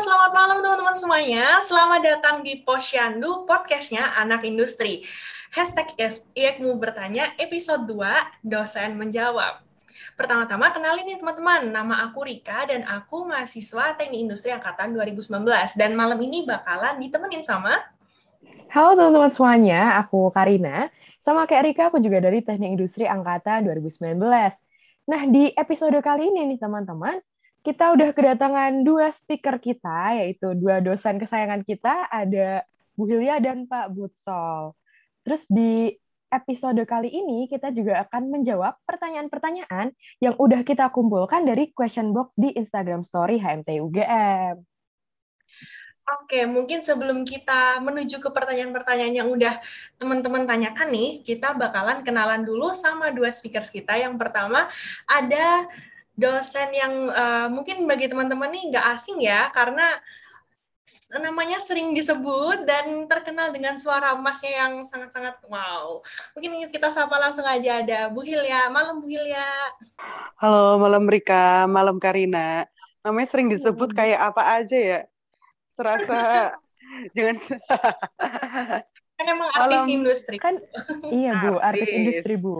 [0.00, 1.60] selamat malam teman-teman semuanya.
[1.60, 5.04] Selamat datang di Posyandu, podcastnya Anak Industri.
[5.52, 5.92] Hashtag
[6.32, 9.60] IEKMU bertanya, episode 2, dosen menjawab.
[10.16, 15.76] Pertama-tama kenalin nih teman-teman, nama aku Rika dan aku mahasiswa Teknik Industri Angkatan 2019.
[15.76, 17.76] Dan malam ini bakalan ditemenin sama...
[18.72, 20.88] Halo teman-teman semuanya, aku Karina.
[21.20, 24.16] Sama kayak Rika, aku juga dari Teknik Industri Angkatan 2019.
[25.12, 27.20] Nah, di episode kali ini nih teman-teman,
[27.60, 32.64] kita udah kedatangan dua speaker kita, yaitu dua dosen kesayangan kita, ada
[32.96, 34.72] Bu Hilya dan Pak Butsol.
[35.24, 35.92] Terus di
[36.30, 39.92] episode kali ini kita juga akan menjawab pertanyaan-pertanyaan
[40.22, 44.56] yang udah kita kumpulkan dari question box di Instagram Story HMT UGM.
[46.10, 49.62] Oke, mungkin sebelum kita menuju ke pertanyaan-pertanyaan yang udah
[49.94, 53.94] teman-teman tanyakan nih, kita bakalan kenalan dulu sama dua speakers kita.
[53.94, 54.66] Yang pertama
[55.06, 55.70] ada
[56.20, 59.96] dosen yang uh, mungkin bagi teman-teman nih nggak asing ya karena
[61.22, 66.02] namanya sering disebut dan terkenal dengan suara emasnya yang sangat-sangat wow.
[66.34, 68.66] Mungkin kita sapa langsung aja ada Bu Hilya.
[68.74, 69.70] Malam Bu Hilya.
[70.42, 72.66] Halo, malam Rika, malam Karina.
[73.06, 75.00] Namanya sering disebut kayak apa aja ya?
[75.78, 76.18] Serasa
[77.16, 77.36] jangan
[79.20, 80.56] kan emang artis malam, industri kan
[81.12, 82.54] iya bu artis, artis industri bu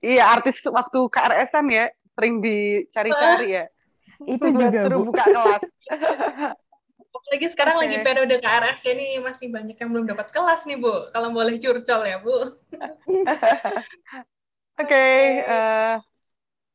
[0.00, 3.64] iya artis waktu KRS-an ya sering dicari-cari ya.
[4.32, 5.62] Itu juga suruh buka kelas.
[7.12, 7.84] Apalagi sekarang okay.
[7.84, 11.12] lagi periode KRS ini masih banyak yang belum dapat kelas nih Bu.
[11.12, 12.32] Kalau boleh curcol ya Bu.
[12.40, 12.48] Oke.
[14.80, 15.94] okay, uh, eh,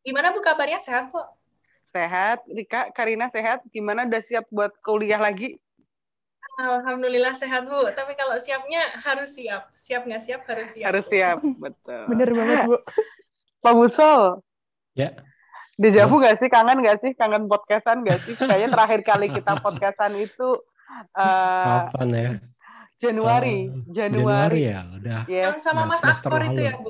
[0.05, 0.77] Gimana Bu kabarnya?
[0.77, 1.25] Sehat kok?
[1.89, 2.45] Sehat.
[2.45, 3.65] Rika, Karina sehat?
[3.73, 5.57] Gimana udah siap buat kuliah lagi?
[6.57, 7.89] Alhamdulillah sehat Bu.
[7.93, 9.73] Tapi kalau siapnya harus siap.
[9.73, 10.85] Siap nggak siap harus siap.
[10.89, 12.03] Harus siap, betul.
[12.13, 12.77] Bener banget Bu.
[13.57, 14.41] Pak Busol,
[14.97, 15.13] Ya.
[15.77, 16.49] Dejavu nggak sih?
[16.49, 17.11] Kangen nggak sih?
[17.13, 18.33] Kangen podcastan nggak sih?
[18.33, 20.57] Kayaknya terakhir kali kita podcastan itu
[21.13, 22.31] uh, Kapan ya?
[22.97, 23.69] Januari.
[23.69, 24.17] Uh, Januari.
[24.25, 25.21] Januari ya, udah.
[25.29, 25.53] Yeah.
[25.61, 26.89] sama Mas Askor itu ya, Bu?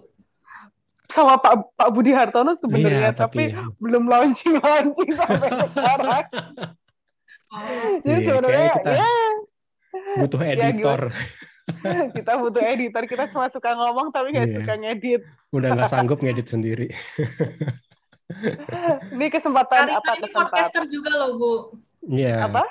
[1.12, 3.64] Sama Pak Pak Budi Hartono sebenarnya, iya, tapi, tapi ya.
[3.80, 6.26] belum launching launching sampai sekarang.
[8.04, 9.12] Jadi iya, sebenarnya kita ya
[10.20, 11.02] butuh ya, editor.
[11.84, 13.04] Ya, kita butuh editor.
[13.08, 14.58] Kita cuma suka ngomong tapi nggak yeah.
[14.60, 15.22] suka ngedit.
[15.56, 16.88] Udah nggak sanggup ngedit sendiri.
[19.16, 20.44] Ini kesempatan Karina apa ini kesempatan?
[20.52, 21.54] podcaster juga loh bu
[22.12, 22.48] iya yeah.
[22.48, 22.64] apa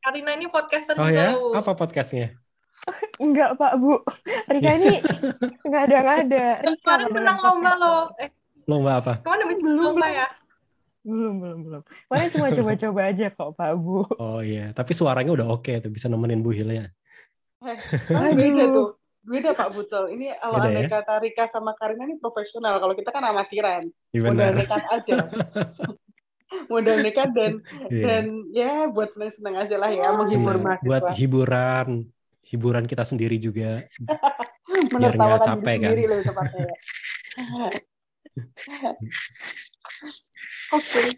[0.00, 1.28] Karina ini podcaster oh, juga ya?
[1.32, 2.36] loh apa podcastnya
[3.24, 4.00] Enggak Pak Bu,
[4.48, 4.96] Rika ini
[5.68, 6.44] nggak ada nggak ada.
[6.64, 8.02] Rika kemarin menang lomba loh.
[8.16, 8.30] Eh,
[8.64, 9.12] lomba apa?
[9.20, 10.26] Kemarin belum lomba ya?
[11.04, 11.82] Belum belum belum.
[12.08, 14.04] Kemarin cuma coba-coba aja kok Pak Bu.
[14.16, 16.88] Oh iya, tapi suaranya udah oke tuh bisa nemenin Bu Hilya.
[17.60, 17.76] Eh,
[19.20, 20.04] beda beda Pak Butol.
[20.16, 20.88] Ini kalau andai ya?
[20.88, 22.80] kata Rika sama Karina ini profesional.
[22.80, 23.82] Kalau kita kan amatiran.
[24.12, 25.16] Ya, Modal nekat aja.
[26.72, 27.52] Modal nekat dan
[27.90, 28.04] yeah.
[28.06, 30.64] dan ya buat seneng-seneng aja lah ya menghibur yeah.
[30.64, 30.88] mahasiswa.
[30.88, 31.88] Buat hiburan,
[32.48, 33.84] hiburan kita sendiri juga.
[34.90, 35.90] biar nggak capek kan.
[35.92, 36.20] Sendiri loh.
[40.70, 40.86] Oke.
[40.86, 41.08] Okay.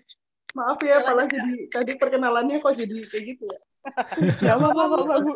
[0.53, 3.61] Maaf ya kalau jadi tadi perkenalannya kok jadi kayak gitu ya.
[4.37, 5.33] Gak apa-apa, Bu.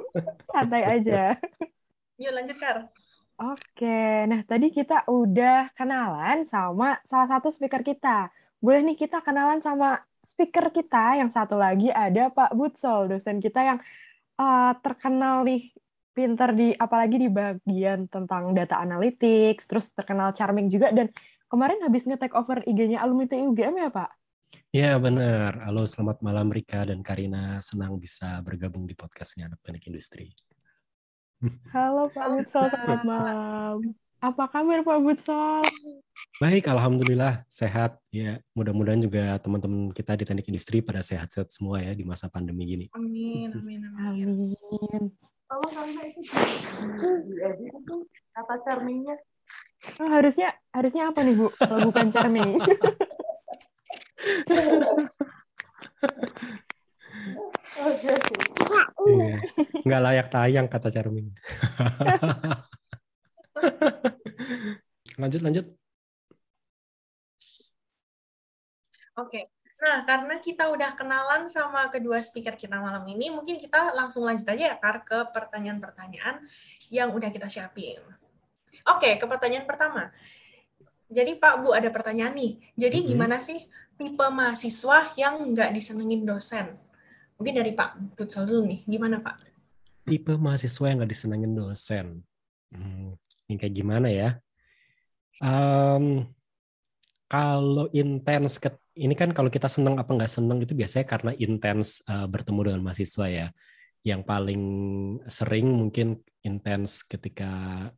[0.53, 1.35] Santai aja.
[2.17, 2.89] Yuk lanjut Kar.
[3.37, 8.33] Oke, nah tadi kita udah kenalan sama salah satu speaker kita.
[8.65, 13.61] Boleh nih kita kenalan sama speaker kita yang satu lagi ada Pak Butsol, dosen kita
[13.61, 13.79] yang
[14.41, 15.69] uh, terkenal nih
[16.17, 21.13] pinter di apalagi di bagian tentang data analytics, terus terkenal charming juga dan
[21.53, 24.11] kemarin habis nge-take over IG-nya alumni TUGM ya Pak?
[24.73, 25.61] Ya benar.
[25.69, 27.61] Halo, selamat malam Rika dan Karina.
[27.61, 30.56] Senang bisa bergabung di podcastnya Anak Teknik Industri.
[31.69, 33.93] Halo Pak Butsol, selamat malam.
[34.25, 35.69] Apa kabar Pak Butsol?
[36.41, 38.01] Baik, alhamdulillah sehat.
[38.09, 42.65] Ya, mudah-mudahan juga teman-teman kita di teknik industri pada sehat-sehat semua ya di masa pandemi
[42.65, 42.89] gini.
[42.97, 44.27] Amin, amin, amin.
[44.33, 45.13] Amin.
[45.45, 46.25] Kalau karena itu
[47.69, 47.95] itu
[48.33, 49.21] kata charmingnya.
[50.01, 51.53] Oh, harusnya harusnya apa nih Bu?
[51.53, 52.57] Kalau bukan charming.
[57.77, 58.35] Oke, oke.
[59.07, 59.37] Iya.
[59.85, 61.29] Nggak layak tayang kata Charming.
[65.21, 65.67] lanjut, lanjut.
[69.17, 69.53] Oke.
[69.77, 74.49] Nah, karena kita udah kenalan sama kedua speaker kita malam ini, mungkin kita langsung lanjut
[74.49, 76.49] aja ya, Kar, ke pertanyaan-pertanyaan
[76.89, 78.01] yang udah kita siapin.
[78.89, 80.09] Oke, ke pertanyaan pertama.
[81.13, 82.53] Jadi Pak Bu ada pertanyaan nih.
[82.75, 83.13] Jadi mm-hmm.
[83.13, 83.69] gimana sih
[84.01, 86.86] tipe mahasiswa yang nggak disenengin dosen?
[87.37, 89.45] Mungkin dari Pak Butsal dulu nih, gimana Pak?
[90.09, 92.07] Tipe mahasiswa yang nggak disenengin dosen.
[92.73, 94.41] Hmm, ini kayak gimana ya?
[95.43, 96.25] Um,
[97.29, 98.57] kalau intens,
[98.97, 102.83] ini kan kalau kita senang apa nggak senang itu biasanya karena intens uh, bertemu dengan
[102.87, 103.49] mahasiswa ya.
[104.07, 104.63] Yang paling
[105.27, 107.51] sering mungkin intens ketika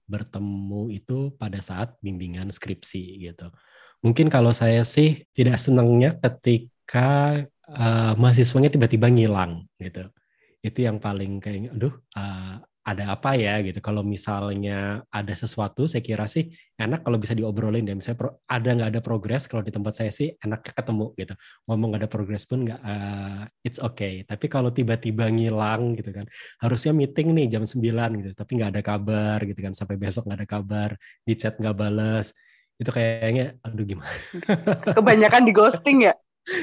[0.09, 3.53] bertemu itu pada saat bimbingan skripsi gitu.
[4.01, 10.09] Mungkin kalau saya sih tidak senangnya ketika uh, mahasiswanya tiba-tiba ngilang gitu.
[10.65, 13.85] Itu yang paling kayak, aduh, uh, ada apa ya gitu.
[13.85, 16.49] Kalau misalnya ada sesuatu, saya kira sih
[16.81, 17.93] enak kalau bisa diobrolin ya.
[17.93, 21.37] Misalnya pro, ada nggak ada progres, kalau di tempat saya sih enak ketemu gitu.
[21.69, 24.25] Ngomong nggak ada progres pun nggak, uh, it's okay.
[24.25, 26.25] Tapi kalau tiba-tiba ngilang gitu kan,
[26.65, 30.39] harusnya meeting nih jam 9 gitu, tapi nggak ada kabar gitu kan, sampai besok nggak
[30.41, 30.91] ada kabar,
[31.29, 32.33] di chat nggak balas,
[32.81, 34.17] itu kayaknya, aduh gimana.
[34.97, 36.15] Kebanyakan di ghosting ya?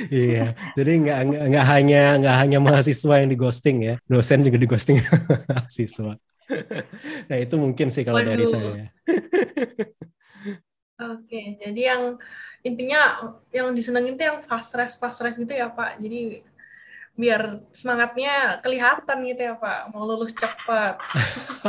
[0.10, 1.20] Iya, jadi nggak
[1.52, 4.98] nggak hanya nggak hanya mahasiswa yang di ghosting ya, dosen juga di ghosting
[5.50, 6.14] mahasiswa.
[7.26, 8.30] nah itu mungkin sih kalau Waduh.
[8.34, 8.86] dari saya.
[10.96, 12.04] Oke, jadi yang
[12.66, 13.20] intinya
[13.54, 16.02] yang disenengin itu yang fast rest fast rest gitu ya Pak.
[16.02, 16.42] Jadi
[17.16, 21.00] biar semangatnya kelihatan gitu ya Pak, mau lulus cepat.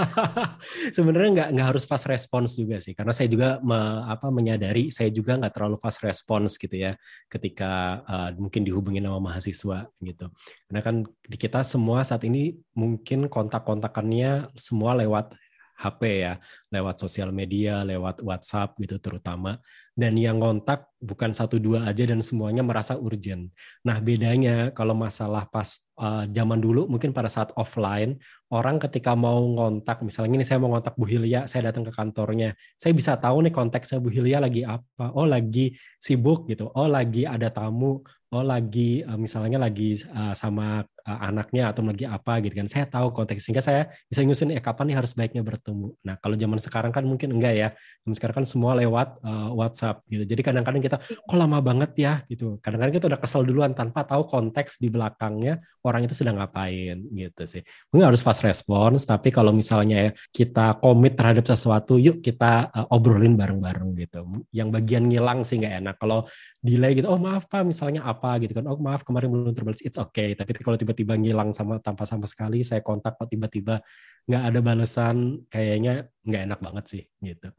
[0.97, 3.79] Sebenarnya nggak nggak harus fast response juga sih, karena saya juga me,
[4.11, 6.99] apa menyadari saya juga nggak terlalu fast response gitu ya,
[7.31, 10.27] ketika uh, mungkin dihubungi sama mahasiswa gitu.
[10.67, 15.31] Karena kan di kita semua saat ini mungkin kontak-kontakannya semua lewat
[15.77, 16.35] HP ya,
[16.73, 19.61] lewat sosial media, lewat WhatsApp gitu terutama.
[19.97, 23.49] Dan yang kontak bukan satu dua aja dan semuanya merasa urgent.
[23.81, 28.21] Nah bedanya kalau masalah pas uh, zaman dulu mungkin pada saat offline
[28.53, 32.53] orang ketika mau ngontak misalnya ini saya mau ngontak Bu Hilya, saya datang ke kantornya,
[32.77, 35.17] saya bisa tahu nih konteksnya Bu Hilya lagi apa.
[35.17, 36.69] Oh lagi sibuk gitu.
[36.77, 38.05] Oh lagi ada tamu.
[38.37, 42.67] Oh lagi uh, misalnya lagi uh, sama uh, anaknya atau lagi apa gitu kan.
[42.67, 45.95] Saya tahu konteks sehingga saya bisa nyusun ya kapan nih harus baiknya bertemu.
[46.03, 47.69] Nah kalau zaman sekarang kan mungkin enggak ya.
[48.05, 50.27] Zaman sekarang kan semua lewat uh, WhatsApp gitu.
[50.27, 52.59] Jadi kadang-kadang kita kok lama banget ya gitu.
[52.59, 57.43] Kadang-kadang kita udah kesel duluan tanpa tahu konteks di belakangnya orang itu sedang ngapain gitu
[57.47, 57.63] sih.
[57.93, 63.37] Mungkin harus fast response, tapi kalau misalnya kita komit terhadap sesuatu, yuk kita uh, obrolin
[63.37, 64.27] bareng-bareng gitu.
[64.51, 65.97] Yang bagian ngilang sih nggak enak.
[66.01, 66.27] Kalau
[66.59, 70.01] delay gitu, oh maaf pak, misalnya apa gitu kan, oh maaf kemarin belum terbalas, it's
[70.01, 70.33] okay.
[70.35, 73.85] Tapi kalau tiba-tiba ngilang sama tanpa sama sekali, saya kontak kok tiba-tiba
[74.25, 77.53] nggak ada balasan, kayaknya nggak enak banget sih gitu.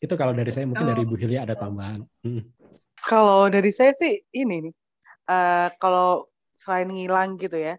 [0.00, 2.02] Itu kalau dari saya mungkin dari Bu Hilya ada tambahan.
[2.24, 2.42] Hmm.
[3.04, 4.74] Kalau dari saya sih ini nih,
[5.28, 6.26] uh, kalau
[6.58, 7.76] selain ngilang gitu ya,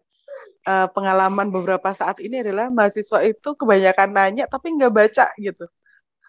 [0.65, 5.65] uh, pengalaman beberapa saat ini adalah mahasiswa itu kebanyakan nanya tapi nggak baca gitu.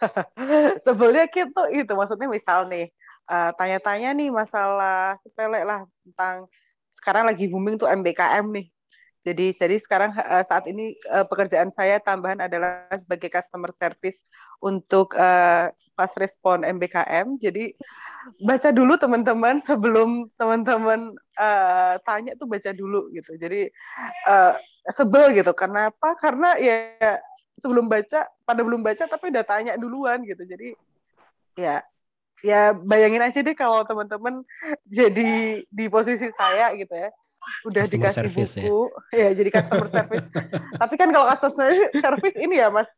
[0.84, 2.90] Sebelumnya gitu itu maksudnya misal nih
[3.30, 6.50] uh, tanya-tanya nih masalah sepele lah tentang
[7.02, 8.66] sekarang lagi booming tuh MBKM nih
[9.22, 14.18] jadi jadi sekarang uh, saat ini uh, pekerjaan saya tambahan adalah sebagai customer service
[14.58, 17.38] untuk uh, pas respon MBKM.
[17.38, 17.70] Jadi
[18.42, 23.38] baca dulu teman-teman sebelum teman-teman uh, tanya tuh baca dulu gitu.
[23.38, 23.70] Jadi
[24.26, 24.58] uh,
[24.90, 25.54] sebel gitu.
[25.54, 26.18] Kenapa?
[26.18, 26.98] Karena ya
[27.62, 30.42] sebelum baca pada belum baca tapi udah tanya duluan gitu.
[30.42, 30.74] Jadi
[31.54, 31.78] ya
[32.42, 34.42] ya bayangin aja deh kalau teman-teman
[34.86, 37.10] jadi di posisi saya gitu ya
[37.66, 38.62] udah customer dikasih service, ya?
[38.66, 39.18] buku ya.
[39.18, 40.26] ya jadi customer service
[40.78, 42.90] tapi kan kalau customer service ini ya mas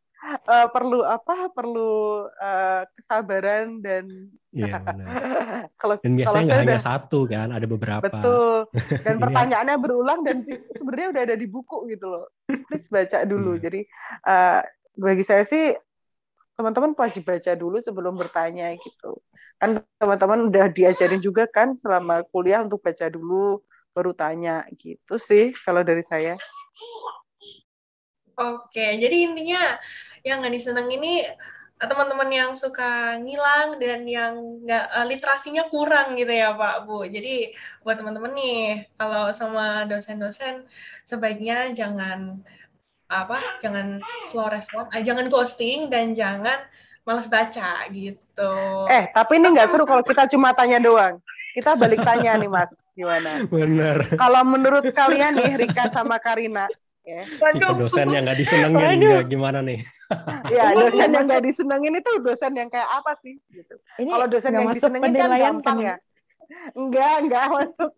[0.49, 4.79] uh, perlu apa perlu uh, kesabaran dan Iya
[5.83, 8.07] kalau dan biasanya nggak hanya satu kan, ada beberapa.
[8.07, 8.71] Betul.
[9.03, 9.23] Dan iya.
[9.27, 12.31] pertanyaannya berulang dan sebenarnya udah ada di buku gitu loh.
[12.47, 13.59] Please baca dulu.
[13.59, 13.61] Hmm.
[13.67, 13.83] Jadi
[14.23, 14.63] uh,
[14.95, 15.75] bagi saya sih
[16.55, 19.19] teman-teman wajib baca dulu sebelum bertanya gitu.
[19.59, 23.59] Kan teman-teman udah diajarin juga kan selama kuliah untuk baca dulu
[23.95, 26.35] baru tanya gitu sih kalau dari saya.
[28.35, 29.79] Oke, jadi intinya
[30.27, 31.23] yang nggak disenang ini
[31.79, 34.35] eh, teman-teman yang suka ngilang dan yang
[34.67, 37.07] nggak uh, literasinya kurang gitu ya Pak Bu.
[37.07, 40.67] Jadi buat teman-teman nih kalau sama dosen-dosen
[41.07, 42.43] sebaiknya jangan
[43.05, 46.57] apa jangan slow respon, eh, jangan ghosting dan jangan
[47.05, 48.53] malas baca gitu.
[48.89, 51.21] Eh tapi ini nggak seru kalau kita cuma tanya doang.
[51.53, 52.73] Kita balik tanya nih Mas.
[52.97, 53.45] Gimana?
[53.47, 53.97] Benar.
[54.15, 56.65] Kalau menurut kalian nih Rika sama Karina,
[57.05, 57.21] ya.
[57.27, 59.79] Tipe dosen yang nggak disenengin nggak gimana nih?
[60.55, 63.37] ya dosen yang nggak disenengin itu dosen yang kayak apa sih?
[63.53, 63.75] Gitu.
[64.01, 65.95] Kalau dosen yang disenengin kan gampang ya.
[66.73, 67.91] Enggak, enggak masuk.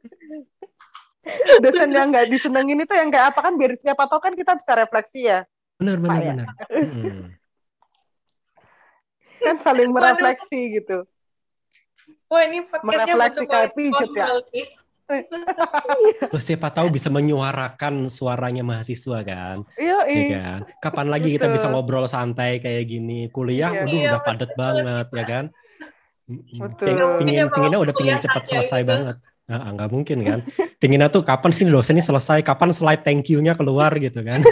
[1.61, 4.71] Dosen yang nggak disenengin itu yang kayak apa kan biar siapa tahu kan kita bisa
[4.75, 5.43] refleksi ya.
[5.77, 6.31] Benar, benar, ya?
[6.33, 6.47] benar.
[6.97, 7.29] Hmm.
[9.37, 11.05] kan saling merefleksi gitu.
[12.27, 13.45] Wah ini podcastnya betul
[13.77, 14.27] pijet ya.
[16.27, 19.63] Terus siapa tahu bisa menyuarakan suaranya mahasiswa kan?
[19.79, 20.25] Iya, iya.
[20.35, 20.59] kan?
[20.83, 23.31] Kapan lagi kita bisa ngobrol santai kayak gini?
[23.31, 25.45] Kuliah, iya, udah iya, udah padat banget ya kan?
[26.27, 26.85] Betul.
[26.91, 28.91] Ping- Pingin, Iya, pinginnya udah pingin cepat selesai gitu.
[28.91, 29.15] banget.
[29.47, 30.39] Nah, nggak mungkin kan.
[30.75, 34.43] Pinginnya tuh kapan sih dosen ini selesai, kapan slide thank you-nya keluar gitu kan.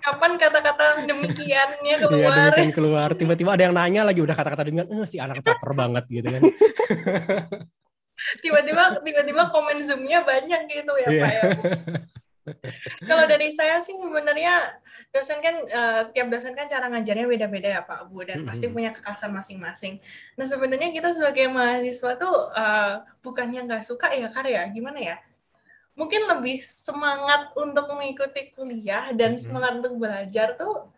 [0.00, 2.32] Kapan kata-kata demikiannya Iya, keluar?
[2.32, 3.08] demikian keluar.
[3.12, 6.42] Tiba-tiba ada yang nanya lagi udah kata-kata demikian, eh si anak caper banget gitu kan.
[8.44, 11.22] Tiba-tiba tiba-tiba komen zoom-nya banyak gitu ya Iya.
[11.22, 11.42] Pak ya.
[13.08, 14.60] Kalau dari saya sih sebenarnya
[15.10, 18.74] dosen kan eh, tiap dosen kan cara ngajarnya beda-beda ya Pak Bu dan pasti Mhm.
[18.76, 20.00] punya kekhasan masing-masing.
[20.36, 25.16] Nah sebenarnya kita sebagai mahasiswa tuh eh, bukannya nggak suka ya karya gimana ya?
[25.94, 29.40] Mungkin lebih semangat untuk mengikuti kuliah dan Mhm.
[29.40, 30.90] semangat untuk belajar tuh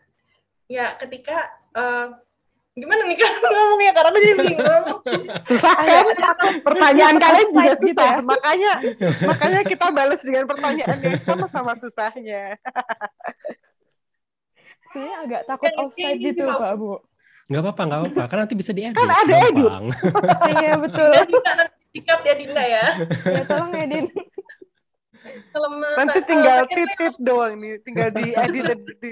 [0.66, 2.08] ya ketika eh,
[2.76, 4.84] gimana nih kan ngomongnya karena aku jadi bingung.
[5.48, 6.04] Susah kan?
[6.60, 8.10] Pertanyaan kalian juga Offside gitu susah.
[8.12, 8.18] ya.
[8.20, 8.70] Makanya
[9.24, 12.60] makanya kita balas dengan pertanyaan yang sama-sama susahnya.
[14.86, 16.72] Sebenarnya agak takut Kayak offside gitu, sih, Pak.
[16.76, 16.92] Bu.
[17.46, 18.22] Nggak apa-apa, nggak apa-apa.
[18.26, 18.96] Kan nanti bisa diedit.
[18.96, 19.72] Kan ada edit.
[20.52, 21.08] Iya, betul.
[21.92, 22.86] Dikat ya Dinda ya.
[23.24, 24.04] Ya, tolong Edin.
[25.48, 29.10] Kalau menurut Nanti saya- tinggal kalau saya titit doang nih, tinggal diedit di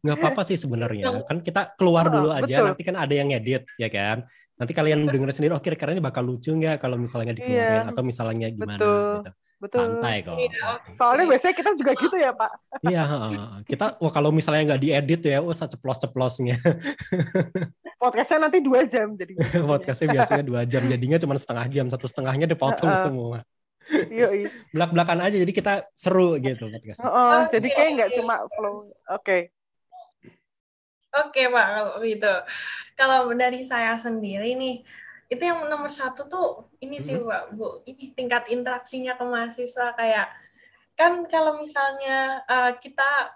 [0.00, 2.66] nggak apa-apa sih sebenarnya kan kita keluar Oh, dulu aja betul.
[2.68, 6.20] nanti kan ada yang ngedit ya kan nanti kalian dengerin sendiri oh kira-kira ini bakal
[6.22, 7.90] lucu nggak kalau misalnya dikeluarin Iya.
[7.90, 9.14] atau misalnya gimana Betul.
[9.20, 9.80] gitu Betul.
[9.92, 12.50] santai kok Iya, Soalnya biasanya kita juga gitu ya, Pak.
[12.82, 13.32] iya heeh.
[13.66, 16.56] kita wah kalau misalnya nggak diedit ya wah ceplos-ceplosnya
[17.96, 19.36] Podcastnya nanti dua jam jadi.
[19.70, 23.02] podcastnya biasanya dua jam jadinya cuma setengah jam satu setengahnya dipotong Heeh.
[23.02, 23.38] semua
[24.08, 24.46] Yoi.
[24.70, 28.76] belak-belakan aja jadi kita seru gitu podcastnya Oh, Oke, jadi kayak nggak cuma flow.
[29.10, 29.52] Oke.
[31.10, 32.34] Oke Pak, kalau gitu.
[32.94, 34.86] Kalau dari saya sendiri nih,
[35.26, 36.48] itu yang nomor satu tuh
[36.78, 37.26] ini sih Mhm.
[37.26, 40.26] Pak Bu, ini tingkat interaksinya ke mahasiswa kayak
[40.94, 43.34] kan kalau misalnya eh, kita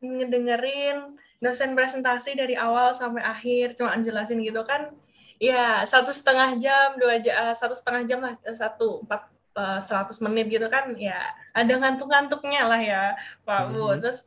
[0.00, 4.92] ngedengerin dosen presentasi dari awal sampai akhir cuma jelasin gitu kan
[5.40, 10.20] ya satu setengah jam dua jam satu setengah jam lah eh, satu empat eh, 100
[10.24, 11.20] menit gitu kan ya
[11.56, 13.02] ada ngantuk-ngantuknya lah ya
[13.44, 14.00] Pak Bu Mhm.
[14.04, 14.24] terus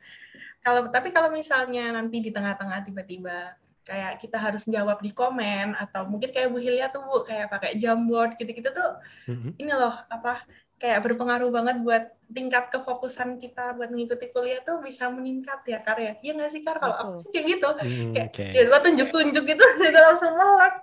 [0.63, 3.53] kalau tapi kalau misalnya nanti di tengah-tengah tiba-tiba
[3.83, 7.75] kayak kita harus jawab di komen atau mungkin kayak Bu Hilya tuh Bu kayak pakai
[7.75, 8.91] Jamboard gitu-gitu tuh
[9.27, 9.59] Mhm.
[9.59, 10.47] ini loh apa
[10.79, 15.95] kayak berpengaruh banget buat tingkat kefokusan kita buat mengikuti kuliah tuh bisa meningkat ya Kar
[15.95, 16.17] ya.
[16.19, 17.69] Iya nggak sih Kar kalau aku sih kayak gitu.
[17.77, 20.75] Hmm, Kayak oke ya tunjuk-tunjuk gitu udah langsung melek.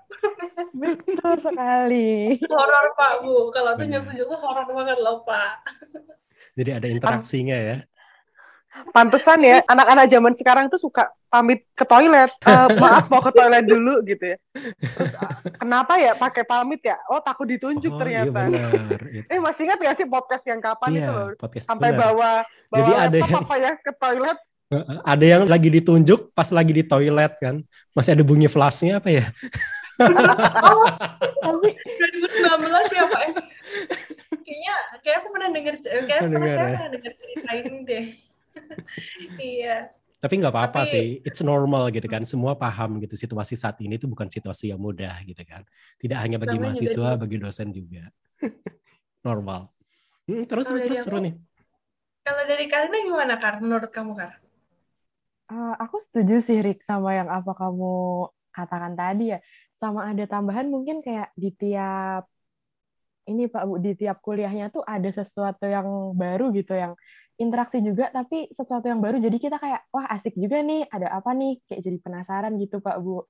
[0.72, 2.08] Betul sekali.
[2.48, 3.36] Horor Pak Bu.
[3.50, 3.80] Kalau Benar.
[3.80, 5.52] tunjuk-tunjuk tuh horor banget loh Pak.
[6.58, 7.76] jadi ada interaksinya ya
[8.90, 12.30] Pantesan ya, anak-anak zaman sekarang tuh suka pamit ke toilet.
[12.40, 14.36] Eh, maaf mau ke toilet dulu gitu ya.
[14.54, 16.94] Terus, ah, kenapa ya pakai pamit ya?
[17.06, 18.46] Oh takut ditunjuk oh, ternyata.
[18.46, 19.26] iya benar Itu.
[19.26, 21.28] Eh masih ingat gak sih podcast yang kapan itu loh?
[21.28, 22.00] iya podcast Sampai benar.
[22.00, 22.30] bawa
[22.70, 24.38] bawa Jadi ada yang- apa ya ke toilet?
[24.70, 27.58] Heeh, Ada yang lagi ditunjuk pas lagi di toilet kan.
[27.90, 29.26] Masih ada bunyi flashnya apa ya?
[29.98, 33.22] Tapi 2019 ya Pak.
[34.40, 35.74] Kayaknya kayak aku pernah denger
[36.06, 36.70] kayak pernah Dengar, saya ya.
[36.78, 38.04] pernah denger cerita ini deh.
[39.40, 39.90] iya.
[40.20, 41.06] Tapi nggak apa-apa Tapi- sih.
[41.24, 42.20] It's normal gitu kan.
[42.28, 43.16] Semua paham gitu.
[43.16, 45.64] Situasi saat ini itu bukan situasi yang mudah gitu kan.
[45.96, 48.04] Tidak hanya bagi Namanya juga mahasiswa, di- bagi dosen juga.
[49.26, 49.72] normal.
[50.28, 51.34] Hmm, terus Kalau terus terus aku, seru nih.
[52.20, 53.64] Kalau dari Karina gimana Kar?
[53.64, 54.32] Menurut kamu Kar?
[55.50, 59.38] eh, aku setuju sih Rick sama yang apa kamu katakan tadi ya.
[59.80, 62.28] Sama ada tambahan mungkin kayak di tiap
[63.26, 66.92] ini Pak Bu di tiap kuliahnya tuh ada sesuatu yang baru gitu yang
[67.40, 71.32] interaksi juga tapi sesuatu yang baru jadi kita kayak wah asik juga nih ada apa
[71.32, 73.24] nih kayak jadi penasaran gitu Pak Bu.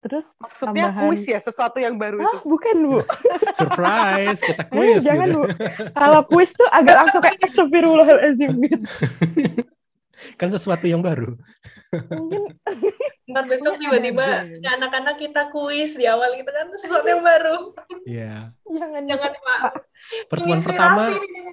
[0.00, 1.04] Terus Maksudnya Tambahan.
[1.08, 2.28] kuis ya, sesuatu yang baru itu.
[2.28, 2.98] ah bukan Bu.
[3.60, 5.40] Surprise, kita Eh, quiz jangan gitu.
[5.40, 5.42] Bu.
[5.96, 8.84] Kalau kuis tuh agak langsung kayak astagfirullahaladzim gitu.
[10.40, 11.36] Kan sesuatu yang baru.
[11.92, 14.60] Mungkin Ntar besok ada tiba-tiba gitu.
[14.60, 17.72] ya, anak-anak kita kuis di awal gitu kan sesuatu yang baru.
[18.04, 18.52] Iya.
[18.68, 19.60] jangan Jangan Pak.
[20.28, 21.02] Pertemuan pertama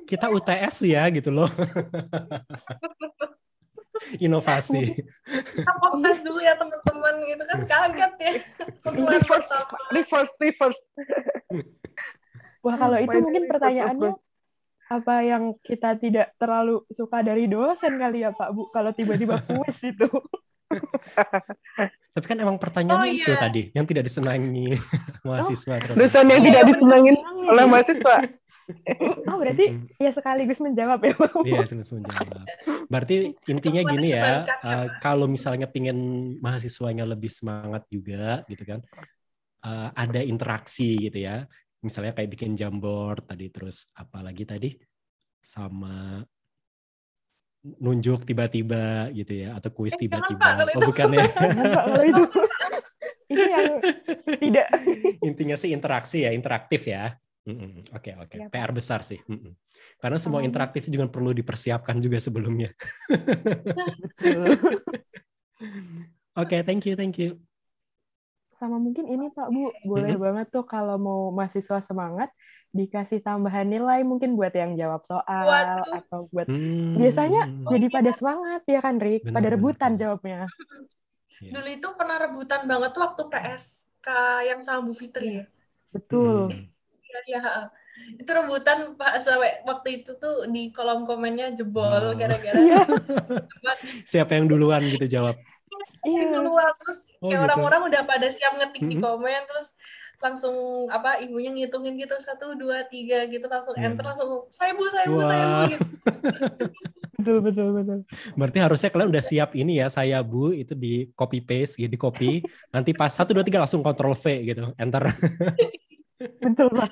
[0.04, 1.48] kita UTS ya gitu loh.
[4.20, 5.00] Inovasi.
[5.32, 8.34] Kita postes dulu ya teman-teman gitu kan kaget ya.
[8.84, 9.78] Pertemuan pertama.
[9.96, 10.82] reverse, reverse.
[12.62, 14.12] Wah, kalau itu mungkin pertanyaannya
[14.92, 19.80] apa yang kita tidak terlalu suka dari dosen kali ya Pak Bu kalau tiba-tiba kuis
[19.88, 20.12] itu.
[22.16, 23.40] Tapi kan emang pertanyaannya Oh, itu iya.
[23.40, 24.76] tadi yang tidak disenangi
[25.24, 25.76] mahasiswa.
[25.96, 26.72] Dosen yang Iya, tidak bener.
[26.76, 27.16] disenangin
[27.48, 28.18] oleh mahasiswa.
[29.28, 29.68] Oh, berarti
[30.00, 31.44] ya sekaligus menjawab ya Pak.
[31.44, 32.44] Iya, sudah menjawab.
[32.88, 33.16] Berarti
[33.52, 35.04] intinya Itu gini ya, Pak.
[35.04, 35.98] kalau misalnya pingin
[36.40, 38.80] mahasiswanya lebih semangat juga, gitu kan,
[39.68, 41.44] eh, ada interaksi gitu ya.
[41.84, 44.72] Misalnya kayak bikin jamboard tadi, terus apa lagi tadi,
[45.44, 46.24] sama
[47.62, 50.42] nunjuk tiba-tiba gitu ya, atau kuis Eh, tiba-tiba.
[50.42, 51.26] Kalau Oh bukan ya?
[52.06, 52.24] Itu.
[53.32, 53.80] itu yang
[54.38, 54.68] tidak
[55.30, 57.16] intinya sih interaksi ya interaktif ya
[57.98, 59.58] Oke oke ya, PR besar sih Mm-mm.
[59.98, 62.70] karena semua interaktif juga perlu dipersiapkan juga sebelumnya
[66.32, 67.42] Oke okay, thank you thank you
[68.62, 70.22] sama mungkin ini Pak Bu boleh mm-hmm.
[70.22, 72.30] banget tuh kalau mau mahasiswa semangat
[72.72, 75.92] dikasih tambahan nilai mungkin buat yang jawab soal Waduh.
[75.92, 76.96] atau buat hmm.
[76.96, 77.96] biasanya oh, jadi iya.
[78.00, 80.48] pada semangat ya kan Rik pada rebutan jawabnya
[81.44, 81.52] iya.
[81.52, 84.08] dulu itu pernah rebutan banget waktu PSK
[84.48, 85.46] yang sama Bu Fitri ya
[85.92, 86.48] betul
[87.12, 87.28] iya hmm.
[87.28, 87.44] ya,
[88.24, 92.88] itu rebutan Pak sampai waktu itu tuh di kolom komennya jebol gara-gara oh.
[94.08, 95.36] siapa yang duluan gitu jawab
[96.08, 96.40] iya.
[96.40, 97.46] duluan terus oh, kayak gitu.
[97.52, 97.90] orang-orang gitu.
[97.92, 98.92] udah pada siap ngetik -hmm.
[98.96, 99.76] di komen terus
[100.22, 103.90] langsung apa ibunya ngitungin gitu satu dua tiga gitu langsung yeah.
[103.90, 105.26] enter langsung saya bu saya bu wow.
[105.26, 105.86] saya bu gitu.
[107.22, 108.00] betul betul betul.
[108.38, 112.00] Berarti harusnya kalian udah siap ini ya saya bu itu di copy paste gitu di
[112.00, 112.32] copy
[112.70, 115.10] nanti pas satu dua tiga langsung kontrol V gitu enter.
[116.46, 116.92] betul pak.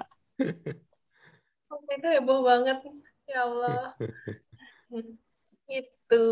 [1.90, 2.78] itu heboh banget
[3.30, 3.94] ya Allah.
[5.70, 6.26] itu.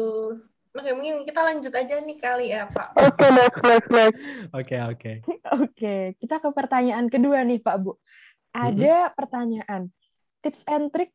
[0.77, 2.93] Oke, mungkin kita lanjut aja nih kali ya, Pak.
[2.93, 4.19] Oke, okay, next, next, next.
[4.53, 5.11] Oke, oke.
[5.57, 7.97] Oke, kita ke pertanyaan kedua nih, Pak Bu.
[8.53, 9.15] Ada mm -hmm.
[9.17, 9.81] pertanyaan.
[10.45, 11.09] Tips and trick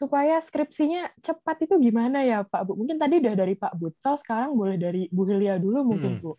[0.00, 2.72] supaya skripsinya cepat itu gimana ya, Pak Bu?
[2.72, 6.22] Mungkin tadi udah dari Pak Butsal, sekarang boleh dari Bu Hilya dulu mungkin, hmm.
[6.24, 6.32] Bu.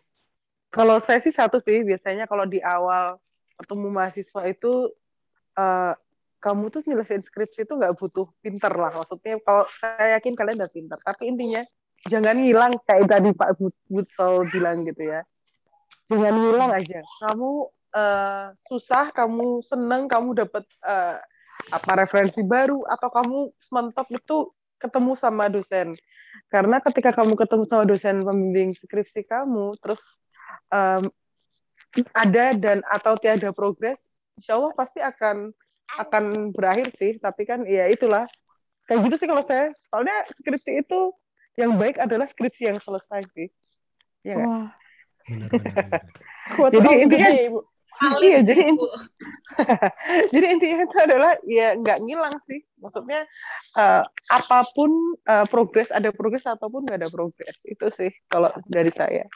[0.74, 3.22] Kalau saya sih satu sih, biasanya kalau di awal
[3.54, 4.90] ketemu mahasiswa itu
[5.54, 5.94] uh,
[6.42, 8.90] kamu tuh nyelesain skripsi itu nggak butuh pinter lah.
[8.92, 10.98] Maksudnya kalau saya yakin kalian udah pinter.
[11.00, 11.62] Tapi intinya
[12.04, 13.56] jangan hilang kayak tadi Pak
[13.88, 15.24] Butsol bilang gitu ya.
[16.12, 17.00] Jangan hilang aja.
[17.24, 17.50] Kamu
[17.96, 21.16] uh, susah kamu seneng kamu dapat uh,
[21.72, 23.38] apa referensi baru atau kamu
[23.72, 24.36] mentok itu
[24.76, 25.96] ketemu sama dosen.
[26.52, 30.02] Karena ketika kamu ketemu sama dosen pembimbing skripsi kamu terus
[30.68, 31.08] um,
[32.12, 33.96] ada dan atau tiada progres
[34.36, 35.54] insya Allah pasti akan
[36.04, 37.16] akan berakhir sih.
[37.16, 38.28] Tapi kan ya itulah.
[38.84, 39.72] Kayak gitu sih kalau saya.
[39.88, 41.16] Soalnya skripsi itu
[41.54, 43.48] yang baik adalah skripsi yang selesai sih.
[44.24, 44.72] Ya Wah.
[46.72, 47.60] jadi intinya ibu.
[48.24, 48.72] iya, jadi
[50.32, 52.64] jadi intinya itu adalah ya nggak ngilang sih.
[52.80, 53.28] Maksudnya
[53.76, 58.88] uh, apa pun uh, progres ada progres ataupun nggak ada progres itu sih kalau dari
[58.88, 59.28] saya.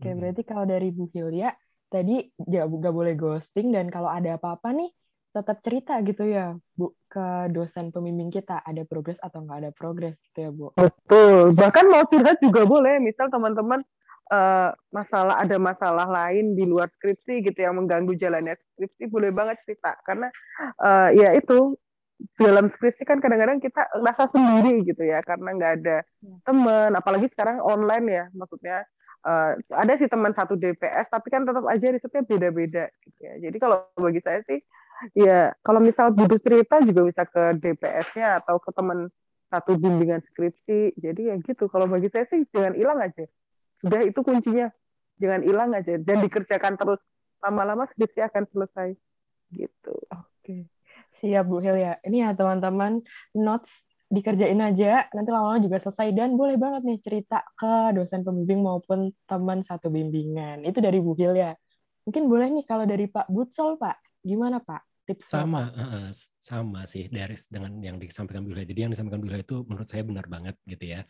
[0.00, 1.52] Oke, berarti kalau dari Bu Hilya
[1.92, 4.88] tadi ya nggak boleh ghosting dan kalau ada apa-apa nih
[5.30, 10.18] tetap cerita gitu ya Bu ke dosen pembimbing kita ada progres atau nggak ada progres
[10.30, 10.66] gitu ya Bu.
[10.74, 11.54] Betul.
[11.54, 12.98] Bahkan mau curhat juga boleh.
[12.98, 13.82] Misal teman-teman
[14.30, 19.58] uh, masalah ada masalah lain di luar skripsi gitu yang mengganggu jalannya skripsi boleh banget
[19.66, 20.30] cerita karena
[20.80, 21.74] uh, ya itu
[22.36, 26.36] dalam skripsi kan kadang-kadang kita rasa sendiri gitu ya karena nggak ada ya.
[26.44, 28.84] teman apalagi sekarang online ya maksudnya
[29.24, 33.56] uh, ada sih teman satu DPS tapi kan tetap aja risetnya beda-beda gitu ya jadi
[33.56, 34.60] kalau bagi saya sih
[35.16, 39.08] ya kalau misal butuh cerita juga bisa ke DPS-nya atau ke teman
[39.50, 40.94] satu bimbingan skripsi.
[40.96, 41.66] Jadi ya gitu.
[41.66, 43.26] Kalau bagi saya sih jangan hilang aja.
[43.82, 44.70] Sudah itu kuncinya.
[45.20, 47.00] Jangan hilang aja dan dikerjakan terus.
[47.40, 48.88] Lama-lama skripsi akan selesai.
[49.50, 49.94] Gitu.
[50.12, 50.70] Oke.
[51.20, 51.98] Siap Bu Hil ya.
[52.06, 53.04] Ini ya teman-teman
[53.36, 53.72] notes
[54.10, 59.14] dikerjain aja, nanti lama-lama juga selesai dan boleh banget nih cerita ke dosen pembimbing maupun
[59.30, 60.66] teman satu bimbingan.
[60.66, 61.54] Itu dari Bu Hil ya.
[62.02, 64.89] Mungkin boleh nih kalau dari Pak Butsol Pak, gimana Pak?
[65.10, 68.62] Tips sama uh, sama sih dari dengan yang disampaikan Bila.
[68.62, 71.02] Jadi yang disampaikan Bila itu menurut saya benar banget gitu ya.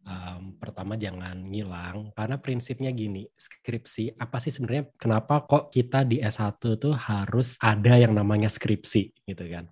[0.00, 6.24] Um, pertama jangan ngilang karena prinsipnya gini skripsi apa sih sebenarnya kenapa kok kita di
[6.24, 9.68] S1 tuh harus ada yang namanya skripsi gitu kan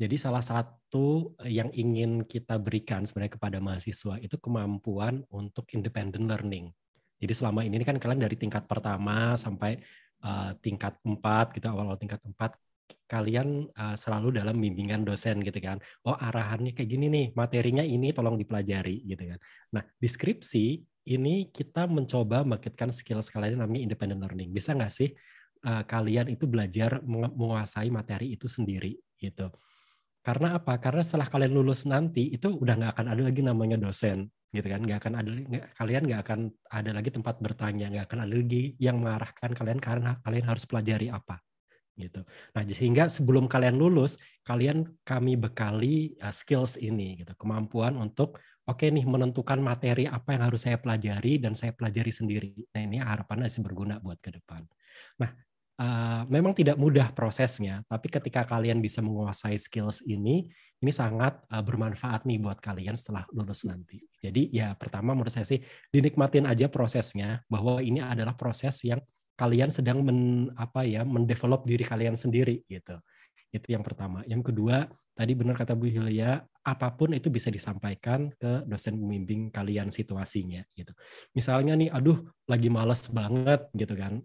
[0.00, 6.72] jadi salah satu yang ingin kita berikan sebenarnya kepada mahasiswa itu kemampuan untuk independent learning
[7.20, 9.84] jadi selama ini kan kalian dari tingkat pertama sampai
[10.24, 12.56] uh, tingkat empat gitu awal-awal tingkat empat
[13.08, 15.80] kalian uh, selalu dalam bimbingan dosen gitu kan.
[16.04, 19.38] Oh arahannya kayak gini nih, materinya ini tolong dipelajari gitu kan.
[19.76, 24.52] Nah deskripsi ini kita mencoba membangkitkan skill kalian namanya independent learning.
[24.52, 25.08] Bisa nggak sih
[25.64, 29.48] uh, kalian itu belajar menguasai materi itu sendiri gitu.
[30.20, 30.76] Karena apa?
[30.76, 34.80] Karena setelah kalian lulus nanti itu udah nggak akan ada lagi namanya dosen gitu kan
[34.80, 36.40] nggak akan ada gak, kalian nggak akan
[36.72, 41.12] ada lagi tempat bertanya nggak akan ada lagi yang mengarahkan kalian karena kalian harus pelajari
[41.12, 41.36] apa
[41.98, 42.22] gitu.
[42.54, 48.78] Nah, sehingga sebelum kalian lulus, kalian kami bekali uh, skills ini gitu, kemampuan untuk oke
[48.78, 52.54] okay nih menentukan materi apa yang harus saya pelajari dan saya pelajari sendiri.
[52.70, 54.62] Nah, ini harapannya sih berguna buat ke depan.
[55.18, 55.30] Nah,
[55.82, 60.46] uh, memang tidak mudah prosesnya, tapi ketika kalian bisa menguasai skills ini,
[60.78, 63.98] ini sangat uh, bermanfaat nih buat kalian setelah lulus nanti.
[64.22, 65.58] Jadi ya pertama menurut saya sih
[65.90, 69.02] dinikmatin aja prosesnya bahwa ini adalah proses yang
[69.38, 72.98] kalian sedang men apa ya mendevelop diri kalian sendiri gitu.
[73.54, 74.26] Itu yang pertama.
[74.26, 79.54] Yang kedua, tadi benar kata Bu Hilya, apa pun itu bisa disampaikan ke dosen pembimbing
[79.54, 80.90] kalian situasinya gitu.
[81.32, 82.18] Misalnya nih, aduh
[82.50, 84.20] lagi males banget gitu kan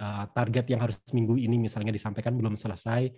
[0.00, 3.10] uh, target yang harus minggu ini misalnya disampaikan belum selesai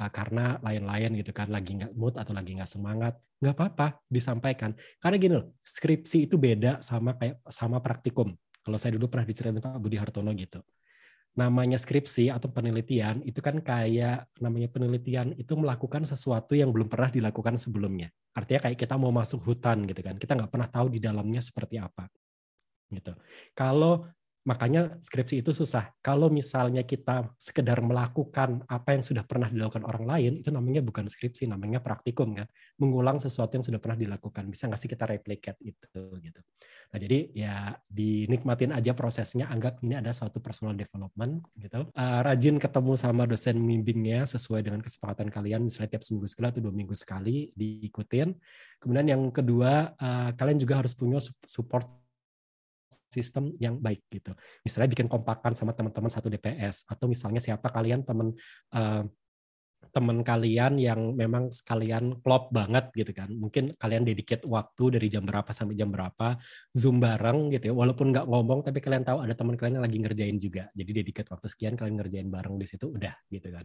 [0.00, 4.74] uh, karena lain-lain gitu kan lagi nggak mood atau lagi nggak semangat nggak apa-apa disampaikan
[4.98, 8.34] karena gini loh skripsi itu beda sama kayak sama praktikum
[8.68, 10.60] kalau saya dulu pernah diceritain Pak Budi Hartono gitu.
[11.40, 17.08] Namanya skripsi atau penelitian itu kan kayak namanya penelitian itu melakukan sesuatu yang belum pernah
[17.08, 18.12] dilakukan sebelumnya.
[18.36, 20.20] Artinya kayak kita mau masuk hutan gitu kan.
[20.20, 22.12] Kita nggak pernah tahu di dalamnya seperti apa
[22.92, 23.12] gitu.
[23.56, 24.04] Kalau
[24.46, 25.90] Makanya skripsi itu susah.
[25.98, 31.10] Kalau misalnya kita sekedar melakukan apa yang sudah pernah dilakukan orang lain, itu namanya bukan
[31.10, 32.46] skripsi, namanya praktikum kan.
[32.78, 34.48] Mengulang sesuatu yang sudah pernah dilakukan.
[34.48, 36.40] Bisa nggak sih kita replicate itu gitu.
[36.88, 39.52] Nah jadi ya dinikmatin aja prosesnya.
[39.52, 41.90] Anggap ini ada suatu personal development gitu.
[41.92, 45.68] Uh, rajin ketemu sama dosen bimbingnya sesuai dengan kesepakatan kalian.
[45.68, 48.32] Misalnya tiap seminggu sekali atau dua minggu sekali diikutin.
[48.80, 52.07] Kemudian yang kedua, uh, kalian juga harus punya support
[53.18, 54.32] sistem yang baik gitu.
[54.62, 58.30] Misalnya bikin kompakan sama teman-teman satu DPS atau misalnya siapa kalian teman
[58.72, 59.02] uh,
[59.88, 63.30] teman kalian yang memang sekalian klop banget gitu kan.
[63.30, 66.36] Mungkin kalian dedicate waktu dari jam berapa sampai jam berapa,
[66.74, 67.74] Zoom bareng gitu ya.
[67.74, 70.68] Walaupun nggak ngomong, tapi kalian tahu ada teman kalian yang lagi ngerjain juga.
[70.76, 73.64] Jadi dedicate waktu sekian, kalian ngerjain bareng di situ, udah gitu kan.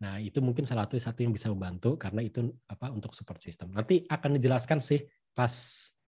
[0.00, 3.70] Nah itu mungkin salah satu satu yang bisa membantu karena itu apa untuk support system.
[3.76, 5.04] Nanti akan dijelaskan sih
[5.36, 5.52] pas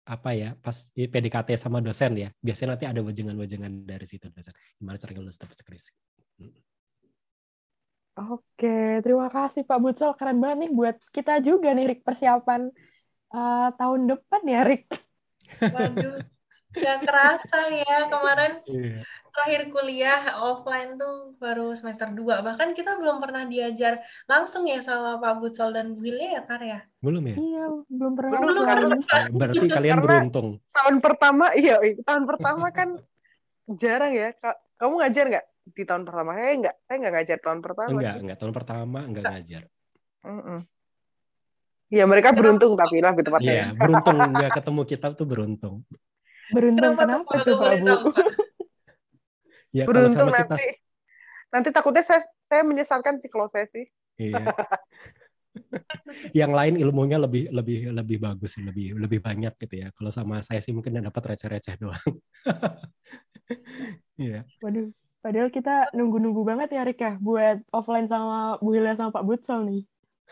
[0.03, 4.99] apa ya pas PDKT sama dosen ya biasanya nanti ada wajangan-wajangan dari situ dosen gimana
[4.99, 5.91] cara lulus dapat skripsi
[6.43, 6.55] hmm.
[8.13, 10.13] Oke, terima kasih Pak Butsel.
[10.13, 12.69] Keren banget nih buat kita juga nih, Rik, persiapan
[13.33, 14.85] uh, tahun depan ya, Rik.
[15.57, 16.21] Waduh,
[16.77, 18.61] gak kerasa ya kemarin.
[18.69, 19.01] Yeah
[19.33, 22.45] terakhir kuliah offline tuh baru semester 2.
[22.45, 26.61] Bahkan kita belum pernah diajar langsung ya sama Pak Butsol dan Bu Willy ya, Kar
[26.61, 26.85] ya?
[27.01, 27.35] Belum ya?
[27.35, 28.31] Iya, belum pernah.
[28.37, 28.99] Belum, belum
[29.33, 30.47] Berarti kalian beruntung.
[30.69, 33.01] Tahun pertama, iya, tahun pertama kan
[33.73, 34.37] jarang ya.
[34.77, 36.29] Kamu ngajar nggak di tahun pertama?
[36.37, 37.89] Saya nggak, saya nggak ngajar tahun pertama.
[37.89, 38.37] Enggak, enggak.
[38.37, 39.61] Tahun pertama enggak ngajar.
[41.93, 43.53] Iya, mereka beruntung tapi lah gitu tepatnya.
[43.53, 45.75] Iya, beruntung nggak ketemu kita tuh beruntung.
[46.53, 47.95] Beruntung kenapa, kenapa tuh, Pak Bu?
[49.73, 50.61] Ya, Beruntung kalau nanti.
[50.61, 50.81] Kita...
[51.49, 53.17] Nanti takutnya saya saya menyesatkan
[53.73, 53.85] sih.
[54.21, 54.37] Iya.
[56.39, 59.87] yang lain ilmunya lebih lebih lebih bagus lebih lebih banyak gitu ya.
[59.93, 62.13] Kalau sama saya sih mungkin dapat receh-receh doang.
[64.13, 64.45] Iya.
[64.61, 64.93] Waduh,
[65.25, 69.83] padahal kita nunggu-nunggu banget ya Rika buat offline sama Bu Hilya sama Pak Butsel nih.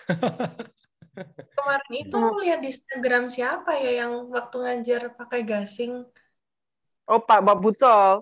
[1.57, 6.07] Kemarin itu lihat di Instagram siapa ya yang waktu ngajar pakai gasing?
[7.09, 8.21] Oh Pak Pak Butsel.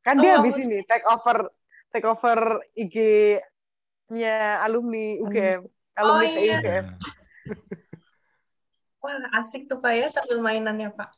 [0.00, 1.52] Kan oh, dia habis ini take over
[1.92, 6.58] take over IG-nya alumni UGM, oh, alumni iya.
[6.60, 6.86] UGM.
[9.00, 11.08] Wah, asik tuh Pak ya sambil mainannya Pak.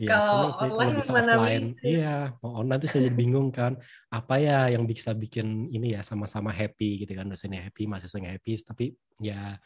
[0.00, 1.84] Ya, kalau online kalau bisa mana offline, bisa.
[1.84, 3.76] iya, mau online tuh saya jadi bingung kan,
[4.08, 8.56] apa ya yang bisa bikin ini ya sama-sama happy gitu kan, dosennya happy, mahasiswanya happy,
[8.64, 9.60] tapi ya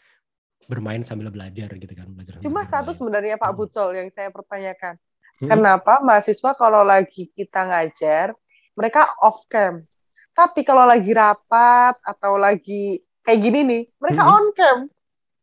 [0.66, 2.42] bermain sambil belajar gitu kan, belajar.
[2.42, 3.58] Cuma satu sebenarnya Pak hmm.
[3.62, 4.98] Bucol yang saya pertanyakan,
[5.38, 5.48] hmm?
[5.54, 8.34] kenapa mahasiswa kalau lagi kita ngajar
[8.74, 9.86] mereka off cam.
[10.34, 14.34] Tapi kalau lagi rapat atau lagi kayak gini nih, mereka hmm.
[14.34, 14.78] on cam.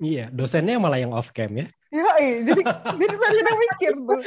[0.01, 1.67] Iya, dosennya malah yang off cam ya.
[1.91, 2.11] Iya,
[2.47, 2.61] jadi
[2.99, 4.21] jadi kita mikir tuh.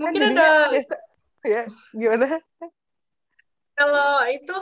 [0.00, 0.50] Mungkin kan ada
[1.42, 2.40] ya gimana?
[3.76, 4.56] Kalau itu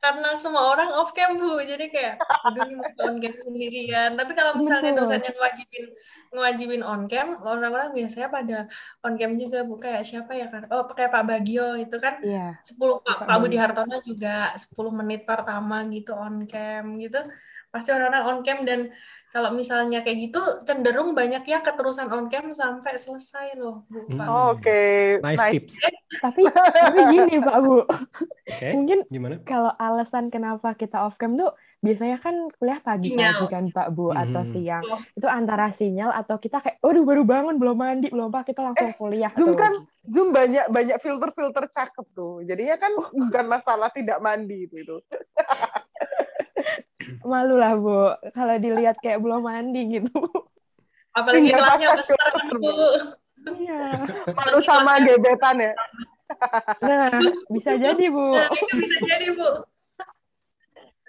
[0.00, 1.60] karena semua orang off cam bu.
[1.60, 2.16] Jadi kayak
[2.48, 4.10] aduh ini mau on cam sendirian.
[4.16, 5.84] Tapi kalau misalnya dosen yang ngewajibin
[6.32, 8.58] ngewajibin on cam orang-orang biasanya pada
[9.04, 9.76] on cam juga bu.
[9.76, 12.56] Kayak siapa ya kan oh pakai Pak Bagio itu kan iya.
[12.64, 17.20] 10 Pak, Pak Budi Hartono juga 10 menit pertama gitu on cam gitu.
[17.68, 18.80] Pasti orang-orang on cam dan
[19.30, 24.10] kalau misalnya kayak gitu cenderung banyak ya keterusan on cam sampai selesai loh Bu.
[24.10, 24.26] Hmm.
[24.26, 24.94] Oh, Oke, okay.
[25.22, 25.74] nice, nice tips.
[26.18, 27.78] tapi tapi gini Pak Bu.
[28.50, 28.74] Okay.
[28.74, 29.38] Mungkin Gimana?
[29.46, 34.10] kalau alasan kenapa kita off cam tuh biasanya kan kuliah pagi pagi kan Pak Bu
[34.10, 34.18] hmm.
[34.18, 34.84] atau siang.
[34.90, 35.00] Oh.
[35.14, 38.90] Itu antara sinyal atau kita kayak aduh baru bangun belum mandi belum apa kita langsung
[38.90, 39.30] eh, kuliah.
[39.38, 39.62] Zoom tuh.
[39.62, 39.72] kan
[40.10, 42.42] Zoom banyak banyak filter-filter cakep tuh.
[42.42, 44.96] Jadinya kan bukan masalah tidak mandi itu itu.
[47.24, 50.12] malu lah bu kalau dilihat kayak belum mandi gitu
[51.16, 52.72] apalagi kelasnya besar kan bu
[53.56, 55.74] iya malu sama gebetan ya
[56.78, 57.10] Nah,
[57.50, 58.38] bisa jadi, Bu.
[58.38, 59.48] Nah, itu bisa jadi, Bu.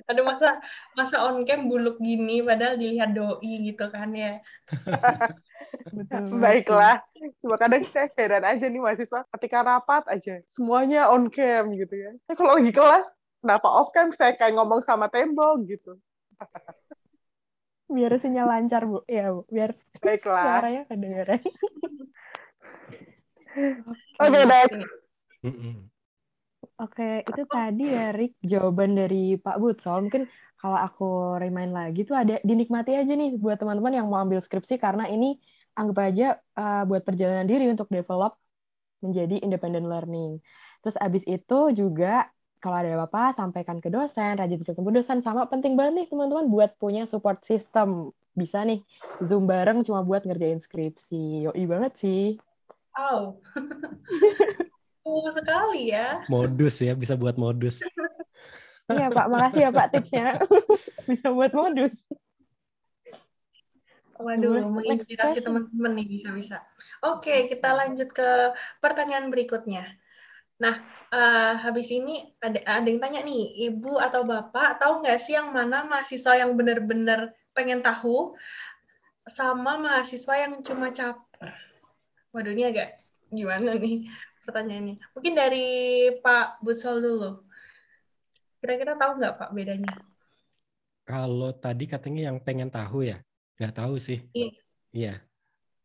[0.09, 0.59] Aduh, masa
[0.97, 4.41] masa on cam buluk gini padahal dilihat doi gitu kan ya.
[5.93, 6.41] Betul.
[6.41, 7.05] Baiklah.
[7.39, 12.11] Cuma kadang saya heran aja nih mahasiswa ketika rapat aja semuanya on cam gitu ya.
[12.27, 13.07] Eh, kalau lagi kelas
[13.41, 15.97] kenapa off cam saya kayak ngomong sama tembok gitu.
[17.95, 19.03] Biar sinyal lancar, Bu.
[19.09, 19.43] Ya, Bu.
[19.51, 20.45] Biar Baiklah.
[20.47, 21.41] suaranya kedengeran.
[24.23, 24.79] Oke, next.
[25.43, 25.91] Mm-mm.
[26.81, 30.09] Oke, itu tadi ya Rick jawaban dari Pak Butsol.
[30.09, 30.25] Mungkin
[30.57, 34.81] kalau aku remind lagi tuh ada dinikmati aja nih buat teman-teman yang mau ambil skripsi
[34.81, 35.37] karena ini
[35.77, 36.25] anggap aja
[36.57, 38.37] uh, buat perjalanan diri untuk develop
[39.05, 40.41] menjadi independent learning.
[40.81, 42.29] Terus abis itu juga
[42.61, 46.77] kalau ada apa-apa sampaikan ke dosen, rajin ketemu dosen sama penting banget nih teman-teman buat
[46.77, 48.13] punya support system.
[48.37, 48.85] Bisa nih
[49.19, 51.49] Zoom bareng cuma buat ngerjain skripsi.
[51.49, 52.37] Yoi banget sih.
[52.93, 53.41] Wow.
[55.01, 56.21] Oh, sekali ya.
[56.29, 57.81] Modus ya, bisa buat modus.
[58.85, 60.37] Iya Pak, makasih ya Pak tipsnya.
[61.09, 61.97] Bisa buat modus.
[64.21, 66.61] Waduh, menginspirasi teman-teman nih bisa-bisa.
[67.01, 69.97] Oke, kita lanjut ke pertanyaan berikutnya.
[70.61, 70.75] Nah,
[71.09, 75.49] eh, habis ini ada ada yang tanya nih, ibu atau bapak tahu nggak sih yang
[75.49, 78.37] mana mahasiswa yang benar-benar pengen tahu
[79.25, 81.49] sama mahasiswa yang cuma caper?
[82.29, 83.01] Waduh, ini agak
[83.33, 84.05] gimana nih
[84.45, 84.95] pertanyaannya?
[85.17, 85.67] Mungkin dari
[86.21, 87.41] Pak Butsol dulu.
[88.61, 89.93] Kira-kira tahu nggak Pak bedanya?
[91.09, 93.17] Kalau tadi katanya yang pengen tahu ya,
[93.57, 94.21] nggak tahu sih.
[94.37, 94.53] Iya.
[94.93, 95.13] Iya,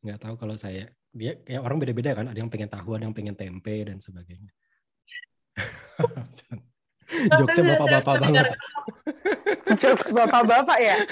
[0.04, 0.92] nggak tahu kalau saya.
[1.16, 2.28] Dia ya orang beda-beda kan.
[2.28, 4.52] Ada yang pengen tahu, ada yang pengen tempe dan sebagainya.
[7.38, 8.46] Jokesnya bapak-bapak banget.
[9.82, 10.96] Jokes bapak-bapak ya.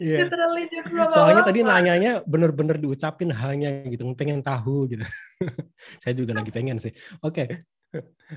[0.00, 0.24] Iya.
[0.24, 1.12] Bapak-bapak.
[1.12, 5.04] Soalnya tadi nanyanya bener-bener diucapin hanya gitu, pengen tahu gitu.
[6.00, 6.88] saya juga lagi pengen sih.
[7.20, 7.68] Oke.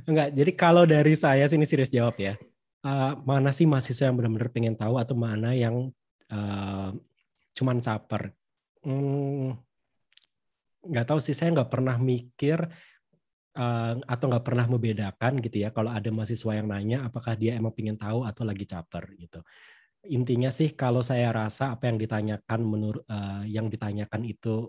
[0.04, 2.36] Enggak, jadi kalau dari saya sini serius jawab ya.
[2.84, 5.88] Eh, mana sih mahasiswa yang benar-benar pengen tahu atau mana yang
[6.28, 6.90] eh,
[7.56, 8.36] cuman caper?
[8.84, 9.56] Hmm,
[10.84, 12.68] nggak tahu sih, saya nggak pernah mikir
[14.10, 15.70] atau nggak pernah membedakan gitu ya.
[15.70, 19.40] Kalau ada mahasiswa yang nanya, apakah dia emang pengen tahu atau lagi caper gitu.
[20.10, 23.06] Intinya sih kalau saya rasa apa yang ditanyakan menurut
[23.48, 24.68] yang ditanyakan itu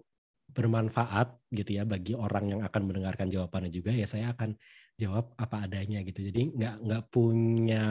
[0.54, 4.54] bermanfaat gitu ya bagi orang yang akan mendengarkan jawabannya juga ya saya akan
[4.94, 6.22] jawab apa adanya gitu.
[6.22, 7.84] Jadi nggak nggak punya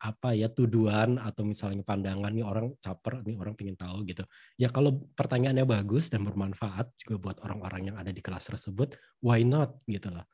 [0.00, 4.24] apa ya tuduhan atau misalnya pandangan nih orang caper nih orang pengen tahu gitu.
[4.56, 9.44] Ya kalau pertanyaannya bagus dan bermanfaat juga buat orang-orang yang ada di kelas tersebut why
[9.44, 10.24] not gitu loh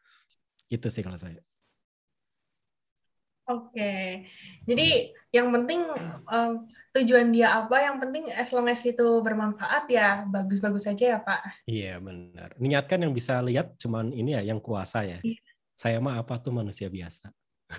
[0.72, 1.36] itu sih kalau saya
[3.42, 4.22] Oke,
[4.70, 5.82] jadi yang penting
[6.30, 6.62] um,
[6.94, 11.66] tujuan dia apa, yang penting as long as itu bermanfaat ya bagus-bagus saja ya Pak.
[11.66, 12.54] Iya benar.
[12.62, 15.18] Niatkan yang bisa lihat cuman ini ya yang kuasa ya.
[15.26, 15.42] Iya.
[15.74, 17.34] Saya mah apa tuh manusia biasa.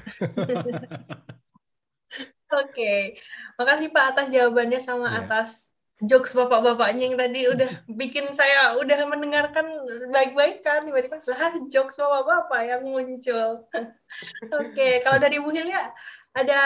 [2.54, 3.18] Oke,
[3.56, 5.26] makasih Pak atas jawabannya sama Iya.
[5.26, 9.66] atas jokes bapak-bapaknya yang tadi udah bikin saya udah mendengarkan
[10.10, 13.70] baik-baik kan tiba-tiba lah jokes bapak-bapak yang muncul.
[14.62, 15.94] Oke, kalau dari Bu Hilya
[16.34, 16.62] ada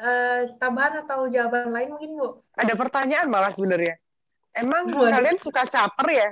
[0.00, 2.28] eh, tambahan atau jawaban lain mungkin Bu?
[2.56, 4.00] Ada pertanyaan malah sebenarnya.
[4.56, 5.12] Emang Waduh.
[5.12, 6.28] kalian suka caper ya?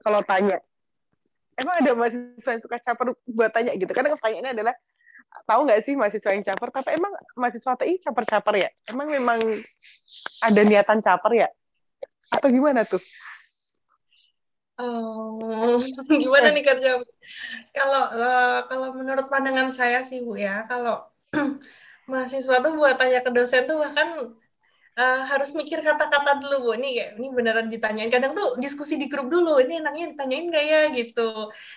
[0.00, 0.58] Kalau tanya.
[1.54, 3.92] Emang ada mahasiswa yang suka caper buat tanya gitu?
[3.92, 4.74] Karena pertanyaannya adalah
[5.46, 6.68] tahu nggak sih mahasiswa yang caper?
[6.72, 8.68] Tapi emang mahasiswa TI caper-caper ya?
[8.88, 9.38] Emang memang
[10.40, 11.48] ada niatan caper ya?
[12.30, 13.02] Atau gimana tuh?
[14.80, 15.76] Oh,
[16.24, 16.90] gimana nih kerja?
[17.76, 20.94] Kalau eh, kalau menurut pandangan saya sih Bu ya, kalau
[22.10, 24.08] mahasiswa tuh buat tanya ke dosen tuh bahkan
[25.00, 26.70] eh, harus mikir kata-kata dulu Bu.
[26.80, 28.10] Ini kayak ini beneran ditanyain.
[28.14, 29.50] Kadang tuh diskusi di grup dulu.
[29.64, 31.22] Ini enaknya ditanyain nggak ya gitu.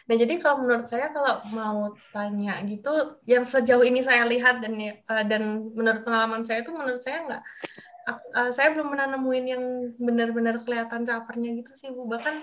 [0.08, 1.80] Nah jadi kalau menurut saya kalau mau
[2.16, 2.90] tanya gitu,
[3.32, 4.96] yang sejauh ini saya lihat dan eh,
[5.32, 5.44] dan
[5.78, 7.44] menurut pengalaman saya tuh menurut saya nggak
[8.10, 9.64] eh, saya belum pernah nemuin yang
[9.96, 12.06] benar-benar kelihatan capernya gitu sih Bu.
[12.06, 12.36] Bahkan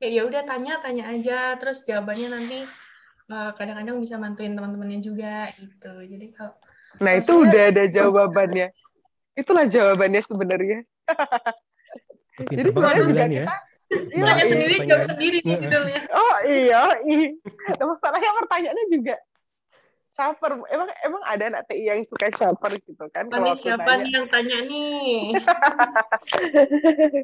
[0.00, 2.58] ya ya udah tanya tanya aja terus jawabannya nanti
[3.28, 6.54] eh, kadang-kadang bisa bantuin teman-temannya juga gitu jadi kalau
[6.98, 8.66] Nah itu saya- udah ada jawabannya.
[9.32, 10.78] Itulah jawabannya sebenarnya.
[12.50, 13.44] Jadi sebenarnya juga ya.
[13.46, 13.56] kita
[13.90, 17.28] Iya, tanya sendiri jawab sendiri nih judulnya Oh iya, iya.
[17.74, 19.14] Masalahnya pertanyaannya juga
[20.20, 20.52] caper.
[20.68, 23.24] Emang emang ada anak TI yang suka caper gitu kan?
[23.32, 24.04] Kalau siapa tanya.
[24.04, 25.32] nih yang tanya nih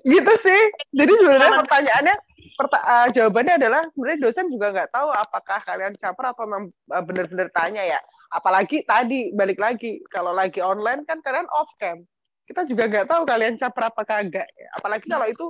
[0.16, 0.62] gitu sih.
[0.96, 2.16] Jadi sebenarnya pertanyaannya,
[2.56, 7.04] perta- eh, jawabannya adalah sebenarnya dosen juga nggak tahu apakah kalian caper atau memang eh,
[7.04, 8.00] benar-benar tanya ya.
[8.32, 12.00] Apalagi tadi balik lagi kalau lagi online kan kalian off cam.
[12.48, 14.48] Kita juga nggak tahu kalian caper apa kagak.
[14.48, 14.68] ya.
[14.80, 15.46] Apalagi kalau itu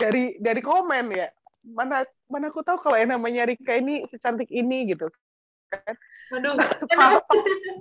[0.00, 1.28] dari dari komen ya.
[1.66, 5.10] mana mana aku tahu kalau yang namanya Rika ini secantik ini gitu
[5.68, 5.94] kan
[6.32, 6.56] Aduh.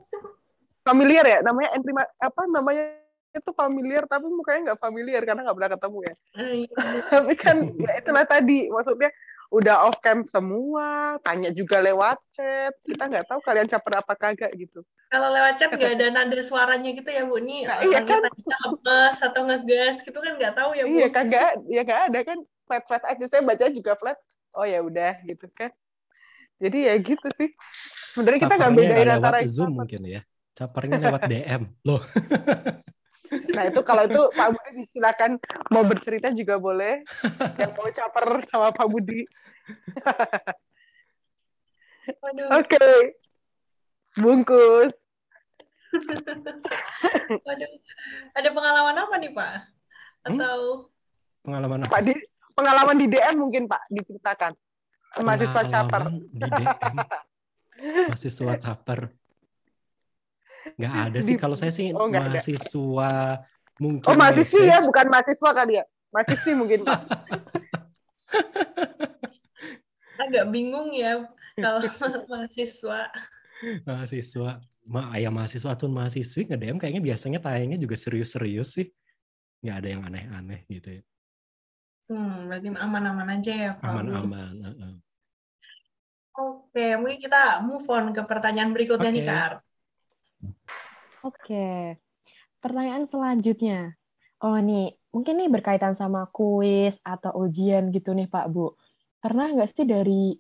[0.86, 2.84] familiar ya namanya entry apa namanya
[3.32, 6.76] itu familiar tapi mukanya nggak familiar karena nggak pernah ketemu ya Iya.
[7.10, 9.10] tapi kan ya itulah tadi maksudnya
[9.48, 14.52] udah off cam semua tanya juga lewat chat kita nggak tahu kalian caper apa kagak
[14.54, 17.38] gitu Kalau lewat chat nggak ada nada suaranya gitu ya Bu.
[17.38, 18.32] Nih Nah, iya orangnya kan?
[18.74, 20.92] ngegas atau ngegas gitu kan nggak tahu ya Bu.
[20.92, 24.18] iya kagak ya nggak ada kan flat flat aja saya baca juga flat
[24.54, 25.72] oh ya udah gitu kan
[26.56, 27.50] jadi ya gitu sih
[28.16, 30.22] sebenarnya kita nggak bedain nggak antara Zoom mungkin ya.
[30.56, 31.62] Capernya lewat DM.
[31.84, 32.00] Loh,
[33.32, 35.32] Nah itu kalau itu Pak Budi silakan
[35.74, 37.04] mau bercerita juga boleh.
[37.58, 39.26] Yang mau caper sama Pak Budi.
[42.54, 42.88] Oke.
[44.16, 44.94] Bungkus.
[47.48, 47.72] Waduh.
[48.36, 49.54] Ada pengalaman apa nih Pak?
[50.28, 50.38] Hmm?
[50.38, 50.60] Atau
[51.44, 51.92] pengalaman apa?
[51.92, 52.14] Pak di
[52.56, 54.54] pengalaman di DM mungkin Pak diceritakan.
[55.18, 56.02] Mahasiswa caper.
[56.28, 56.96] Di DM.
[58.10, 59.00] Mahasiswa caper.
[60.76, 61.36] Nggak ada sih.
[61.36, 62.32] Di- Kalau saya sih Oh, nggak ada.
[62.36, 63.12] mahasiswa
[63.76, 64.88] mungkin Oh mahasiswi ya, message.
[64.88, 65.86] bukan mahasiswa kali ya.
[66.12, 67.00] Mahasiswi mungkin Pak.
[70.16, 71.84] agak bingung ya kalau
[72.32, 73.12] mahasiswa.
[73.84, 78.88] mahasiswa ma ya mahasiswa atau mahasiswi nge DM kayaknya biasanya tayangnya juga serius-serius sih
[79.64, 81.04] nggak ada yang aneh-aneh gitu ya
[82.06, 83.86] Hmm, berarti aman-aman aja ya Pak.
[83.90, 84.94] Aman-aman heeh.
[86.76, 89.32] Oke, mungkin kita move on ke pertanyaan berikutnya nih Oke.
[89.32, 89.52] Kak.
[91.24, 91.68] Oke,
[92.60, 93.96] pertanyaan selanjutnya.
[94.44, 98.76] Oh nih, mungkin nih berkaitan sama kuis atau ujian gitu nih Pak Bu.
[99.24, 100.36] Pernah nggak sih dari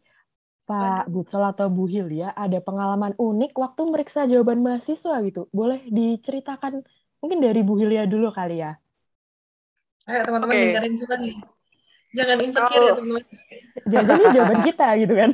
[0.67, 5.47] Pak Butsol atau Bu Hilya ada pengalaman unik waktu meriksa jawaban mahasiswa gitu?
[5.55, 6.83] Boleh diceritakan
[7.23, 8.75] mungkin dari Bu Hilya dulu kali ya?
[10.03, 10.67] Ayo teman-teman Oke.
[10.67, 11.39] dengerin juga nih.
[12.11, 12.95] Jangan insecure ya Oh.
[12.99, 13.23] teman-teman.
[13.87, 15.31] Jadi jawaban kita gitu kan?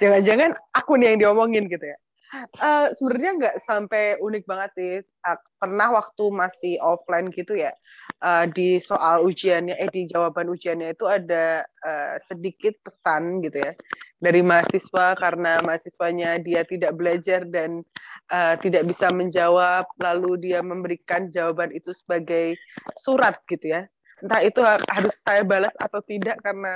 [0.00, 1.98] Jangan-jangan aku nih yang diomongin gitu ya.
[2.36, 4.92] Eh, Sebenarnya nggak sampai unik banget sih.
[5.22, 7.72] Ah, Pernah waktu masih offline gitu ya,
[8.20, 13.72] eh, di soal ujiannya, eh di jawaban ujiannya itu ada eh, sedikit pesan gitu ya
[14.20, 17.84] dari mahasiswa karena mahasiswanya dia tidak belajar dan
[18.32, 22.56] eh, tidak bisa menjawab, lalu dia memberikan jawaban itu sebagai
[23.00, 23.82] surat gitu ya.
[24.16, 26.72] Entah itu ha- harus saya balas atau tidak karena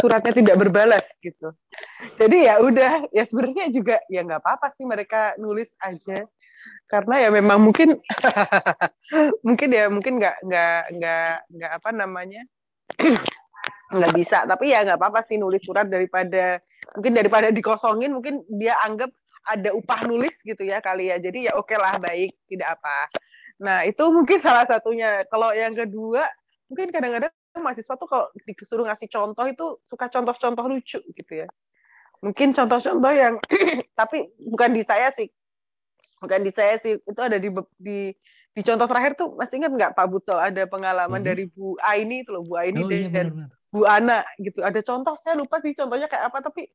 [0.00, 1.54] suratnya tidak berbalas gitu.
[2.18, 6.26] Jadi ya udah ya sebenarnya juga ya nggak apa-apa sih mereka nulis aja.
[6.88, 8.00] Karena ya memang mungkin
[9.46, 12.42] mungkin ya mungkin nggak nggak nggak nggak apa namanya
[13.94, 14.42] nggak bisa.
[14.42, 16.58] Tapi ya nggak apa-apa sih nulis surat daripada
[16.98, 21.22] mungkin daripada dikosongin mungkin dia anggap ada upah nulis gitu ya kali ya.
[21.22, 22.98] Jadi ya oke lah baik tidak apa.
[23.62, 25.22] Nah itu mungkin salah satunya.
[25.30, 26.26] Kalau yang kedua
[26.74, 31.46] mungkin kadang-kadang mahasiswa tuh kalau disuruh ngasih contoh itu suka contoh-contoh lucu gitu ya.
[32.18, 33.38] Mungkin contoh-contoh yang
[34.00, 35.30] tapi bukan di saya sih.
[36.18, 36.98] Bukan di saya sih.
[36.98, 37.46] Itu ada di
[37.78, 38.10] di
[38.54, 41.26] di contoh terakhir tuh masih ingat nggak Pak Butsol ada pengalaman Mhm.
[41.30, 44.58] dari Bu Aini itu loh Bu Aini oh iya dan benar Bu Ana gitu.
[44.66, 46.66] Ada contoh saya lupa sih contohnya kayak apa tapi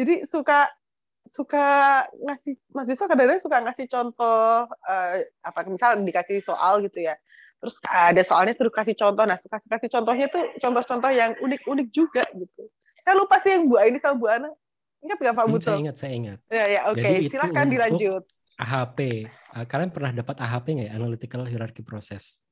[0.00, 0.72] jadi suka
[1.28, 1.64] suka
[2.20, 7.16] ngasih mahasiswa kadang-kadang suka ngasih contoh eh, apa misal dikasih soal gitu ya
[7.64, 9.24] terus ada soalnya suruh kasih contoh.
[9.24, 12.68] Nah suka kasih contohnya tuh contoh-contoh yang unik-unik juga gitu.
[13.00, 14.52] Saya lupa sih yang Bu Aini sama Bu Ana.
[15.00, 16.38] Ingat nggak Pak Hmm, saya Butsol ingat saya ingat.
[16.52, 17.00] Ya ya oke.
[17.00, 18.22] Itu silakan dilanjut.
[18.60, 18.98] AHP
[19.64, 20.94] kalian pernah dapat AHP nggak ya?
[21.00, 22.44] Analytical Hierarchy Process.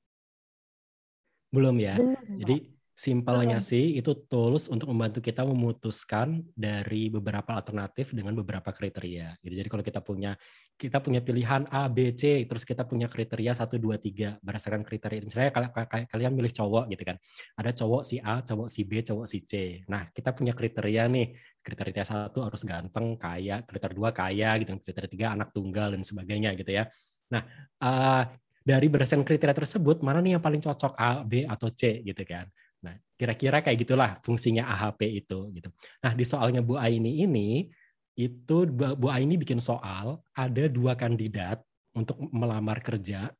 [1.52, 2.00] Belum ya?
[2.00, 2.16] Belum.
[2.40, 2.56] Jadi
[3.02, 3.66] simpelnya Belum.
[3.66, 9.42] sih itu tools untuk membantu kita memutuskan dari beberapa alternatif dengan beberapa kriteria.
[9.42, 9.58] Gitu.
[9.58, 10.38] Jadi kalau kita punya
[10.78, 15.18] kita punya pilihan A, B, C, terus kita punya kriteria 1, 2, 3 berdasarkan kriteria.
[15.18, 17.18] Misalnya kal- kal- kalian milih cowok gitu kan.
[17.58, 19.82] Ada cowok si A, cowok si B, cowok si C.
[19.90, 21.34] Nah, kita punya kriteria nih.
[21.58, 26.54] Kriteria satu harus ganteng, kaya, kriteria dua kaya gitu, kriteria tiga anak tunggal dan sebagainya
[26.54, 26.86] gitu ya.
[27.34, 27.42] Nah,
[27.82, 28.22] eh,
[28.62, 32.46] dari berdasarkan kriteria tersebut mana nih yang paling cocok A, B atau C gitu kan.
[32.82, 35.68] Nah, kira-kira kayak gitulah fungsinya AHP itu gitu.
[36.02, 37.70] Nah, di soalnya Bu Aini ini
[38.18, 41.62] itu Bu Aini bikin soal ada dua kandidat
[41.94, 43.30] untuk melamar kerja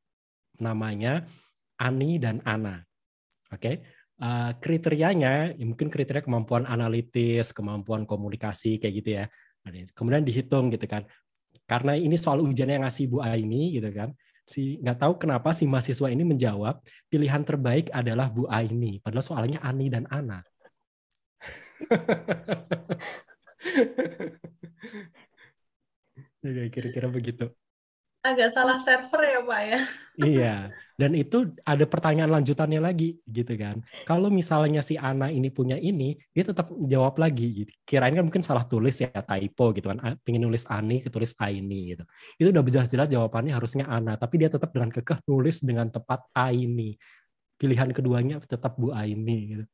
[0.62, 1.26] namanya
[1.76, 2.80] Ani dan Ana.
[3.52, 3.82] Oke.
[4.22, 9.24] Eh, kriterianya ya mungkin kriteria kemampuan analitis, kemampuan komunikasi kayak gitu ya.
[9.98, 11.02] Kemudian dihitung gitu kan.
[11.66, 15.64] Karena ini soal ujian yang ngasih Bu Aini gitu kan si nggak tahu kenapa si
[15.64, 18.98] mahasiswa ini menjawab pilihan terbaik adalah Bu Aini.
[19.00, 20.42] Padahal soalnya Ani dan Ana.
[26.42, 27.54] Ya kira-kira begitu
[28.22, 29.80] agak salah server ya Pak ya.
[30.22, 30.56] iya,
[30.94, 33.82] dan itu ada pertanyaan lanjutannya lagi gitu kan.
[34.06, 37.70] Kalau misalnya si Ana ini punya ini, dia tetap jawab lagi gitu.
[37.82, 39.98] Kirain kan mungkin salah tulis ya typo gitu kan.
[40.22, 42.06] Pengen nulis Ani, ketulis Aini gitu.
[42.38, 46.94] Itu udah jelas-jelas jawabannya harusnya Ana, tapi dia tetap dengan kekeh nulis dengan tepat Aini.
[47.58, 49.64] Pilihan keduanya tetap Bu Aini gitu.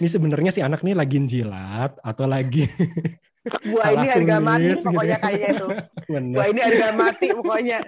[0.00, 2.66] Ini sebenarnya si anak ini lagi jilat atau lagi
[3.44, 4.84] Buah ini harga mati gitu.
[4.88, 5.66] pokoknya kayaknya itu.
[6.32, 7.78] Buah ini harga mati pokoknya.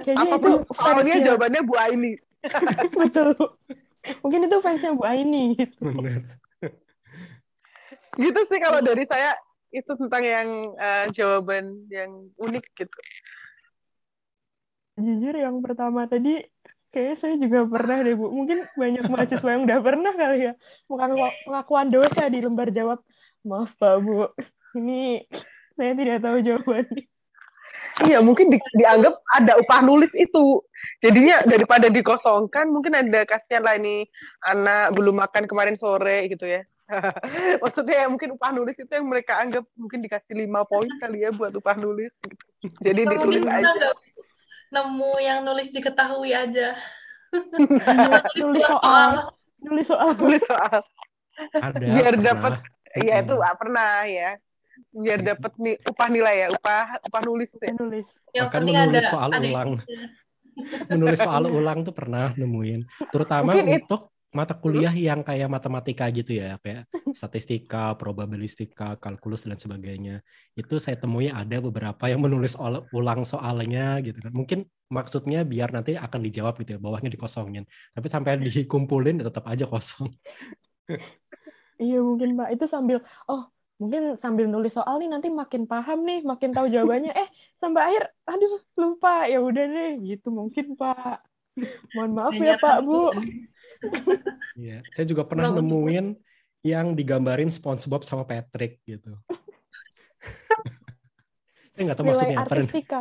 [0.00, 2.12] Kayaknya Apa pun itu soalnya jawabannya Bu Aini.
[3.04, 3.36] Betul.
[4.24, 5.84] Mungkin itu fansnya Bu Aini gitu.
[8.14, 9.34] gitu sih kalau dari saya
[9.74, 12.98] itu tentang yang uh, jawaban yang unik gitu.
[14.96, 16.40] Jujur yang pertama tadi
[16.94, 18.30] kayaknya saya juga pernah deh Bu.
[18.30, 20.52] Mungkin banyak mahasiswa yang udah pernah kali ya
[20.86, 23.02] pengakuan dosa di lembar jawab.
[23.42, 24.30] Maaf Pak Bu,
[24.78, 25.26] ini
[25.74, 27.02] saya tidak tahu jawabannya.
[28.02, 30.58] Iya, mungkin di, dianggap ada upah nulis itu.
[30.98, 34.02] Jadinya daripada dikosongkan, mungkin ada kasihan lah ini
[34.42, 36.66] anak belum makan kemarin sore gitu ya.
[37.62, 41.54] Maksudnya mungkin upah nulis itu yang mereka anggap mungkin dikasih lima poin kali ya buat
[41.54, 42.10] upah nulis.
[42.82, 43.94] Jadi Jadi ditulis aja.
[44.74, 46.74] Nemu yang nulis diketahui aja.
[48.42, 49.30] nulis soal.
[49.62, 50.08] Nulis soal.
[50.20, 50.78] Nulis soal.
[51.54, 52.52] Ada, Biar dapat,
[52.98, 54.38] iya itu pernah ya
[54.94, 57.74] biar dapat nih upah nilai ya upah upah nulis ya.
[57.74, 59.70] nulis yang Bahkan menulis ada, soal ada ulang
[60.90, 64.13] menulis soal ulang tuh pernah nemuin terutama Mungkin untuk it...
[64.34, 70.20] mata kuliah yang kayak matematika gitu ya kayak statistika probabilistika kalkulus dan sebagainya
[70.58, 72.58] itu saya temui ada beberapa yang menulis
[72.90, 77.64] ulang soalnya gitu kan mungkin maksudnya biar nanti akan dijawab gitu ya bawahnya dikosongin
[77.94, 80.10] tapi sampai dikumpulin tetap aja kosong
[81.74, 83.50] Iya mungkin Pak itu sambil oh
[83.82, 87.10] mungkin sambil nulis soal nih nanti makin paham nih, makin tahu jawabannya.
[87.10, 87.28] eh,
[87.58, 89.26] sampai akhir, aduh lupa.
[89.26, 91.26] Ya udah deh, gitu mungkin Pak.
[91.94, 93.10] Mohon maaf ya Pak Bu.
[94.54, 96.14] Iya, saya juga pernah nemuin
[96.64, 99.18] yang digambarin SpongeBob sama Patrick gitu.
[101.74, 103.00] Saya nggak tahu nilai maksudnya artistika.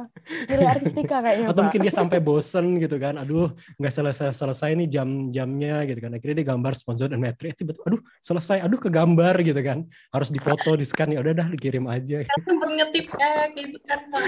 [0.50, 3.22] Nilai artistika kayaknya atau mungkin dia sampai bosen gitu kan.
[3.22, 6.18] Aduh nggak selesai selesai nih jam jamnya gitu kan.
[6.18, 8.66] Akhirnya dia gambar sponsor dan metri tiba aduh selesai.
[8.66, 9.86] Aduh ke gambar gitu kan.
[10.10, 12.26] Harus dipoto di scan ya udah dah dikirim aja.
[12.26, 14.24] Sempat ngetip eh gitu kan pak.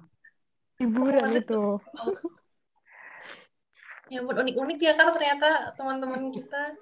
[0.80, 1.62] Hiburan itu
[4.08, 6.76] ya buat unik-unik ya kan ternyata teman-teman kita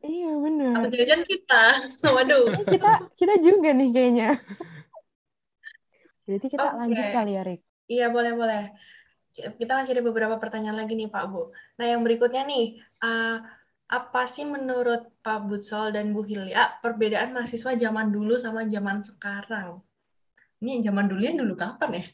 [0.00, 1.62] iya benar atau jajan kita
[2.16, 4.30] waduh kita kita juga nih kayaknya
[6.30, 6.78] jadi kita okay.
[6.78, 7.60] lanjut kali ya, Rik.
[7.90, 8.62] Iya, boleh-boleh.
[9.34, 11.50] Kita masih ada beberapa pertanyaan lagi nih, Pak Bu.
[11.78, 13.42] Nah, yang berikutnya nih, uh,
[13.90, 19.82] apa sih menurut Pak Butsol dan Bu Hilya perbedaan mahasiswa zaman dulu sama zaman sekarang?
[20.62, 22.04] Ini zaman dulu ya dulu kapan ya?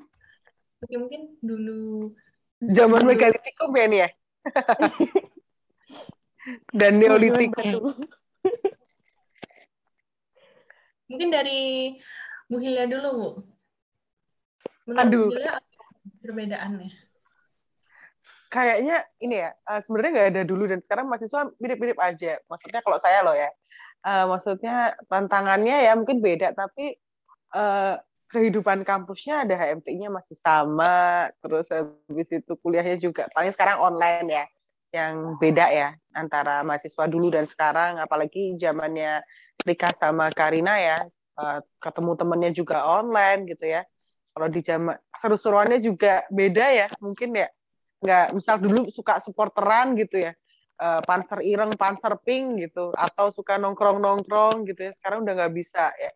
[0.84, 2.16] Oke, mungkin dulu...
[2.62, 4.08] Zaman megalitikum ya nih ya?
[6.78, 7.92] dan neolitikum.
[11.06, 11.94] mungkin dari
[12.46, 13.28] Bu Hilya dulu, Bu.
[14.86, 15.28] Menurut Aduh.
[15.34, 15.54] Hilya
[16.22, 16.90] perbedaannya?
[18.46, 22.38] Kayaknya ini ya, uh, sebenarnya nggak ada dulu dan sekarang mahasiswa mirip-mirip aja.
[22.46, 23.50] Maksudnya kalau saya loh ya,
[24.06, 26.94] uh, maksudnya tantangannya ya mungkin beda, tapi
[27.52, 34.26] uh, kehidupan kampusnya ada HMT-nya masih sama, terus habis itu kuliahnya juga paling sekarang online
[34.26, 34.44] ya,
[34.94, 39.22] yang beda ya antara mahasiswa dulu dan sekarang, apalagi zamannya
[39.62, 40.98] Rika sama Karina ya,
[41.38, 43.82] uh, ketemu temennya juga online gitu ya.
[44.36, 47.48] Kalau di jam seru-seruannya juga beda ya mungkin ya
[48.04, 50.36] nggak misal dulu suka supporteran gitu ya
[50.80, 55.54] uh, panser ireng panser pink gitu atau suka nongkrong nongkrong gitu ya sekarang udah nggak
[55.56, 56.12] bisa ya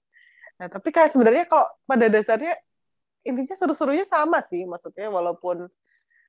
[0.60, 2.52] nah tapi kayak sebenarnya kalau pada dasarnya
[3.24, 5.72] intinya seru-serunya sama sih maksudnya walaupun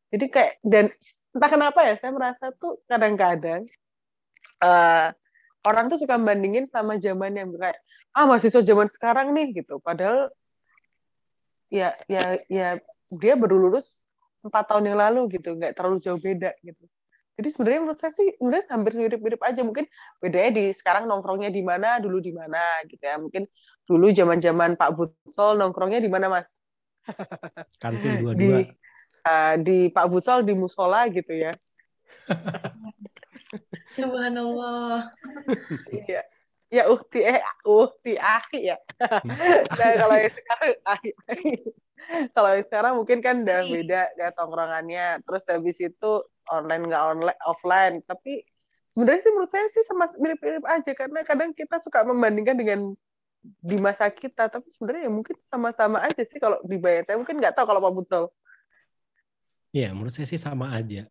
[0.07, 0.85] jadi kayak dan
[1.35, 3.67] entah kenapa ya saya merasa tuh kadang-kadang
[4.63, 5.11] uh,
[5.67, 7.79] orang tuh suka bandingin sama zaman yang kayak
[8.11, 9.79] ah mahasiswa zaman sekarang nih gitu.
[9.79, 10.27] Padahal
[11.71, 12.67] ya ya ya
[13.07, 13.87] dia baru lulus
[14.43, 16.83] empat tahun yang lalu gitu nggak terlalu jauh beda gitu
[17.41, 19.65] jadi sebenarnya menurut saya sih sebenarnya hampir mirip-mirip aja.
[19.65, 19.89] Mungkin
[20.21, 23.17] bedanya di sekarang nongkrongnya di mana dulu di mana gitu ya.
[23.17, 23.49] Mungkin
[23.89, 26.47] dulu zaman-zaman Pak Butsol nongkrongnya di mana mas?
[27.81, 28.37] Kantin dua-dua.
[28.37, 28.49] Di,
[29.25, 31.49] uh, di Pak Butsol di musola gitu ya.
[33.97, 35.09] Subhanallah.
[35.89, 36.21] Iya.
[36.71, 38.77] Ya uhti eh uhti ahi ya.
[39.81, 41.09] Nah kalau yang sekarang ahi,
[42.31, 45.19] kalau yang sekarang mungkin kan udah beda ya tongkrongannya.
[45.27, 46.11] Terus habis itu
[46.51, 47.95] online nggak online offline.
[48.03, 48.43] Tapi
[48.91, 52.79] sebenarnya sih menurut saya sih sama mirip-mirip aja karena kadang kita suka membandingkan dengan
[53.41, 54.51] di masa kita.
[54.51, 57.07] Tapi sebenarnya ya mungkin sama-sama aja sih kalau dibayar.
[57.07, 58.25] Saya mungkin nggak tahu kalau Pak Butsol
[59.71, 61.07] Iya, menurut saya sih sama aja.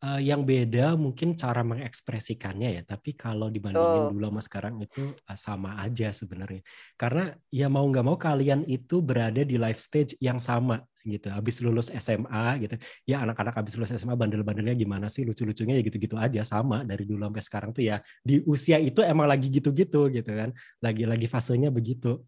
[0.00, 4.08] Uh, yang beda mungkin cara mengekspresikannya ya, tapi kalau dibandingin oh.
[4.08, 6.64] dulu sama sekarang itu uh, sama aja sebenarnya.
[6.96, 11.28] Karena ya mau nggak mau kalian itu berada di life stage yang sama gitu.
[11.28, 16.16] Habis lulus SMA gitu, ya anak-anak habis lulus SMA bandel-bandelnya gimana sih, lucu-lucunya ya gitu-gitu
[16.16, 20.30] aja sama dari dulu sampai sekarang tuh ya di usia itu emang lagi gitu-gitu gitu
[20.32, 22.24] kan, lagi-lagi fasenya begitu.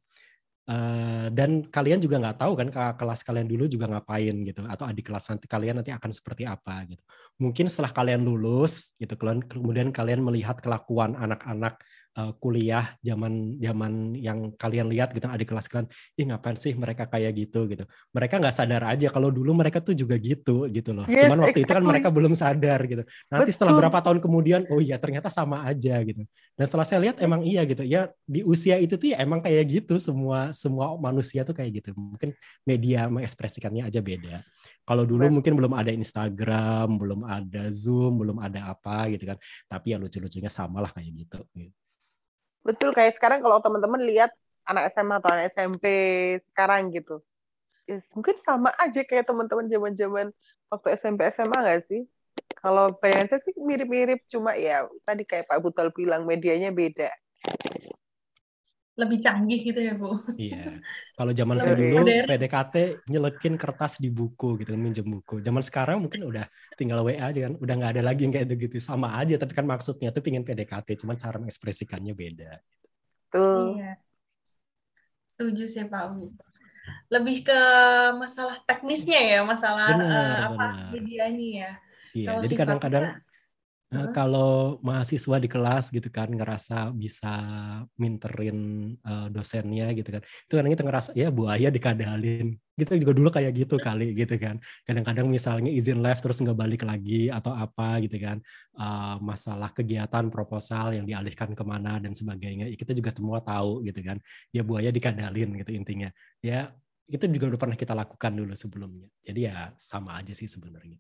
[0.63, 5.11] Uh, dan kalian juga nggak tahu kan kelas kalian dulu juga ngapain gitu atau adik
[5.11, 7.03] kelas nanti kalian nanti akan seperti apa gitu.
[7.43, 11.83] Mungkin setelah kalian lulus gitu kemudian kalian melihat kelakuan anak-anak
[12.17, 17.09] uh, kuliah zaman zaman yang kalian lihat gitu adik kelas kalian ih ngapain sih mereka
[17.09, 17.65] kayak gitu?
[17.69, 17.85] gitu.
[18.13, 21.07] Mereka nggak sadar aja kalau dulu mereka tuh juga gitu gitu loh.
[21.09, 21.69] Yes, cuman waktu exactly.
[21.69, 23.03] itu kan mereka belum sadar gitu.
[23.29, 23.55] Nanti Betul.
[23.57, 26.23] setelah berapa tahun kemudian oh iya ternyata sama aja gitu.
[26.57, 27.85] Dan setelah saya lihat emang iya gitu.
[27.85, 29.97] Ya di usia itu tuh ya emang kayak gitu.
[29.97, 31.91] Semua semua manusia tuh kayak gitu.
[31.97, 32.37] Mungkin
[32.69, 34.45] media mengekspresikannya aja beda.
[34.83, 35.35] Kalau dulu Betul.
[35.39, 39.39] mungkin belum ada Instagram belum ada Zoom belum ada apa gitu kan.
[39.71, 41.82] Tapi ya lucu-lucunya sama lah kayak gitu, gitu.
[42.63, 44.31] Betul kayak sekarang kalau teman-teman lihat
[44.67, 45.85] anak SMA atau anak SMP
[46.51, 47.19] sekarang gitu.
[47.91, 50.27] Ya, mungkin sama aja kayak teman-teman zaman-zaman
[50.71, 52.07] waktu SMP SMA nggak sih?
[52.63, 57.11] Kalau bayangan saya sih mirip-mirip cuma ya tadi kayak Pak Butal bilang medianya beda.
[58.93, 60.21] Lebih canggih gitu ya, Bu.
[60.37, 60.85] Iya.
[61.17, 65.41] Kalau zaman saya dulu PDKT nyelekin kertas di buku gitu, minjem buku.
[65.41, 66.45] Zaman sekarang mungkin udah
[66.77, 68.77] tinggal WA aja kan, udah nggak ada lagi yang kayak gitu.
[68.85, 72.61] Sama aja, tapi kan maksudnya tuh pingin PDKT, cuman cara mengekspresikannya beda.
[73.33, 73.81] Tuh.
[73.81, 73.97] Iya.
[75.33, 76.29] Setuju sih Pak Bu.
[77.09, 77.61] Lebih ke
[78.21, 81.73] masalah teknisnya ya, masalah benar, uh, apa medianya ya.
[82.13, 83.05] Iya, Kalau jadi kadang-kadang
[83.93, 87.35] Nah, kalau mahasiswa di kelas gitu kan ngerasa bisa
[88.01, 92.57] minterin uh, dosennya gitu kan, itu kadang kita ngerasa ya buaya dikadalin.
[92.73, 94.57] Kita juga dulu kayak gitu kali gitu kan.
[94.89, 98.41] Kadang-kadang misalnya izin live terus nggak balik lagi atau apa gitu kan,
[98.81, 103.85] uh, masalah kegiatan proposal yang dialihkan ke mana dan sebagainya, ya kita juga semua tahu
[103.85, 104.17] gitu kan.
[104.57, 106.09] Ya buaya dikadalin gitu intinya.
[106.41, 106.73] Ya
[107.13, 109.13] itu juga udah pernah kita lakukan dulu sebelumnya.
[109.21, 110.97] Jadi ya sama aja sih sebenarnya.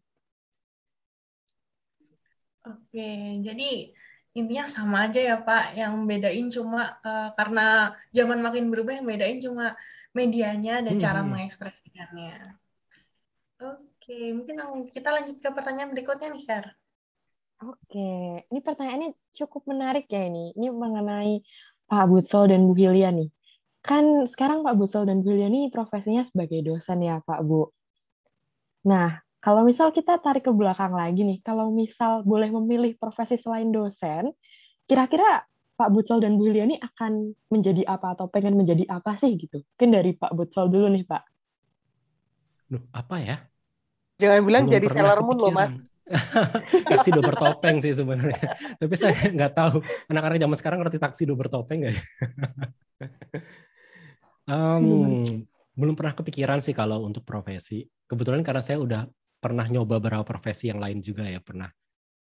[2.62, 3.90] Oke, jadi
[4.38, 5.74] intinya sama aja ya Pak.
[5.74, 9.74] Yang bedain cuma uh, karena zaman makin berubah, yang bedain cuma
[10.14, 11.02] medianya dan hmm.
[11.02, 11.28] cara hmm.
[11.34, 12.34] mengekspresikannya.
[13.62, 14.56] Oke, mungkin
[14.90, 16.66] kita lanjut ke pertanyaan berikutnya nih, Kar.
[17.62, 20.50] Oke, ini pertanyaannya cukup menarik ya ini.
[20.58, 21.46] Ini mengenai
[21.86, 23.30] Pak Butsol dan Bu Hilya nih.
[23.86, 27.70] Kan sekarang Pak Butsol dan Bu Hilya ini profesinya sebagai dosen ya Pak Bu.
[28.90, 33.74] Nah, kalau misal kita tarik ke belakang lagi nih, kalau misal boleh memilih profesi selain
[33.74, 34.30] dosen,
[34.86, 35.42] kira-kira
[35.74, 39.58] Pak Butsol dan Bu Liani akan menjadi apa atau pengen menjadi apa sih gitu?
[39.74, 41.22] Mungkin dari Pak Butsol dulu nih Pak.
[42.70, 43.36] Duh, apa ya?
[44.22, 45.74] Jangan bilang Belum jadi Sailor Moon loh Mas.
[46.92, 48.54] taksi do bertopeng sih sebenarnya.
[48.78, 52.02] Tapi saya nggak tahu anak-anak zaman sekarang ngerti taksi do bertopeng nggak ya?
[54.46, 55.26] um,
[55.74, 57.90] belum pernah kepikiran sih kalau untuk profesi.
[58.06, 59.02] Kebetulan karena saya udah
[59.42, 61.66] pernah nyoba beberapa profesi yang lain juga ya pernah.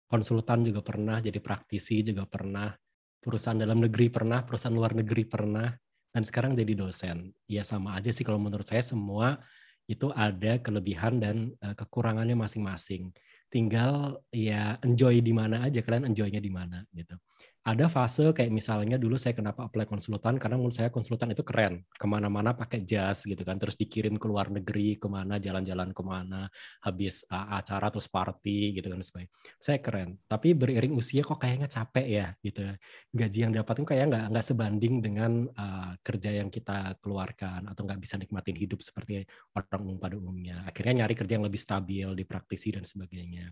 [0.08, 2.72] Konsultan juga pernah jadi praktisi juga pernah
[3.20, 5.68] perusahaan dalam negeri pernah perusahaan luar negeri pernah
[6.16, 7.36] dan sekarang jadi dosen.
[7.46, 9.44] Ya sama aja sih kalau menurut saya semua
[9.86, 13.12] itu ada kelebihan dan uh, kekurangannya masing-masing.
[13.52, 17.20] Tinggal ya enjoy di mana aja kalian enjoynya di mana gitu
[17.60, 21.84] ada fase kayak misalnya dulu saya kenapa apply konsultan karena menurut saya konsultan itu keren.
[21.92, 23.60] Ke mana-mana pakai jas gitu kan.
[23.60, 26.48] Terus dikirim ke luar negeri ke mana jalan-jalan ke mana
[26.80, 29.30] habis uh, acara terus party gitu kan sebaik
[29.60, 30.16] saya keren.
[30.24, 32.64] Tapi beriring usia kok kayaknya capek ya gitu.
[33.12, 38.00] Gaji yang dapatin kayak nggak nggak sebanding dengan uh, kerja yang kita keluarkan atau nggak
[38.00, 40.64] bisa nikmatin hidup seperti orang umum pada umumnya.
[40.64, 43.52] Akhirnya nyari kerja yang lebih stabil di praktisi dan sebagainya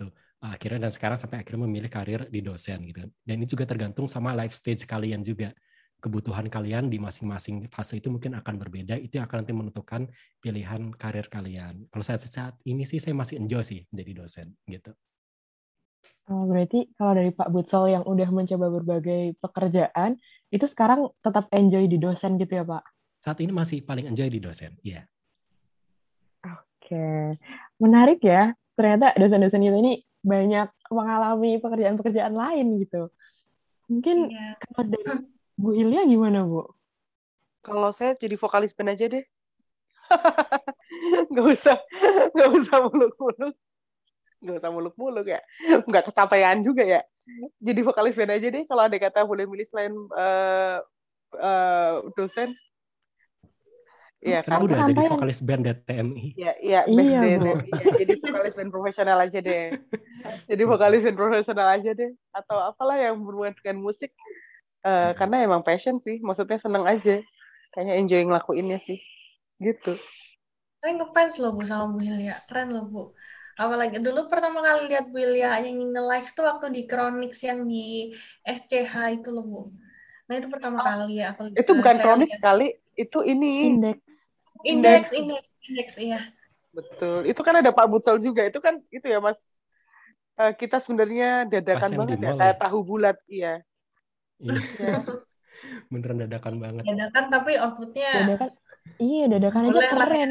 [0.00, 0.08] gitu.
[0.40, 3.04] Akhirnya dan sekarang sampai akhirnya memilih karir di dosen gitu.
[3.20, 5.52] Dan ini juga tergantung sama life stage kalian juga.
[6.00, 8.96] Kebutuhan kalian di masing-masing fase itu mungkin akan berbeda.
[8.96, 10.08] Itu yang akan nanti menentukan
[10.40, 11.84] pilihan karir kalian.
[11.92, 14.96] Kalau saya saat ini sih saya masih enjoy sih menjadi dosen gitu.
[16.32, 20.16] Oh, berarti kalau dari Pak Butsol yang udah mencoba berbagai pekerjaan,
[20.48, 22.80] itu sekarang tetap enjoy di dosen gitu ya Pak?
[23.20, 25.04] Saat ini masih paling enjoy di dosen, iya.
[26.40, 27.36] Oke,
[27.76, 28.56] menarik ya.
[28.80, 33.12] Ternyata dosen-dosen kita ini banyak mengalami pekerjaan-pekerjaan lain gitu.
[33.92, 34.56] Mungkin yeah.
[34.56, 35.28] kalau dari
[35.60, 36.64] Bu Hilya gimana Bu?
[37.60, 39.20] Kalau saya jadi vokalis band aja deh.
[41.36, 41.76] gak usah,
[42.32, 43.54] gak usah muluk-muluk.
[44.40, 45.44] Gak usah muluk-muluk ya.
[45.84, 47.04] Gak kesampaian juga ya.
[47.60, 48.64] Jadi vokalis band aja deh.
[48.64, 50.80] Kalau ada kata boleh milih selain uh,
[51.36, 52.56] uh, dosen.
[54.20, 56.26] Iya, Kan udah jadi yang- vokalis band DTMI.
[56.36, 57.20] Iya, iya, Iya.
[57.24, 57.56] Iya,
[58.04, 59.64] jadi vokalis band profesional aja deh.
[60.52, 62.12] Jadi vokalis band profesional aja deh.
[62.36, 64.12] Atau apalah yang berhubungan dengan musik.
[64.84, 67.16] Eh, karena emang passion sih, maksudnya seneng aja.
[67.72, 69.00] Kayaknya enjoy ngelakuinnya sih.
[69.56, 69.96] Gitu.
[70.80, 72.36] Saya ngefans loh Bu sama Bu Hilya.
[72.44, 73.02] Keren loh Bu.
[73.56, 78.12] Apalagi dulu pertama kali lihat Bu Hilya yang nge-live tuh waktu di Chronix yang di
[78.44, 79.60] SCH itu loh Bu.
[80.30, 83.74] Nah itu pertama kali ya aku Oh, Itu bukan saya kronik sekali, itu ini.
[83.74, 84.02] Indeks.
[84.62, 86.20] Indeks, indeks, indeks, iya.
[86.70, 87.26] Betul.
[87.26, 88.46] Itu kan ada Pak Butsol juga.
[88.46, 89.34] Itu kan itu ya, Mas.
[90.38, 92.62] Eh, kita sebenarnya dadakan Pas banget ya, kayak ya?
[92.62, 93.54] tahu bulat, iya.
[94.38, 94.54] Iya.
[94.78, 94.94] Ya.
[95.90, 96.86] Beneran dadakan banget.
[96.86, 98.48] Dadakan tapi outputnya Dadakan.
[99.02, 100.06] Iya, dadakan aja Boleh lah ya.
[100.06, 100.30] keren.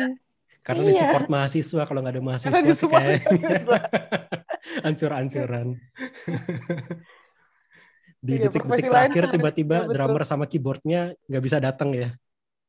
[0.63, 0.89] Karena Iya.
[0.89, 3.79] di support mahasiswa, kalau nggak ada mahasiswa Karena sih disupport kayak mahasiswa.
[4.87, 5.67] ancur-ancuran.
[8.19, 9.93] Di Iya, detik-detik terakhir harus- tiba-tiba iya, betul.
[9.95, 12.09] drummer sama keyboardnya nggak bisa datang ya.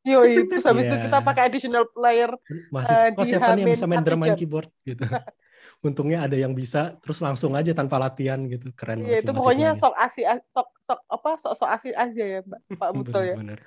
[0.01, 1.05] Yoi, terus habis itu Iya.
[1.07, 2.31] kita pakai additional player.
[2.71, 5.03] Mahasiswa Eh, siapa nih yang bisa main drum main keyboard gitu.
[5.85, 8.73] Untungnya ada yang bisa, terus langsung aja tanpa latihan gitu.
[8.73, 12.41] Keren Iya, banget itu pokoknya sok asi sok sok apa sok sok asi aja ya,
[12.73, 13.37] Pak Butsol ya.
[13.37, 13.61] Bener-bener.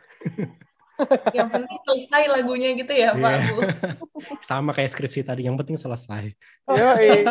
[1.37, 3.49] yang penting selesai lagunya gitu ya Pak Iya.
[3.49, 3.61] Bu.
[4.49, 6.33] Sama kayak skripsi tadi, yang penting selesai.
[6.65, 7.25] Yoi.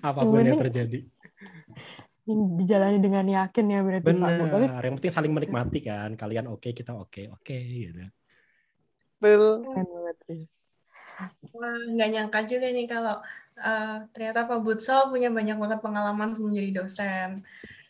[0.00, 1.06] Apa pun yang terjadi.
[2.26, 4.82] Dijalani dengan yakin ya berarti Pak Benar.
[4.82, 6.10] Yang penting saling menikmati kan.
[6.18, 8.02] Kalian oke, kita oke, oke gitu.
[9.22, 9.62] Betul.
[11.56, 13.16] Wah, nggak nyangka juga nih kalau
[13.62, 17.38] eh, ternyata Pak Butsol punya banyak banget pengalaman sebelum jadi dosen.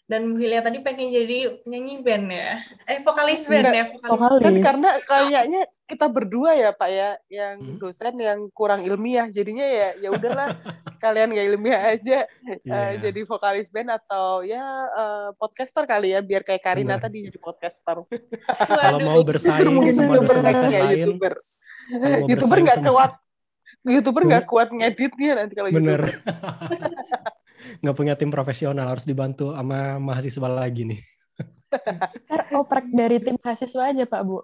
[0.06, 2.62] Dan Bu Hilya tadi pengen jadi penyanyi band ya?
[2.86, 3.84] Eh, vokalis band Enggak, ya?
[3.90, 4.12] Vokalis.
[4.14, 4.44] Vokalis.
[4.44, 7.78] Kan karena kayaknya kita berdua ya Pak ya, yang Hmm.
[7.78, 10.50] dosen yang kurang ilmiah, jadinya ya ya udahlah
[10.98, 13.06] kalian nggak ilmiah aja, eh, Iya.
[13.06, 14.58] jadi vokalis band atau ya
[14.88, 17.04] eh, podcaster kali ya, biar kayak Karina Bener.
[17.06, 18.02] tadi jadi podcaster.
[18.82, 21.34] Kalau mau bersaing sama dosen-dosen ya, lain, youtuber.
[21.86, 23.12] kalau mau youtuber nggak sama- kuat,
[23.86, 26.00] youtuber nggak kuat ngeditnya nanti kalau bener.
[26.02, 26.12] youtuber.
[27.76, 31.00] Nggak punya tim profesional, harus dibantu sama mahasiswa lagi nih.
[32.24, 34.38] Ntar oprek dari tim mahasiswa aja Pak Bu.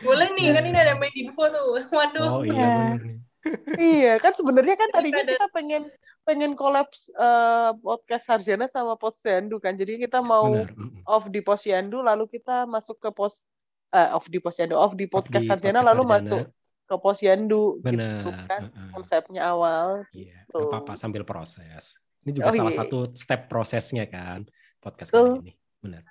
[0.00, 1.80] Boleh nih, kan ini ada main info tuh.
[1.96, 2.28] Waduh.
[2.30, 2.68] Oh iya Iya.
[2.68, 3.18] bener nih.
[3.78, 5.82] Iya kan sebenarnya kan tadinya Ada- kita pengen
[6.26, 10.74] pengen kolaps eh, podcast Sarjana sama Posyandu kan, jadi kita mau Bener.
[11.06, 13.46] off di Posyandu lalu kita masuk ke pos
[13.94, 16.18] eh, off di Posyandu off di Off podcast di Sarjana podcast lalu Sarjana.
[16.18, 16.44] masuk
[16.86, 18.18] ke Posyandu Bener.
[18.18, 20.66] gitu kan konsepnya awal Iya, nggak Tuh.
[20.66, 21.94] apa-apa sambil proses.
[22.26, 22.80] Ini juga Oh, salah iya.
[22.82, 24.42] satu step prosesnya kan
[24.82, 25.52] podcast kali ini.
[25.78, 26.02] Benar,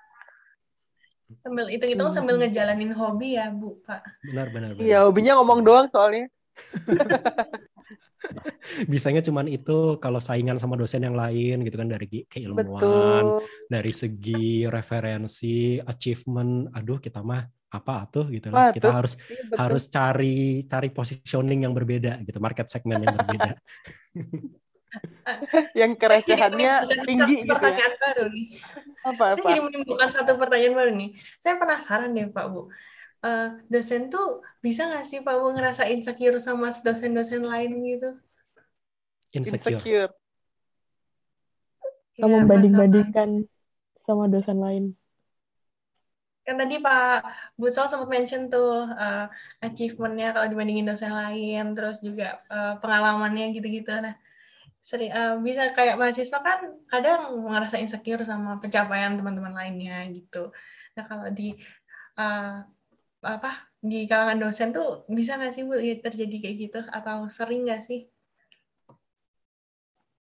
[1.42, 2.16] Sambil hitung-hitung Hmm.
[2.16, 4.02] sambil ngejalanin hobi ya, Bu, Pak.
[4.30, 4.70] benar, benar.
[4.78, 4.86] benar.
[4.86, 6.30] iya hobinya ngomong doang soalnya
[8.90, 13.26] Bisanya cuman itu kalau saingan sama dosen yang lain gitu kan dari keilmuan, betul
[13.70, 16.74] dari segi referensi, achievement.
[16.74, 18.74] Aduh, kita mah apa tuh gitu lah.
[18.74, 18.94] Kita tuh.
[18.98, 19.58] harus Iya, betul.
[19.62, 23.52] harus cari cari positioning yang berbeda gitu, market segmen yang berbeda.
[25.80, 28.48] yang kerecehannya Jadi tinggi gitu ya pertanyaan baru nih.
[29.06, 31.10] apa Saya apa jadi menimbulkan satu pertanyaan baru nih.
[31.42, 32.62] Saya penasaran deh, Pak Bu.
[33.26, 38.10] Eh, dosen tuh bisa nggak sih Pak Bu ngerasa insecure sama dosen-dosen lain gitu?
[39.34, 39.82] Insecure.
[39.82, 40.12] insecure
[42.16, 43.30] Atau Ya, membanding-bandingkan
[44.08, 44.96] sama dosen lain.
[46.46, 47.26] Kan tadi Pak
[47.58, 49.26] Butsol sempat mention tuh eh,
[49.66, 53.90] achievement-nya kalau dibandingin dosen lain, terus juga eh, pengalamannya gitu-gitu.
[53.90, 54.16] Nah,
[54.90, 56.60] seri, eh, bisa kayak mahasiswa kan
[56.92, 57.20] kadang
[57.52, 60.54] ngerasa insecure sama pencapaian teman-teman lainnya gitu.
[60.96, 61.58] Nah, kalau di
[62.22, 62.54] eh,
[63.36, 63.52] apa
[63.90, 67.82] di kalangan dosen tuh bisa nggak sih Bu ya, terjadi kayak gitu atau sering nggak
[67.90, 68.00] sih?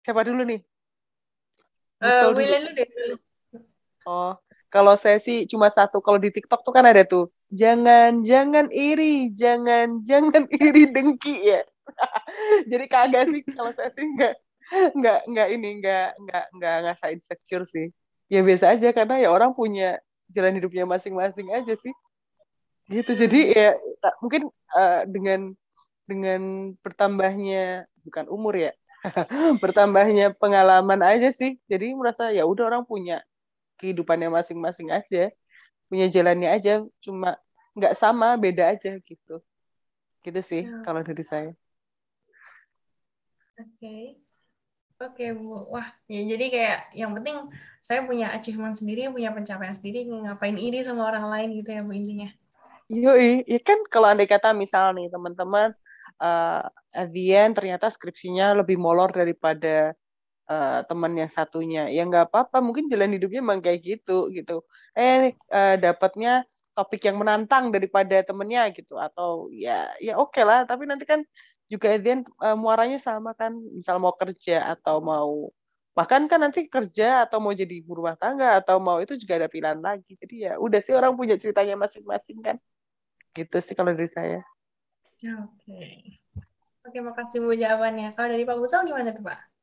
[0.03, 0.61] siapa dulu nih
[2.01, 2.39] Butsol dulu.
[2.39, 3.15] William lu deh dulu.
[4.07, 4.31] Oh,
[4.73, 5.97] kalau saya sih cuma satu.
[6.05, 11.61] Kalau di TikTok tuh kan ada tuh, jangan jangan iri, jangan jangan iri dengki ya.
[12.71, 14.33] Jadi kagak sih kalau saya sih nggak
[14.93, 17.87] nggak nggak ini nggak nggak nggak ngerasa insecure sih.
[18.27, 19.97] Ya biasa aja karena ya orang punya
[20.35, 21.93] jalan hidupnya masing-masing aja sih.
[22.91, 23.11] Gitu.
[23.15, 25.39] Jadi ya tak- mungkin eh, dengan
[26.07, 28.71] dengan bertambahnya bukan umur ya,
[29.63, 31.59] bertambahnya pengalaman aja sih.
[31.67, 33.19] Jadi merasa ya udah orang punya
[33.79, 35.31] kehidupannya masing-masing aja,
[35.91, 36.73] punya jalannya aja,
[37.03, 37.35] cuma
[37.75, 39.43] nggak sama, beda aja gitu.
[40.23, 40.83] Gitu sih Ya.
[40.83, 41.51] kalau dari saya.
[43.57, 44.21] Oke.
[44.97, 45.69] Oke, Bu.
[45.69, 47.37] Wah, ya jadi kayak yang penting
[47.85, 51.93] saya punya achievement sendiri, punya pencapaian sendiri, ngapain iri sama orang lain gitu ya, Bu,
[51.93, 52.29] intinya.
[52.89, 55.75] Yoi, ya kan kalau andai kata misal nih teman-teman
[56.23, 56.63] uh,
[56.95, 59.91] at the end ternyata skripsinya lebih molor daripada
[60.47, 64.63] uh, teman yang satunya, ya nggak apa-apa, mungkin jalan hidupnya emang kayak gitu gitu.
[64.95, 66.47] Eh uh, dapatnya
[66.77, 69.01] topik yang menantang daripada temennya gitu.
[69.01, 70.69] Atau ya ya oke okay lah.
[70.69, 71.25] Tapi nanti kan
[71.65, 73.57] juga Edian uh, muaranya sama kan.
[73.73, 75.49] Misal mau kerja atau mau
[75.97, 79.49] bahkan kan nanti kerja atau mau jadi ibu rumah tangga atau mau itu juga ada
[79.49, 80.13] pilihan lagi.
[80.21, 82.57] Jadi ya udah sih orang punya ceritanya masing-masing kan.
[83.33, 84.45] Gitu sih kalau dari saya.
[85.17, 85.41] Oke.
[85.65, 85.89] Okay.
[86.85, 88.13] oke makasih bu jawabannya.
[88.13, 89.57] Kalau dari Pak Busal gimana tuh Pak?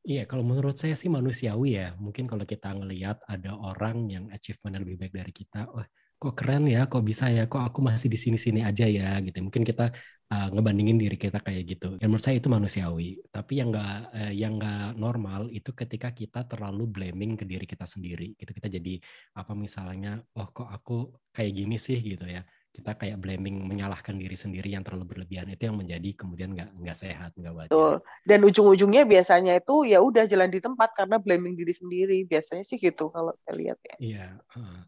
[0.00, 1.92] Iya, kalau menurut saya sih manusiawi ya.
[2.00, 5.84] Mungkin kalau kita ngelihat ada orang yang achievement lebih baik dari kita, oh
[6.20, 9.40] kok keren ya, kok bisa ya, kok aku masih di sini-sini aja ya, gitu.
[9.40, 9.88] Mungkin kita
[10.28, 11.96] uh, ngebandingin diri kita kayak gitu.
[11.96, 13.24] Dan menurut saya itu manusiawi.
[13.32, 17.88] Tapi yang nggak uh, yang nggak normal itu ketika kita terlalu blaming ke diri kita
[17.88, 18.36] sendiri.
[18.36, 19.00] Gitu kita jadi
[19.32, 24.38] apa misalnya, oh kok aku kayak gini sih gitu ya kita kayak blaming menyalahkan diri
[24.38, 27.70] sendiri yang terlalu berlebihan itu yang menjadi kemudian nggak nggak sehat nggak wajar.
[27.74, 27.94] Betul.
[28.22, 32.78] Dan ujung-ujungnya biasanya itu ya udah jalan di tempat karena blaming diri sendiri biasanya sih
[32.78, 33.96] gitu kalau saya lihat ya.
[33.98, 34.26] Iya.
[34.54, 34.86] Uh.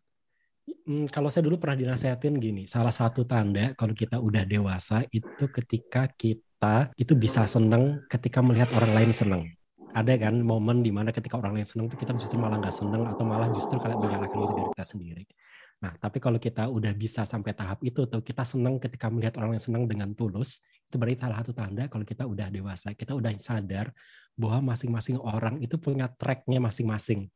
[1.11, 6.07] Kalau saya dulu pernah dinasehatin gini, salah satu tanda kalau kita udah dewasa itu ketika
[6.15, 9.43] kita itu bisa seneng ketika melihat orang lain seneng
[9.93, 13.05] ada kan momen di mana ketika orang lain seneng itu kita justru malah nggak seneng
[13.05, 15.25] atau malah justru kayak menyalahkan diri dari kita sendiri.
[15.83, 19.59] Nah, tapi kalau kita udah bisa sampai tahap itu, tuh kita senang ketika melihat orang
[19.59, 23.35] yang senang dengan tulus, itu berarti salah satu tanda kalau kita udah dewasa, kita udah
[23.37, 23.91] sadar
[24.39, 27.27] bahwa masing-masing orang itu punya tracknya masing-masing,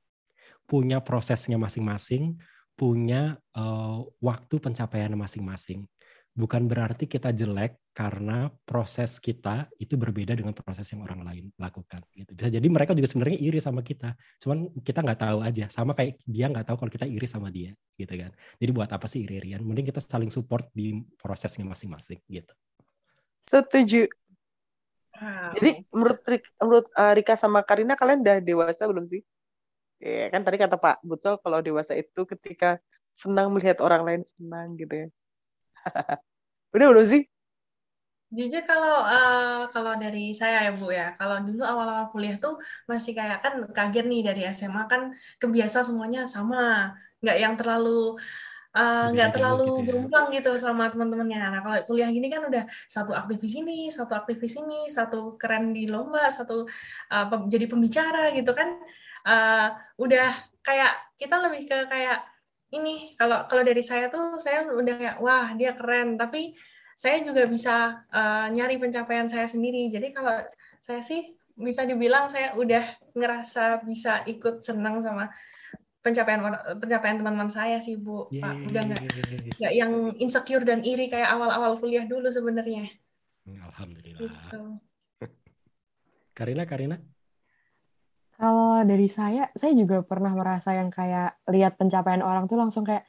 [0.64, 2.38] punya prosesnya masing-masing,
[2.76, 5.88] punya uh, waktu pencapaian masing-masing
[6.36, 12.04] bukan berarti kita jelek karena proses kita itu berbeda dengan proses yang orang lain lakukan.
[12.12, 12.36] Gitu.
[12.36, 14.12] Bisa jadi mereka juga sebenarnya iri sama kita,
[14.44, 15.72] cuman kita nggak tahu aja.
[15.72, 18.36] Sama kayak dia nggak tahu kalau kita iri sama dia, gitu kan.
[18.60, 19.64] Jadi buat apa sih iri-irian?
[19.64, 22.52] Mending kita saling support di prosesnya masing-masing, gitu.
[23.48, 24.04] Setuju.
[25.16, 25.56] Wow.
[25.56, 26.18] Jadi menurut
[26.60, 29.24] menurut uh, Rika sama Karina kalian udah dewasa belum sih?
[30.00, 32.76] Ya kan tadi kata Pak Bucol kalau dewasa itu ketika
[33.16, 35.08] senang melihat orang lain senang gitu ya.
[36.76, 37.24] Udah udah sih?
[38.26, 42.58] Jujur kalau uh, kalau dari saya ya Bu ya, kalau dulu awal-awal kuliah tuh
[42.90, 46.90] masih kayak kan kaget nih dari SMA kan kebiasa semuanya sama,
[47.22, 48.18] nggak yang terlalu
[48.76, 50.22] uh, nggak terlalu gitu ya.
[50.36, 51.38] gitu sama teman-temannya.
[51.54, 55.88] Nah kalau kuliah gini kan udah satu aktivis ini, satu aktivis ini, satu keren di
[55.88, 56.66] lomba, satu
[57.14, 58.76] uh, jadi pembicara gitu kan,
[59.26, 59.68] uh,
[59.98, 60.30] udah
[60.62, 62.22] kayak kita lebih ke kayak
[62.74, 66.14] ini kalau kalau dari saya tuh saya udah kayak wah dia keren.
[66.14, 66.54] Tapi
[66.96, 69.90] saya juga bisa uh, nyari pencapaian saya sendiri.
[69.92, 70.40] Jadi kalau
[70.80, 72.84] saya sih bisa dibilang saya udah
[73.16, 75.28] ngerasa bisa ikut senang sama
[76.04, 76.38] pencapaian
[76.78, 78.30] pencapaian teman-teman saya sih bu.
[78.30, 78.42] Yeah.
[78.46, 79.02] pak udah nggak
[79.58, 82.86] nggak yang insecure dan iri kayak awal-awal kuliah dulu sebenarnya.
[83.46, 84.20] Alhamdulillah.
[84.20, 84.60] Gitu.
[86.36, 86.96] Karina Karina
[88.38, 93.04] kalau dari saya, saya juga pernah merasa yang kayak lihat pencapaian orang tuh langsung kayak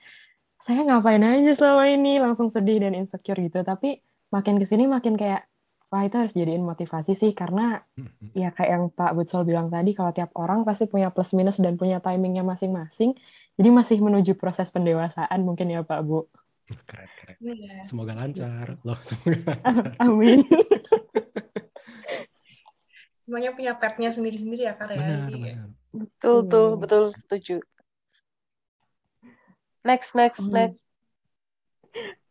[0.66, 3.60] saya ngapain aja selama ini, langsung sedih dan insecure gitu.
[3.64, 3.88] Tapi
[4.36, 5.48] makin ke sini makin kayak
[5.88, 7.80] wah itu harus jadiin motivasi sih karena
[8.36, 11.80] ya kayak yang Pak Butsol bilang tadi kalau tiap orang pasti punya plus minus dan
[11.80, 13.16] punya timingnya masing-masing.
[13.58, 16.28] Jadi masih menuju proses pendewasaan mungkin ya Pak Bu.
[16.68, 17.36] Keren, keren.
[17.40, 17.88] Iya.
[17.88, 19.96] Semoga lancar loh, semoga lancar.
[20.04, 20.44] Amin.
[23.28, 25.68] Semuanya punya petnya sendiri-sendiri ya Kak Benar, benar.
[25.92, 27.60] Betul tuh, betul setuju.
[29.84, 30.56] Next, next, hmm.
[30.56, 30.80] next.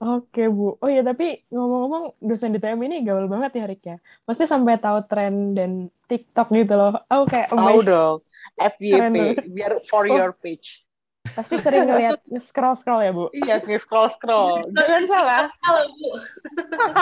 [0.01, 0.81] Oke Bu.
[0.81, 3.97] Oh ya tapi ngomong-ngomong dosen di TM ini gaul banget ya Rik ya.
[4.25, 6.97] Pasti sampai tahu tren dan TikTok gitu loh.
[7.13, 8.17] Oh kayak Tahu dong.
[8.57, 10.17] FYP biar for oh.
[10.17, 10.86] your page.
[11.35, 13.27] Pasti sering ngeliat scroll scroll ya Bu?
[13.33, 14.69] Iya, scroll scroll.
[14.77, 15.43] Jangan salah.
[15.65, 16.11] Salah Bu.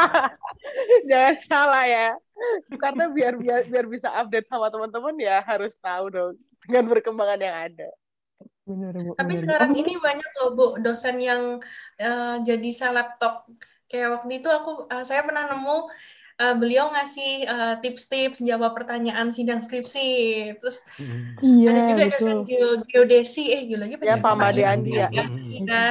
[1.11, 2.09] Jangan salah ya.
[2.79, 7.57] Karena biar biar biar bisa update sama teman-teman ya harus tahu dong dengan perkembangan yang
[7.71, 7.89] ada.
[8.65, 9.13] Benar, Bu.
[9.19, 9.43] Tapi benar.
[9.45, 11.61] sekarang ini banyak loh Bu dosen yang
[12.01, 13.45] uh, jadi laptop.
[13.85, 15.93] Kayak waktu itu aku uh, saya pernah nemu
[16.41, 20.09] uh, beliau ngasih uh, tips-tips jawab pertanyaan sidang skripsi.
[20.59, 20.77] Terus
[21.43, 22.15] iya, ada juga betul.
[22.19, 22.39] dosen
[22.91, 25.09] geodesi, eh geologi ya Pak Made Andi ya.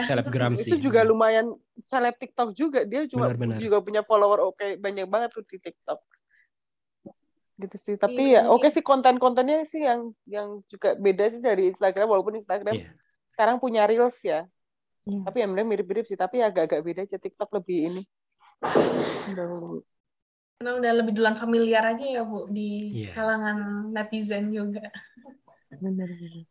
[0.08, 0.72] Selebgram sih.
[0.74, 1.56] Itu juga lumayan
[1.88, 2.84] seleb TikTok juga.
[2.84, 3.58] Dia juga benar, benar.
[3.60, 6.00] juga punya follower oke okay, banyak banget tuh di TikTok.
[7.60, 7.96] Gitu sih.
[7.96, 12.42] Tapi ya oke okay sih konten-kontennya sih yang yang juga beda sih dari Instagram walaupun
[12.42, 12.94] Instagram yeah.
[13.36, 14.44] sekarang punya Reels ya.
[15.04, 15.24] Yeah.
[15.28, 18.04] Tapi yang mirip-mirip sih, tapi agak-agak beda aja TikTok lebih ini.
[20.60, 23.14] Karena udah lebih duluan familiar aja ya Bu di yeah.
[23.14, 24.88] kalangan netizen juga.
[25.74, 26.44] Benar benar.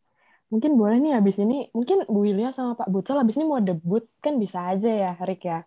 [0.52, 4.04] Mungkin boleh nih habis ini, mungkin Bu Wilya sama Pak Butsal habis ini mau debut
[4.20, 5.64] kan bisa aja ya, Rik ya.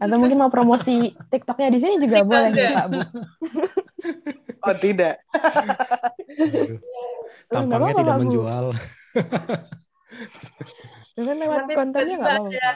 [0.00, 3.00] Atau mungkin mau promosi TikToknya di sini juga boleh ya, Pak Bu.
[4.62, 5.18] Oh tidak.
[7.50, 8.64] Tampangnya tidak menjual.
[11.18, 12.70] Dengan lewat kontennya nggak apa-apa.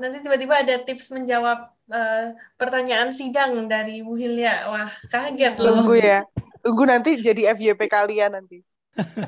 [0.00, 4.68] Nanti tiba-tiba ada tips menjawab eh, pertanyaan sidang dari Bu Hilya.
[4.70, 5.80] Wah, kaget loh.
[5.80, 6.20] Tunggu ya.
[6.64, 8.64] Tunggu nanti jadi FYP kalian nanti.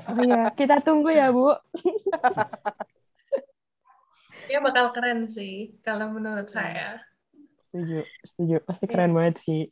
[0.07, 1.51] Oh iya, kita tunggu ya, Bu.
[4.47, 7.03] Dia bakal keren sih kalau menurut saya.
[7.67, 8.57] Setuju, setuju.
[8.63, 9.67] Pasti keren banget sih.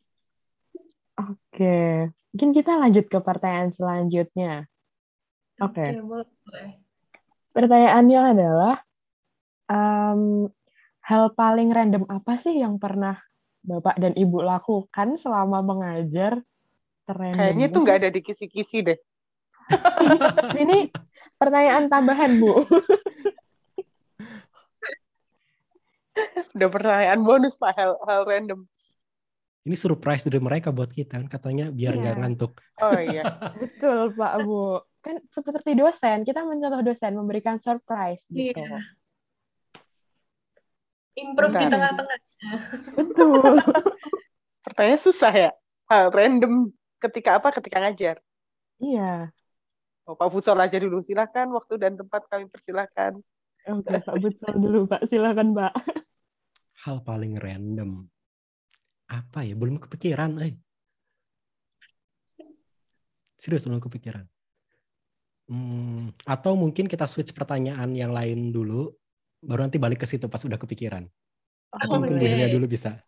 [1.14, 4.66] Oke, mungkin kita lanjut ke pertanyaan selanjutnya.
[5.62, 6.26] Oke, Oke, boleh.
[6.42, 6.70] boleh.
[7.54, 8.76] pertanyaannya adalah
[9.70, 10.50] em,
[11.04, 13.20] hal paling random apa sih yang pernah
[13.64, 16.40] Bapak dan Ibu lakukan selama mengajar?
[17.04, 18.98] Terrandom Kayaknya itu nggak ada di kisi-kisi deh.
[20.64, 20.88] Ini
[21.36, 22.64] pertanyaan tambahan, Bu.
[26.54, 28.64] Udah pertanyaan bonus Pak, hal, hal random.
[29.64, 32.20] Ini surprise dari mereka buat kita kan katanya biar nggak Iya.
[32.20, 32.52] ngantuk.
[32.84, 33.24] Oh iya.
[33.60, 34.84] Betul, Pak Bu.
[35.00, 38.60] Kan seperti dosen, kita mencontoh dosen memberikan surprise gitu.
[38.60, 38.80] Iya.
[41.14, 41.72] Improve di Bentar.
[41.72, 42.18] tengah-tengah.
[42.98, 43.54] Betul.
[44.66, 45.50] Pertanyaan susah ya.
[45.86, 47.54] Hal random ketika apa?
[47.54, 48.18] Ketika ngajar.
[48.82, 49.30] Iya.
[50.04, 51.00] Oh, Pak Futsal aja dulu.
[51.00, 53.22] Silahkan waktu dan tempat kami persilahkan.
[53.70, 55.08] Oke, Pak Butsal dulu, Pak.
[55.08, 55.72] Silakan, Pak.
[56.84, 58.04] Hal paling random.
[59.08, 59.54] Apa ya?
[59.56, 60.52] Belum kepikiran, eh.
[63.40, 64.24] Serius belum kepikiran.
[65.44, 68.88] Hmm, atau mungkin kita switch pertanyaan yang lain dulu,
[69.44, 71.04] baru nanti balik ke situ pas udah kepikiran.
[71.74, 72.30] Atau mungkin Bu Oke.
[72.30, 72.98] Hilya dulu bisa.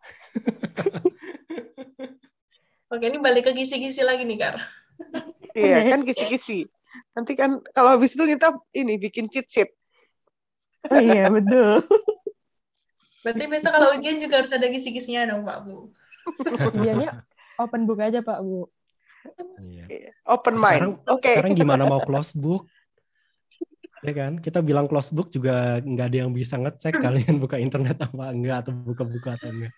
[2.93, 4.55] Oke, ini balik ke kisi-kisi lagi nih, Kar.
[5.57, 6.69] Iya, kan kisi-kisi.
[7.17, 9.69] Nanti kan kalau habis itu kita ini bikin cheat sheet.
[10.93, 11.83] Oh iya, betul.
[13.25, 15.91] Berarti besok kalau ujian juga harus ada kisi-kisinya dong, Pak Bu.
[16.77, 17.25] Ujiannya
[17.59, 18.69] open book aja, Pak Bu.
[19.59, 20.13] Iya.
[20.29, 21.09] Open Sekarang, mind.
[21.09, 21.33] Oke.
[21.33, 22.69] sekarang gimana mau close book?
[24.05, 27.97] Ya kan, kita bilang close book juga nggak ada yang bisa ngecek kalian buka internet
[28.05, 29.73] apa enggak atau buka buku atau enggak.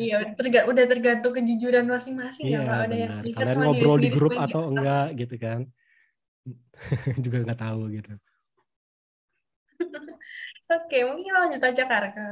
[0.00, 2.76] Iya, terga- udah tergantung kejujuran masing-masing ya, Iya Pak.
[2.84, 5.60] Ada yang Kalian ngobrol di grup atau enggak gitu kan?
[7.24, 8.12] juga nggak tahu gitu.
[10.74, 12.24] Oke, mungkin kita lanjut aja, Kar, ke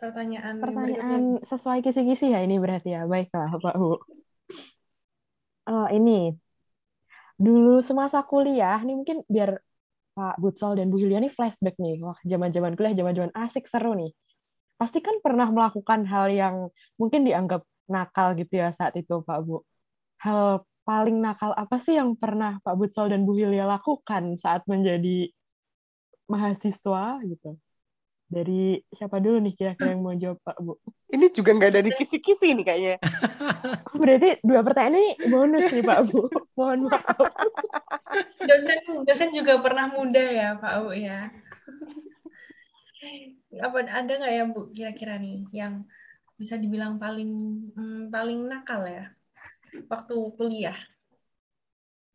[0.00, 1.20] pertanyaan, yang berikutnya.
[1.20, 3.00] Pertanyaan sesuai kisi-kisi ya ini berarti ya.
[3.12, 3.88] Baiklah, Pak Bu.
[5.66, 6.38] Eh, ini.
[7.44, 9.50] Dulu semasa kuliah, ini mungkin biar
[10.16, 12.00] Pak Butsal dan Bu Hilya nih flashback nih.
[12.00, 14.16] Wah, zaman-zaman kuliah, zaman-zaman asik, seru nih.
[14.80, 19.60] Pasti kan pernah melakukan hal yang mungkin dianggap nakal gitu ya saat itu, Pak Bu.
[20.24, 25.28] Hal paling nakal apa sih yang pernah Pak Butsal dan Bu Hilya lakukan saat menjadi
[26.32, 27.60] mahasiswa gitu?
[28.26, 30.80] Dari siapa dulu nih kira-kira yang mau jawab, Pak Bu?
[31.12, 32.96] Ini juga nggak ada di kisi-kisi nih kayaknya.
[34.00, 36.24] Berarti dua pertanyaan ini bonus nih Pak Bu.
[36.56, 37.28] Mohon maaf.
[38.46, 41.28] Dosen, dosen juga pernah muda ya, Pak Bu ya.
[43.60, 45.84] Apa ada nggak ya, Bu, kira-kira nih yang
[46.36, 47.32] bisa dibilang paling
[47.72, 49.08] hmm, paling nakal ya
[49.88, 50.76] waktu kuliah?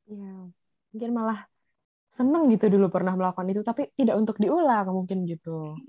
[0.06, 0.50] Ya,
[0.94, 1.48] mungkin malah
[2.18, 5.80] seneng gitu dulu pernah melakukan itu, tapi tidak untuk diulang mungkin gitu.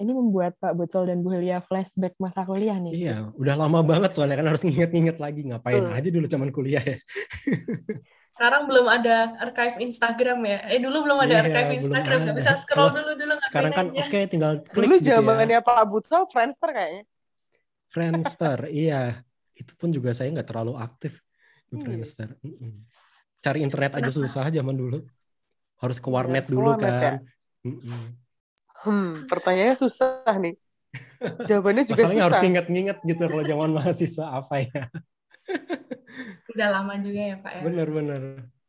[0.00, 3.04] Ini membuat Pak Butsal dan Bu Hilya flashback masa kuliah nih.
[3.04, 5.96] Iya, udah lama banget soalnya kan harus nginget-nginget lagi ngapain Betul.
[6.00, 6.96] aja dulu zaman kuliah ya.
[8.40, 10.58] Sekarang belum ada archive Instagram ya.
[10.72, 12.40] Eh dulu belum ada Iya, archive Instagram, nggak ada.
[12.40, 15.20] bisa scroll Kalau dulu dulu Sekarang kan oke tinggal klik Dulu gitu ya.
[15.20, 17.04] zamannya Pak Butsal, Friendster kayaknya.
[17.92, 19.20] Friendster, iya.
[19.52, 21.20] Itu pun juga saya nggak terlalu aktif
[21.68, 21.84] di Iya.
[21.84, 22.28] Friendster.
[23.40, 24.16] Cari internet aja Kenapa?
[24.24, 25.04] susah zaman dulu.
[25.76, 26.96] Harus ke Iya, warnet harus ke dulu warnet ya.
[26.96, 27.14] kan.
[27.60, 28.02] Mm-mm.
[28.80, 30.56] Hmm, pertanyaannya susah nih.
[31.44, 32.48] Jawabannya juga Masalahnya harus susah.
[32.48, 34.82] inget-inget gitu kalau zaman mahasiswa apa ya.
[36.50, 37.62] Udah lama juga ya, Pak ya.
[37.62, 38.20] Bener-bener.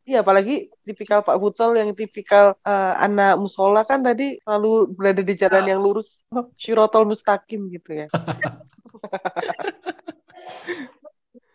[0.02, 5.34] Iya, apalagi tipikal Pak Futsal yang tipikal eh, anak musola kan tadi selalu berada di
[5.38, 6.26] jalan yang lurus,
[6.58, 8.08] syirotol mustaqim gitu ya.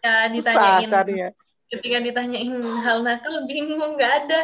[0.07, 1.29] Ya, Susah ditanyain carinya.
[1.67, 4.41] ketika ditanyain hal nakal bingung nggak ada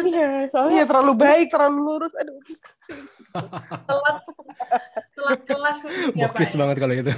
[0.00, 2.12] Iya, soalnya Iya, terlalu baik, terlalu lurus.
[2.16, 2.34] Aduh,
[3.84, 4.16] telat
[5.14, 5.78] telat kelas
[6.16, 6.40] ya Pak.
[6.40, 7.12] Bokis banget kalau itu.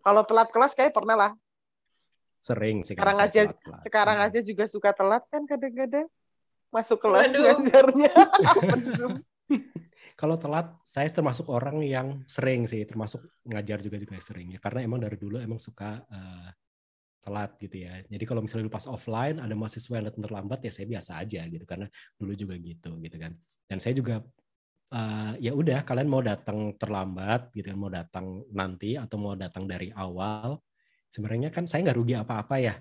[0.00, 1.30] kalau telat kelas kayak pernah lah.
[2.38, 2.94] Sering sih.
[2.94, 3.42] Sekarang aja,
[3.82, 4.26] sekarang Hmm.
[4.30, 6.06] aja juga suka telat kan kadang-kadang.
[6.70, 8.12] Masuk kelas ngajarnya.
[10.18, 14.58] Kalau telat, saya termasuk orang yang sering sih, termasuk ngajar juga juga sering ya.
[14.58, 16.50] Karena emang dari dulu emang suka eh,
[17.22, 18.02] telat gitu ya.
[18.02, 21.62] Jadi kalau misalnya pas offline ada mahasiswa yang datang terlambat ya saya biasa aja gitu
[21.62, 21.86] karena
[22.18, 23.32] dulu juga gitu gitu kan.
[23.70, 24.18] Dan saya juga
[24.90, 29.70] eh, ya udah kalian mau datang terlambat gitu kan, mau datang nanti atau mau datang
[29.70, 30.58] dari awal,
[31.12, 32.76] sebenarnya kan saya nggak rugi apa-apa ya.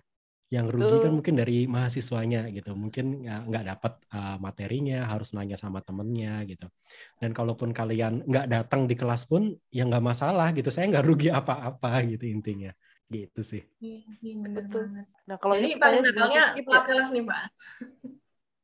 [0.47, 2.71] yang rugi kan mungkin dari mahasiswanya gitu.
[2.71, 6.71] Mungkin nggak dapat uh, materinya harus nanya sama temennya gitu.
[7.19, 10.71] Dan kalaupun kalian nggak datang di kelas pun ya nggak masalah gitu.
[10.71, 12.71] Saya nggak rugi apa-apa gitu intinya.
[13.11, 13.59] Gitu sih.
[13.83, 15.05] Iya, iya benar banget.
[15.27, 17.43] Nah kalau jadi paling nakalnya telat kelas nih pak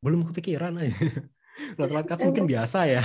[0.03, 0.91] belum kepikiran aja.
[1.79, 3.03] Telat kelas mungkin biasa ya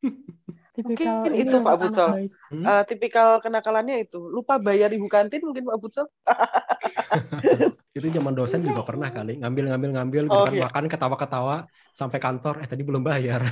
[0.76, 2.28] tipikal mungkin itu Pak Butsol.
[2.52, 2.64] Hmm?
[2.64, 6.06] Uh, tipikal kenakalannya itu lupa bayar ibu kantin mungkin Pak Butsol.
[7.96, 10.68] itu zaman dosen juga pernah kali ngambil ngambil ngambil gitu oh, kan iya.
[10.68, 11.56] makan ketawa ketawa
[11.96, 13.40] sampai kantor eh tadi belum bayar.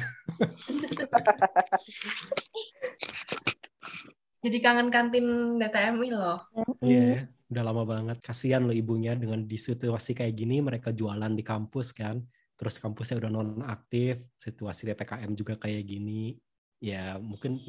[4.44, 6.44] Jadi kangen kantin DTMI loh.
[6.84, 8.20] Iya, yeah, udah lama banget.
[8.20, 12.20] Kasihan loh ibunya dengan di situasi kayak gini mereka jualan di kampus kan.
[12.52, 16.36] Terus kampusnya udah non aktif, situasi PPKM juga kayak gini
[16.82, 17.60] ya mungkin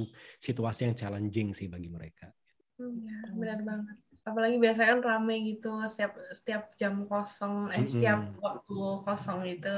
[0.41, 2.31] situasi yang challenging sih bagi mereka.
[2.79, 3.97] Ya, benar banget.
[4.25, 7.93] Apalagi biasanya kan rame gitu setiap setiap jam kosong, eh, mm -hmm.
[7.93, 9.75] setiap waktu kosong itu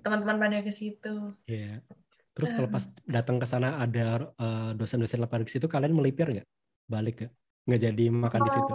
[0.00, 1.30] teman-teman pada ke situ.
[1.46, 1.78] Iya.
[1.84, 2.02] Yeah.
[2.34, 6.48] Terus kalau pas datang ke sana ada uh, dosen-dosen lapar di situ, kalian melipir nggak?
[6.90, 7.32] Balik nggak?
[7.70, 8.72] Nggak jadi makan di situ?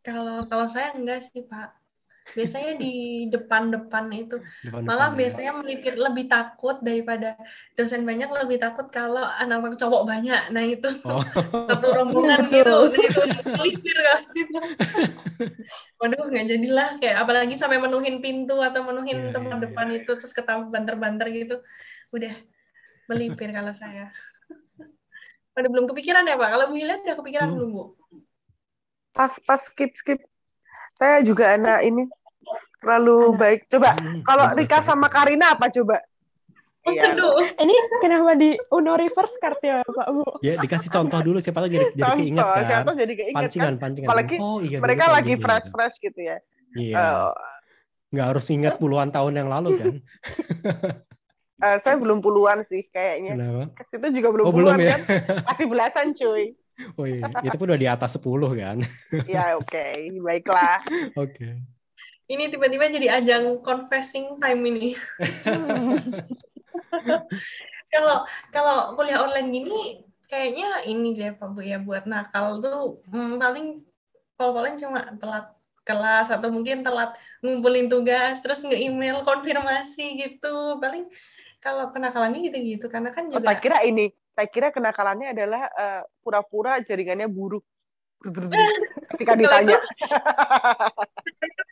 [0.00, 1.87] Kalau kalau saya enggak sih Pak
[2.36, 5.16] biasanya di depan-depan itu depan malah ya.
[5.24, 7.36] biasanya melipir lebih takut daripada
[7.72, 11.24] dosen banyak lebih takut kalau anak-anak cowok banyak nah itu oh.
[11.48, 14.20] satu rombongan gitu nah itu melipir kan
[15.98, 19.98] waduh nggak jadilah kayak apalagi sampai menuhin pintu atau menuhin yeah, tempat yeah, depan yeah.
[20.02, 21.56] itu terus ketawa banter-banter gitu
[22.12, 22.34] udah
[23.08, 24.12] melipir kalau saya
[25.58, 26.48] Udah belum kepikiran ya Pak?
[26.54, 27.84] Kalau Bu udah kepikiran belum Bu?
[29.10, 30.22] Pas pas skip skip
[30.98, 32.10] saya juga anak ini
[32.78, 33.66] terlalu baik.
[33.70, 35.98] Coba kalau Rika sama Karina apa coba?
[36.88, 37.12] Oh, iya.
[37.60, 40.24] Ini kenapa di Uno reverse card ya Pak Bu?
[40.40, 42.64] Ya dikasih contoh dulu siapa tahu jadi jadi keinget kan.
[42.82, 43.82] Contoh jadi keinget pancingan, kan.
[43.82, 44.08] Pancingan.
[44.08, 46.36] Apalagi oh, iya, mereka lagi fresh fresh gitu ya.
[46.78, 46.96] Iya.
[46.96, 47.32] Uh,
[48.08, 49.94] Nggak harus ingat puluhan tahun yang lalu kan.
[51.60, 53.36] uh, saya belum puluhan sih kayaknya.
[53.36, 53.64] Kenapa?
[53.92, 54.96] Itu juga belum oh, puluhan belum, ya?
[54.96, 55.00] kan.
[55.44, 56.46] Masih belasan cuy.
[56.94, 58.22] Oh iya, itu pun udah di atas 10
[58.54, 58.78] kan.
[59.26, 60.14] ya oke, okay.
[60.22, 60.78] baiklah.
[61.18, 61.34] Oke.
[61.34, 61.54] Okay
[62.28, 64.88] ini tiba-tiba jadi ajang confessing time ini.
[67.88, 73.40] Kalau kalau kuliah online gini kayaknya ini deh Pak Bu ya buat nakal tuh hmm,
[73.40, 73.80] paling
[74.36, 75.48] kalau paling cuma telat
[75.88, 80.76] kelas atau mungkin telat ngumpulin tugas terus nge-email konfirmasi gitu.
[80.76, 81.08] Paling
[81.64, 86.02] kalau kenakalannya gitu-gitu karena kan juga oh, saya kira ini saya kira kenakalannya adalah uh,
[86.20, 87.64] pura-pura jaringannya buruk
[89.14, 89.78] ketika ditanya.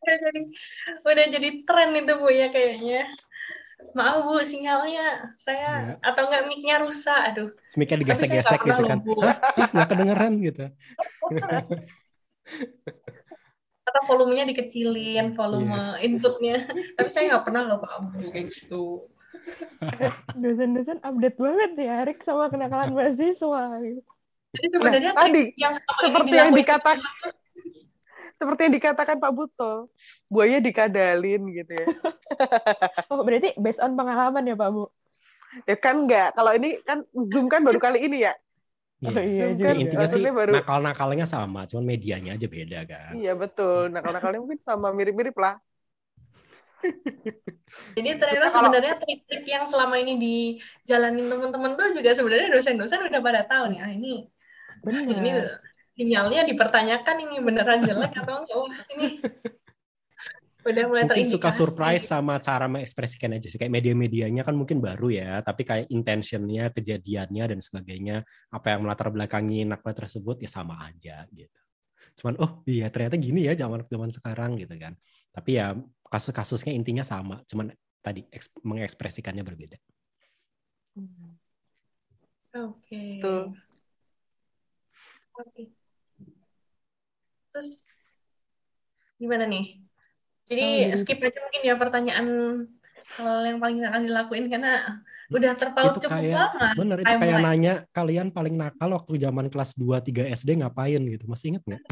[0.07, 0.41] udah jadi
[1.03, 3.11] udah jadi tren itu bu ya kayaknya.
[3.93, 6.05] Maaf bu, sinyalnya saya ya.
[6.05, 7.49] atau enggak mic-nya rusak, aduh.
[7.77, 8.99] Mic-nya digesek-gesek gitu kan.
[9.25, 9.37] Hah?
[9.73, 10.65] Nggak kedengeran gitu.
[13.87, 16.05] atau volumenya dikecilin, volume yeah.
[16.05, 16.57] inputnya.
[16.99, 19.07] Tapi saya nggak pernah loh Pak Bu kayak gitu.
[20.35, 23.79] Dosen-dosen update banget ya, Rick sama kenakalan mahasiswa.
[24.57, 26.99] Jadi sebenarnya nah, tadi yang seperti yang dikatakan
[28.37, 29.89] seperti yang dikatakan Pak Butso,
[30.29, 31.87] buaya dikadalin gitu ya.
[33.13, 34.85] oh, berarti based on pengalaman ya Pak Bu?
[35.65, 36.37] Ya kan enggak.
[36.37, 37.01] Kalau ini kan
[37.33, 38.37] Zoom kan baru kali ini ya.
[38.97, 40.57] Iya, oh, iya kan, intinya sih baru...
[40.57, 43.13] nakal-nakalnya sama, cuman medianya aja beda kan.
[43.13, 45.61] Iya betul, nakal-nakalnya mungkin sama mirip-mirip lah.
[47.97, 53.45] Jadi ternyata sebenarnya trik-trik yang selama ini dijalanin teman-teman tuh juga sebenarnya dosen-dosen udah pada
[53.45, 54.33] tahu nih, ah ini
[54.85, 55.05] Benar.
[55.07, 55.31] ini
[55.97, 58.57] sinyalnya dipertanyakan ini beneran jelek atau enggak?
[58.61, 59.09] Wah ini
[60.67, 63.55] udah mulai mungkin suka surprise sama cara mengekspresikan aja sih.
[63.55, 69.15] Kayak media-medianya kan mungkin baru ya tapi kayak intentionnya kejadiannya dan sebagainya apa yang melatar
[69.15, 71.61] belakangi nakla tersebut ya sama aja gitu.
[72.19, 74.99] Cuman oh iya ternyata gini ya zaman zaman sekarang gitu kan.
[75.31, 75.79] Tapi ya
[76.11, 77.71] kasus-kasusnya intinya sama cuman
[78.03, 78.27] tadi
[78.67, 79.79] mengekspresikannya berbeda.
[82.57, 82.91] Oke.
[82.91, 83.21] Okay.
[83.23, 83.66] oke
[85.45, 85.67] okay.
[87.53, 87.71] Terus
[89.21, 89.81] gimana nih?
[90.47, 92.27] Jadi oh, skip aja mungkin ya pertanyaan
[93.19, 96.69] hal yang paling akan dilakuin karena udah terpaut itu cukup kayak, lama.
[96.79, 101.27] Bener, itu kayak nanya kalian paling nakal waktu zaman kelas 2 3 SD ngapain gitu.
[101.27, 101.83] Masih inget nggak?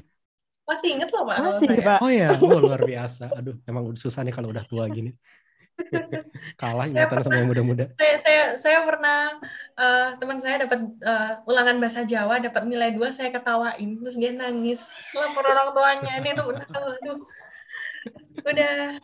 [0.65, 1.39] Masih inget loh Pak.
[1.43, 1.99] Masih, Pak.
[2.01, 3.25] Oh ya, oh, luar biasa.
[3.37, 5.13] Aduh, emang susah nih kalau udah tua gini.
[6.61, 7.85] kalah ingatan sama yang muda-muda.
[7.99, 9.19] Saya, saya saya pernah
[9.79, 14.31] uh, teman saya dapat uh, ulangan bahasa Jawa dapat nilai dua saya ketawain terus dia
[14.31, 17.19] nangis lapor orang tuanya ini tuh aduh
[18.45, 18.99] udah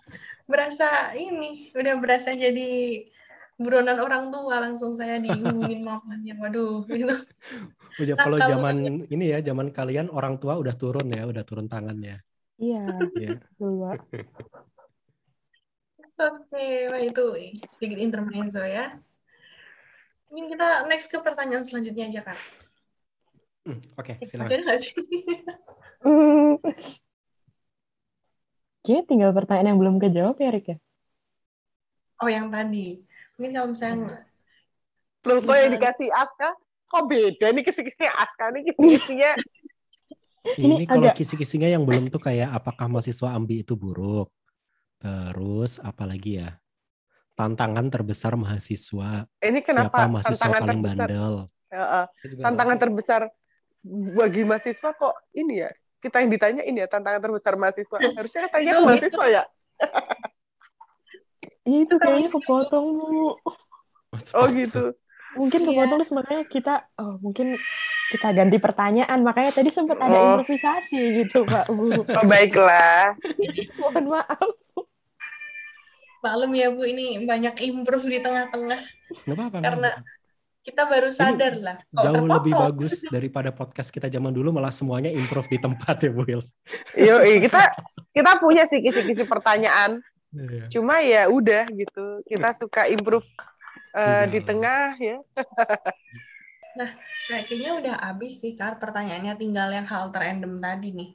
[0.45, 3.05] berasa ini udah berasa jadi
[3.61, 7.13] buronan orang tua langsung saya dihubungin mamanya waduh gitu.
[8.01, 12.25] Udah, kalau zaman ini ya zaman kalian orang tua udah turun ya udah turun tangannya.
[12.61, 12.85] Iya,
[13.17, 13.41] Iya.
[16.21, 17.25] Oke, wah, itu
[17.81, 18.93] sedikit intermezzo ya.
[20.29, 22.39] Mungkin kita next ke pertanyaan selanjutnya aja, Kak.
[23.65, 24.53] Hmm, Oke, Eh, silakan.
[24.53, 24.95] Ada nggak sih?
[26.05, 26.61] Hmm.
[28.85, 30.77] Kayaknya tinggal pertanyaan yang belum kejawab ya, Rik ya?
[32.21, 33.01] Oh, yang tadi.
[33.37, 34.29] Mungkin kalau misalnya
[35.21, 36.49] Loh, kok yang dikasih Aska,
[36.89, 39.31] kok beda nih kisi-kisinya Aska nih kisi-kisinya.
[40.57, 44.33] Ini Ini kalau agak- kisi-kisinya yang belum tuh kayak apakah mahasiswa ambi itu buruk?
[45.01, 46.61] Terus apa lagi ya?
[47.33, 49.25] Tantangan terbesar mahasiswa.
[49.41, 51.09] Ini kenapa Siapa mahasiswa tantangan paling terbesar?
[51.09, 51.35] bandel?
[52.21, 52.83] Juga tantangan tahu.
[52.85, 53.21] terbesar
[54.13, 55.71] bagi mahasiswa kok ini ya?
[55.99, 57.97] Kita yang ditanya ini ya tantangan terbesar mahasiswa.
[57.97, 59.43] Harusnya katanya Itu, mahasiswa ya.
[61.63, 63.09] Iya, itu Itu kayaknya kepotong, Bu.
[64.35, 64.85] Oh gitu.
[65.33, 65.69] Mungkin Iya.
[65.71, 67.57] kepotong terus makanya kita, oh mungkin
[68.11, 69.21] kita ganti pertanyaan.
[69.23, 70.25] Makanya tadi sempat ada Oh.
[70.37, 72.05] improvisasi gitu, Pak Bu.
[72.05, 73.17] Oh baiklah.
[73.81, 74.51] Mohon maaf.
[76.21, 78.81] Maklum ya Bu, ini banyak improve di tengah-tengah.
[79.25, 79.59] Nggak apa-apa.
[79.61, 80.19] Karena apa-apa.
[80.61, 81.77] Kita baru sadar lah.
[81.89, 82.37] kok Jauh terpotong.
[82.37, 86.53] lebih bagus daripada podcast kita zaman dulu malah semuanya improve di tempat ya Bu Wils.
[87.01, 87.73] Yo, kita
[88.13, 90.05] kita punya sih kisi-kisi pertanyaan.
[90.31, 90.69] Iya.
[90.69, 92.21] Cuma ya udah gitu.
[92.29, 93.25] Kita suka improve
[93.97, 94.29] eh, Iya.
[94.29, 95.19] di tengah ya.
[96.77, 96.91] Nah,
[97.27, 98.79] kayaknya udah habis sih, Kak.
[98.79, 101.11] Pertanyaannya tinggal yang hal terrandom tadi nih.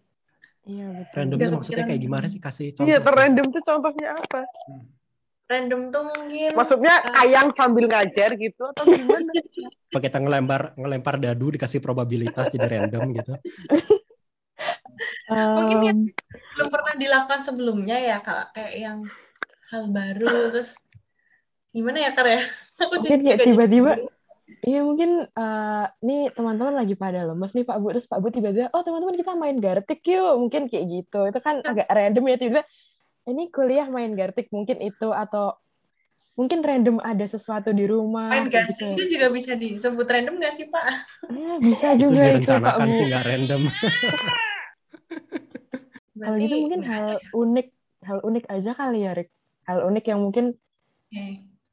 [0.65, 1.13] Iya, betul.
[1.13, 2.89] Randomnya maksudnya kayak gimana sih kasih contoh?
[2.89, 4.41] Iya, terrandom tuh contohnya apa?
[5.45, 6.49] Random tuh mungkin...
[6.57, 7.13] Maksudnya Ah.
[7.21, 9.29] kayang sambil ngajar gitu atau gimana?
[9.93, 13.33] Apa kita ngelempar ngelempar dadu dikasih probabilitas jadi random gitu?
[15.29, 15.93] Mungkin ya.
[15.93, 15.99] Em,
[16.55, 18.53] belum pernah dilakukan sebelumnya ya, Kak.
[18.53, 18.97] Kayak yang
[19.73, 20.77] hal baru, terus
[21.73, 22.41] gimana ya, Kak ya?
[22.85, 23.91] Aku mungkin kayak tiba-tiba.
[24.65, 28.69] Iya mungkin eh, nih teman-teman lagi pada lemes nih Pak Bu terus Pak Bu tiba-tiba
[28.73, 32.63] oh teman-teman kita main gartik yuk mungkin kayak gitu itu kan agak random ya tiba-tiba
[33.25, 35.57] ini kuliah main gartik mungkin itu atau
[36.35, 39.07] mungkin random ada sesuatu di rumah Main gasing gitu.
[39.07, 40.85] itu juga bisa disebut random nggak sih, Pak?
[41.31, 43.61] Ah, bisa Itu juga itu Pak direncanakan Bu sih nggak random.
[46.25, 47.29] kalau gitu mungkin hal ya?
[47.37, 47.67] unik
[48.05, 49.29] hal unik aja kali ya Rik
[49.67, 50.45] hal unik yang mungkin
[51.05, 51.25] Oke,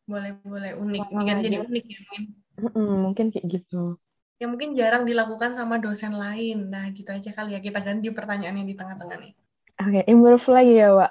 [0.06, 1.00] boleh boleh unik.
[1.08, 2.41] Diganti jadi unik ya mungkin.
[2.58, 3.96] Mm, mungkin kayak gitu
[4.40, 6.58] Yang mungkin jarang dilakukan sama dosen lain.
[6.72, 7.60] Nah, gitu aja kali ya.
[7.66, 9.32] Kita ganti pertanyaannya di tengah-tengah nih.
[9.80, 11.10] oke improve lagi ya Pak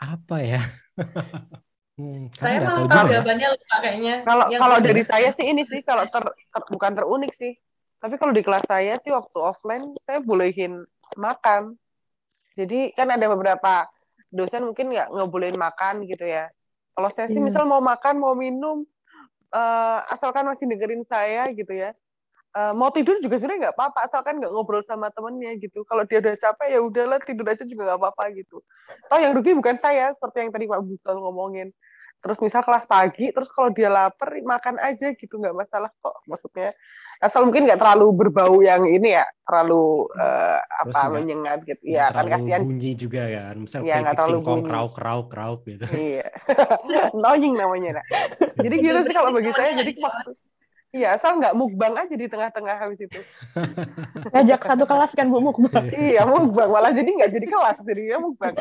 [0.00, 0.60] Apa ya?
[1.98, 3.10] hmm, Saya malah tahu ya.
[3.18, 4.14] jawabannya lupa kayaknya.
[4.26, 7.52] Kalau Yang kalau dari saya sih ini sih kalau ter, ter- bukan terunik sih.
[8.02, 10.84] Tapi kalau di kelas saya sih waktu offline saya bolehin
[11.16, 11.76] makan.
[12.54, 13.88] Jadi kan ada beberapa
[14.30, 16.50] dosen mungkin nggak ngebolehin makan gitu ya.
[16.94, 17.46] Kalau saya sih Iya.
[17.50, 18.86] misal mau makan mau minum
[19.54, 21.94] eh, asalkan masih dengerin saya gitu ya.
[22.54, 25.86] Eh, mau tidur juga sebenarnya nggak apa-apa asalkan nggak ngobrol sama temennya gitu.
[25.86, 28.62] Kalau dia udah capek ya udahlah tidur aja juga nggak apa-apa gitu.
[29.10, 31.70] Toh yang rugi bukan saya seperti yang tadi Pak Busol ngomongin
[32.24, 36.72] terus misal kelas pagi terus kalau dia lapar makan aja gitu nggak masalah kok maksudnya
[37.24, 40.08] asal mungkin nggak terlalu berbau yang ini ya terlalu
[40.84, 43.54] Terus apa menyengat gitu ya kan terlalu kasihan bunyi juga kan.
[43.64, 44.68] Misalnya kayak nggak terlalu singkong bunyi.
[44.68, 45.84] krauk krauk krauk gitu.
[45.96, 46.28] iya
[47.16, 48.06] annoying namanya nak.
[48.60, 50.30] jadi gitu sih kalau bagi saya jadi waktu
[50.94, 53.18] iya asal nggak mukbang aja di tengah-tengah habis itu
[54.30, 58.54] ngajak satu kelas kan Bu mukbang iya mukbang malah jadi nggak jadi kelas jadinya mukbang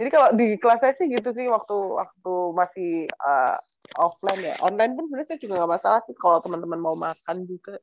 [0.00, 3.56] jadi kalau di kelas saya sih gitu sih waktu waktu masih eh,
[3.96, 4.54] offline ya.
[4.60, 7.78] Online pun sebenarnya saya juga nggak masalah sih kalau teman-teman mau makan juga.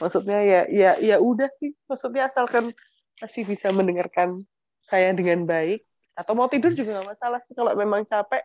[0.00, 1.76] Maksudnya ya ya ya udah sih.
[1.86, 2.72] Maksudnya asalkan
[3.20, 4.44] masih bisa mendengarkan
[4.84, 5.84] saya dengan baik.
[6.16, 8.44] Atau mau tidur juga nggak masalah sih kalau memang capek.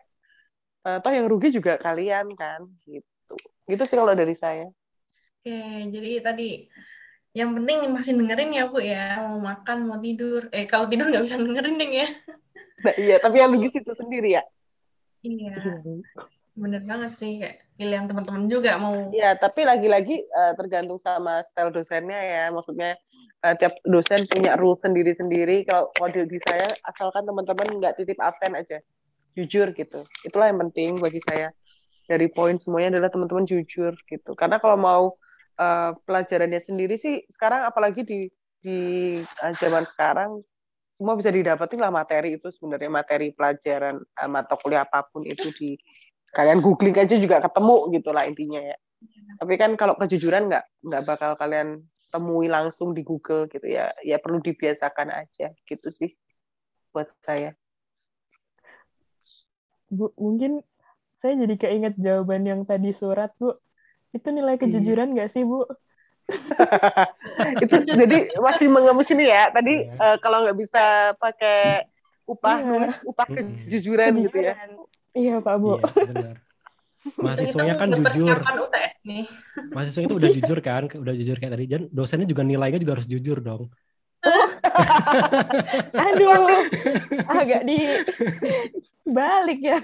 [0.86, 3.34] Eh, toh yang rugi juga kalian kan gitu.
[3.66, 4.70] Gitu sih kalau dari saya.
[5.42, 5.58] Oke,
[5.90, 6.70] jadi tadi
[7.36, 9.20] yang penting masih dengerin ya Bu ya.
[9.26, 10.46] Mau makan, mau tidur.
[10.54, 12.08] Eh, kalau tidur nggak bisa dengerin deh ya.
[12.86, 14.44] nah, iya tapi yang logis itu sendiri ya.
[15.26, 15.58] Iya,
[16.56, 17.38] bener banget sih.
[17.38, 22.44] Kayak pilihan teman-teman juga mau Ya, tapi lagi-lagi eh, tergantung sama style dosennya ya.
[22.50, 22.96] Maksudnya
[23.44, 25.68] eh, tiap dosen punya rule sendiri-sendiri.
[25.68, 28.80] Kalau kalau di, saya, asalkan teman-teman nggak titip absen aja.
[29.36, 30.08] Jujur gitu.
[30.24, 31.52] Itulah yang penting bagi saya.
[32.08, 34.32] Dari poin semuanya adalah teman-teman jujur gitu.
[34.32, 35.04] Karena kalau mau
[35.60, 38.20] eh, pelajarannya sendiri sih, sekarang apalagi di
[38.64, 38.78] di
[39.22, 40.42] eh, zaman sekarang,
[40.96, 45.52] semua bisa didapetin lah materi itu sebenarnya materi pelajaran eh, mata kuliah apa pun itu
[45.52, 45.76] di
[46.32, 48.76] kalian googling aja juga ketemu gitu lah intinya ya.
[49.36, 53.92] Tapi kan kalau kejujuran nggak nggak bakal kalian temui langsung di Google gitu ya.
[54.00, 56.16] Ya perlu dibiasakan aja gitu sih
[56.96, 57.52] buat saya.
[59.92, 60.64] Bu, mungkin
[61.20, 63.54] saya jadi keinget jawaban yang tadi surat, Bu.
[64.10, 65.68] Itu nilai kejujuran nggak sih, Bu?
[67.62, 69.52] itu jadi masih mengemus ini ya.
[69.52, 70.02] Tadi yeah.
[70.02, 71.86] uh, kalau nggak bisa pakai
[72.26, 72.66] upah yeah.
[72.66, 74.26] nulis upah kejujuran mm -hmm.
[74.26, 74.54] gitu ya.
[75.16, 75.80] Iya Pak Bu.
[75.80, 76.36] Iya, benar.
[77.24, 78.36] Mahasiswanya kan jujur.
[79.72, 81.64] Mahasiswanya itu udah jujur kan, udah jujur kayak tadi.
[81.66, 83.72] Dan dosennya juga nilainya juga harus jujur dong.
[86.06, 86.50] Aduh,
[87.30, 87.78] agak di
[89.06, 89.78] balik ya.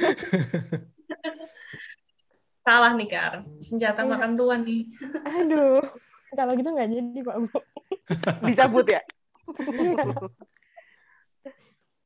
[2.67, 4.11] Salah nih Kar, senjata iya.
[4.11, 4.91] makan tuan nih.
[5.23, 5.81] Aduh,
[6.35, 7.59] kalau gitu nggak jadi Pak Bu.
[8.45, 9.01] Dicabut ya?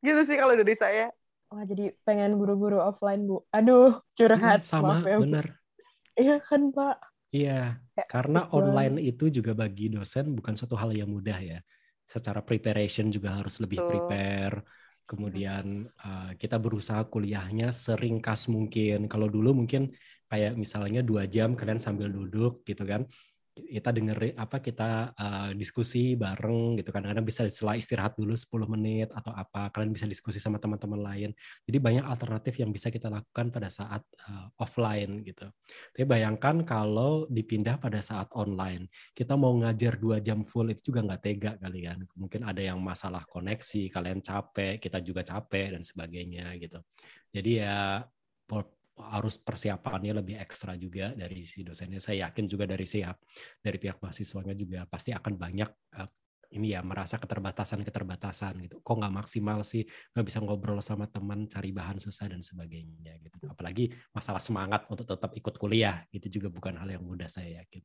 [0.04, 1.08] gitu sih kalau dari saya.
[1.46, 3.46] Wah jadi pengen buru-buru offline Bu.
[3.54, 4.66] Aduh, curhat.
[4.66, 5.46] Hmm, sama, Maaf, ya, bener.
[6.16, 6.96] Iya kan Pak.
[7.30, 7.60] Iya,
[7.98, 8.56] ya, karena betul.
[8.56, 11.58] online itu juga bagi dosen bukan suatu hal yang mudah ya.
[12.06, 13.90] Secara preparation juga harus lebih betul.
[13.90, 14.56] prepare
[15.06, 19.06] kemudian uh, kita berusaha kuliahnya seringkas mungkin.
[19.06, 19.94] Kalau dulu mungkin
[20.26, 23.06] kayak misalnya dua jam kalian sambil duduk gitu kan,
[23.56, 26.92] kita denger apa kita uh, diskusi bareng gitu.
[26.92, 31.30] Kadang-kadang bisa setelah istirahat dulu 10 menit atau apa kalian bisa diskusi sama teman-teman lain.
[31.64, 35.48] Jadi banyak alternatif yang bisa kita lakukan pada saat uh, offline gitu.
[35.96, 41.00] Tapi bayangkan kalau dipindah pada saat online kita mau ngajar dua jam full itu juga
[41.08, 46.52] nggak tega kalian mungkin ada yang masalah koneksi kalian capek kita juga capek dan sebagainya
[46.60, 46.76] gitu.
[47.32, 48.04] Jadi ya
[48.96, 52.00] harus persiapannya lebih ekstra juga dari si dosennya.
[52.00, 53.20] Saya yakin juga dari siap
[53.60, 55.70] dari pihak mahasiswanya juga pasti akan banyak
[56.00, 56.08] uh,
[56.54, 58.80] ini ya merasa keterbatasan-keterbatasan gitu.
[58.80, 63.36] Kok nggak maksimal sih, nggak bisa ngobrol sama teman, cari bahan susah dan sebagainya gitu.
[63.50, 67.82] Apalagi masalah semangat untuk tetap ikut kuliah itu juga bukan hal yang mudah saya yakin.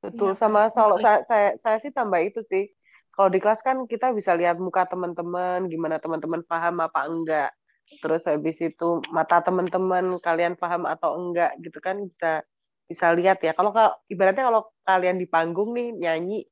[0.00, 2.72] Betul, ya, sama kalau saya, saya saya sih tambah itu sih.
[3.14, 7.50] Kalau di kelas kan kita bisa lihat muka teman-teman, gimana teman-teman paham apa enggak
[7.98, 12.46] terus habis itu mata teman-teman kalian paham atau enggak gitu kan bisa
[12.86, 13.54] bisa lihat ya.
[13.54, 13.74] Kalau
[14.06, 16.46] ibaratnya kalau kalian di panggung nih nyanyi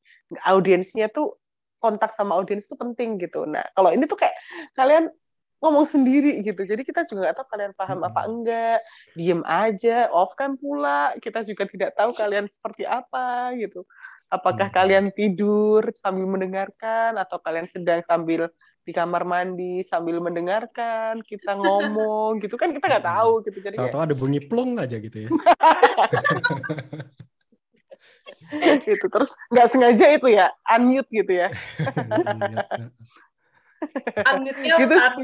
[0.47, 1.39] audiensnya tuh
[1.79, 3.47] kontak sama audiens itu penting gitu.
[3.47, 4.35] Nah kalau ini tuh kayak
[4.75, 5.11] kalian
[5.59, 6.63] ngomong sendiri gitu.
[6.63, 8.79] Jadi kita juga nggak tahu kalian paham apa enggak.
[9.15, 11.15] Diem aja off kan pula.
[11.19, 13.87] Kita juga tidak tahu kalian seperti apa gitu
[14.29, 17.17] apakah kalian tidur sambil mendengarkan?
[17.17, 18.53] Atau kalian sedang sambil
[18.85, 21.21] di kamar mandi sambil mendengarkan?
[21.25, 22.57] Kita ngomong gitu.
[22.61, 23.59] Kan kita nggak tahu gitu.
[23.61, 25.29] Jadi tahu-tahu ada bunyi plong aja gitu ya.
[28.81, 29.13] Gitu.
[29.13, 31.53] Terus nggak sengaja itu ya unmute gitu ya.
[34.25, 35.21] Unmute-nya gitu saat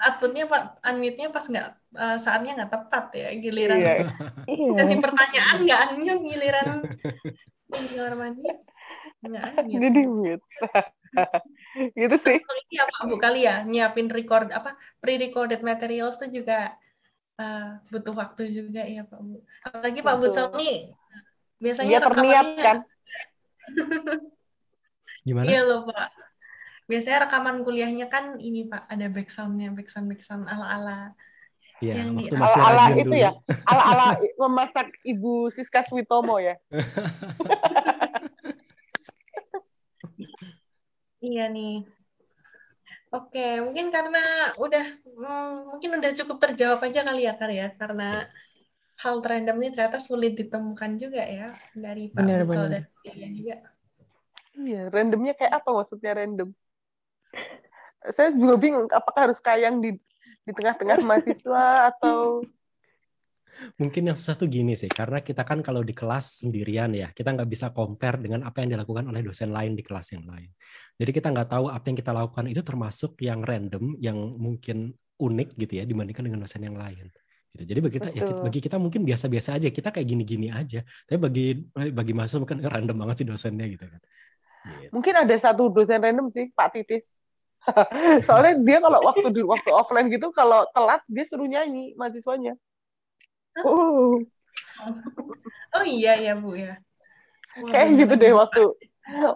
[0.00, 3.80] outputnya pak unmute-nya pas nggak uh, saatnya nggak tepat ya giliran.
[3.80, 4.12] Iya.
[4.76, 6.68] kasih pertanyaan nggak unmute giliran
[7.70, 8.42] di kamar mandi
[9.20, 10.44] nggak unmute jadi mute
[11.98, 12.38] gitu sih.
[12.38, 16.74] Ini apa Bu kali ya nyiapin record apa pre-recorded materials itu juga
[17.40, 19.42] uh, butuh waktu juga ya Pak Bu.
[19.66, 20.26] Apalagi Pak Bu
[20.60, 20.94] nih
[21.60, 22.76] biasanya Dia terniat kan.
[25.26, 25.46] Gimana?
[25.50, 26.08] Iya loh Pak.
[26.90, 31.14] Biasanya rekaman kuliahnya kan ini Pak ada backsoundnya backsound backsound ala-ala.
[31.80, 33.24] Iya, yang waktu masih ala, -ala itu dulu.
[33.24, 33.30] ya,
[33.64, 34.06] ala-ala
[34.44, 36.56] memasak Ibu Siska Switomo ya.
[41.20, 41.84] Iya nih.
[43.12, 44.24] Oke, mungkin karena
[44.56, 48.24] udah hmm, mungkin udah cukup terjawab aja kali ya Kar ya, karena
[49.04, 53.56] hal random ini ternyata sulit ditemukan juga ya dari Pak bener, Bucol dan Iya juga.
[54.56, 56.48] Iya, randomnya kayak apa maksudnya random?
[58.16, 60.00] Saya juga bingung, apakah harus kayang di
[60.50, 62.42] di tengah-tengah mahasiswa atau
[63.76, 67.36] Mungkin yang susah tuh gini sih, karena kita kan kalau di kelas sendirian ya, kita
[67.36, 70.48] nggak bisa compare dengan apa yang dilakukan oleh dosen lain di kelas yang lain.
[70.96, 75.60] Jadi kita nggak tahu apa yang kita lakukan itu termasuk yang random, yang mungkin unik
[75.60, 77.12] gitu ya dibandingkan dengan dosen yang lain.
[77.52, 77.62] Gitu.
[77.68, 80.80] Jadi bagi kita, ya, bagi kita mungkin biasa-biasa aja, kita kayak gini-gini aja.
[81.04, 81.46] Tapi bagi
[81.92, 84.00] bagi mahasiswa mungkin random banget sih dosennya gitu kan.
[84.80, 84.92] Gitu.
[84.96, 87.19] Mungkin ada satu dosen random sih, Pak Titis.
[88.26, 92.54] Soalnya dia kalau waktu di waktu offline gitu kalau telat dia suruh nyanyi mahasiswanya.
[93.62, 94.22] Oh.
[95.76, 96.78] Oh iya ya Bu ya.
[97.70, 98.62] Kayak gitu deh waktu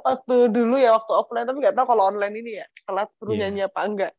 [0.06, 3.50] waktu dulu ya waktu offline tapi nggak tahu kalau online ini ya telat suruh yeah.
[3.50, 4.12] nyanyi apa enggak.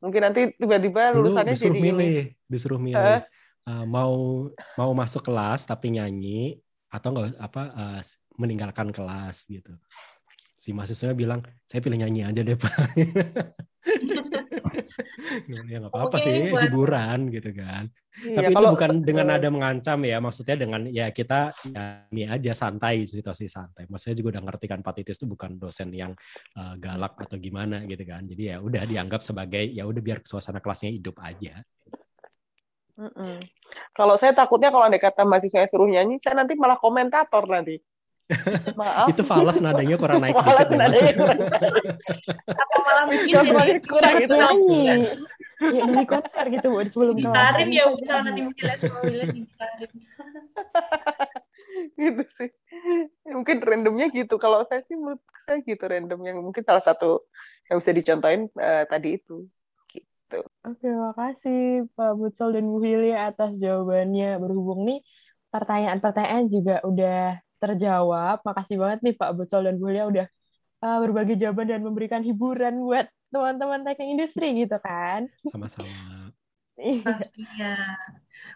[0.00, 2.48] Mungkin nanti tiba-tiba lulusannya disuruh jadi milih, ini.
[2.48, 3.24] disuruh milih.
[3.66, 4.14] Uh, mau
[4.78, 6.62] mau masuk kelas tapi nyanyi
[6.92, 8.00] atau enggak apa uh,
[8.36, 9.74] meninggalkan kelas gitu.
[10.56, 12.72] Si mahasiswanya bilang, "Saya pilih nyanyi aja deh, Pak."
[15.46, 16.62] ya nggak apa-apa sih buat...
[16.66, 17.90] hiburan gitu kan
[18.22, 22.22] iya, tapi kalau, itu bukan dengan nada mengancam ya maksudnya dengan ya kita ya ini
[22.26, 26.12] aja santai situasi santai maksudnya juga udah ngerti kan Patitis itu bukan dosen yang
[26.56, 30.62] uh, galak atau gimana gitu kan jadi ya udah dianggap sebagai ya udah biar suasana
[30.62, 31.62] kelasnya hidup aja
[32.96, 33.36] Mm -mm.
[33.92, 37.76] Kalau saya takutnya kalau ada kata mahasiswa suruh nyanyi, saya nanti malah komentator nanti.
[38.80, 39.06] Maaf.
[39.10, 40.78] Itu fals nadanya kurang naik Fals dikit Mas.
[40.78, 41.38] nadanya kurang
[42.50, 44.78] Apa malah mungkin kurang itu nyanyi
[45.56, 49.90] ya dari konser gitu bu sebelum kelas Ditarik ya bukan nanti Milan ditarik.
[52.00, 52.50] gitu sih.
[53.28, 54.36] Mungkin randomnya gitu.
[54.36, 57.24] Kalau saya sih menurut saya gitu random yang mungkin salah satu
[57.72, 59.48] yang bisa dicontohin eh, tadi itu.
[59.88, 60.40] Gitu.
[60.44, 64.36] Oke, makasih Pak Butsol dan Bu Hilya atas jawabannya.
[64.36, 65.00] Berhubung nih
[65.48, 68.42] pertanyaan-pertanyaan juga udah terjawab.
[68.44, 70.26] Makasih banget nih Pak Butsol dan Bu udah
[70.84, 75.26] uh, berbagi jawaban dan memberikan hiburan buat teman-teman teknik industri gitu kan.
[75.50, 76.30] Sama-sama.
[76.76, 77.72] Pastinya.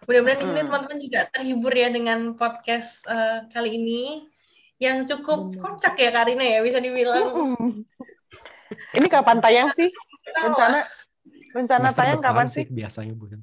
[0.05, 0.69] Mudah-mudahan di sini Hmm.
[0.69, 4.29] teman-teman juga terhibur ya dengan podcast eh, kali ini
[4.77, 5.61] yang cukup Benar.
[5.77, 7.27] kocak ya Karina ya bisa dibilang.
[7.33, 7.81] Hmm.
[8.93, 9.89] Ini kapan tayang sih?
[10.37, 10.85] Rencana
[11.51, 12.65] rencana Semester tayang depan kapan sih?
[12.69, 13.41] biasanya bukan.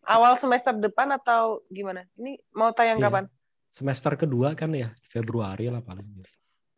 [0.00, 2.06] Awal semester depan atau gimana?
[2.16, 3.10] Ini mau tayang Iya.
[3.10, 3.24] kapan?
[3.70, 6.06] Semester kedua kan ya, Februari lah paling.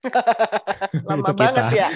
[1.09, 1.41] Lama Itu kita.
[1.41, 1.89] banget ya.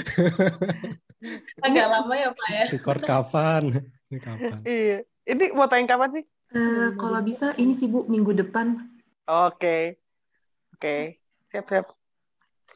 [1.66, 2.64] Agak lama ya Pak ya.
[2.70, 3.62] Record kapan?
[4.09, 4.59] Ini kapan?
[4.62, 4.98] Iya.
[5.27, 6.24] Ini mau tayang kapan sih?
[6.48, 8.78] Eh, kalau bisa ini sih Bu minggu depan
[9.27, 9.98] Oke.
[10.73, 11.18] Oke.
[11.51, 11.86] Siap, siap.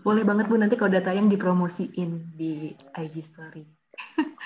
[0.00, 3.62] boleh banget Bu nanti kalau udah tayang dipromosiin di IG story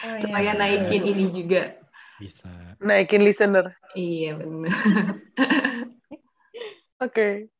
[0.02, 0.20] Oh, iya.
[0.20, 1.78] supaya naikin ini juga.
[2.18, 2.50] Bisa.
[2.76, 3.72] Naikin listener.
[3.94, 4.74] Iya benar.
[7.04, 7.52] Oke.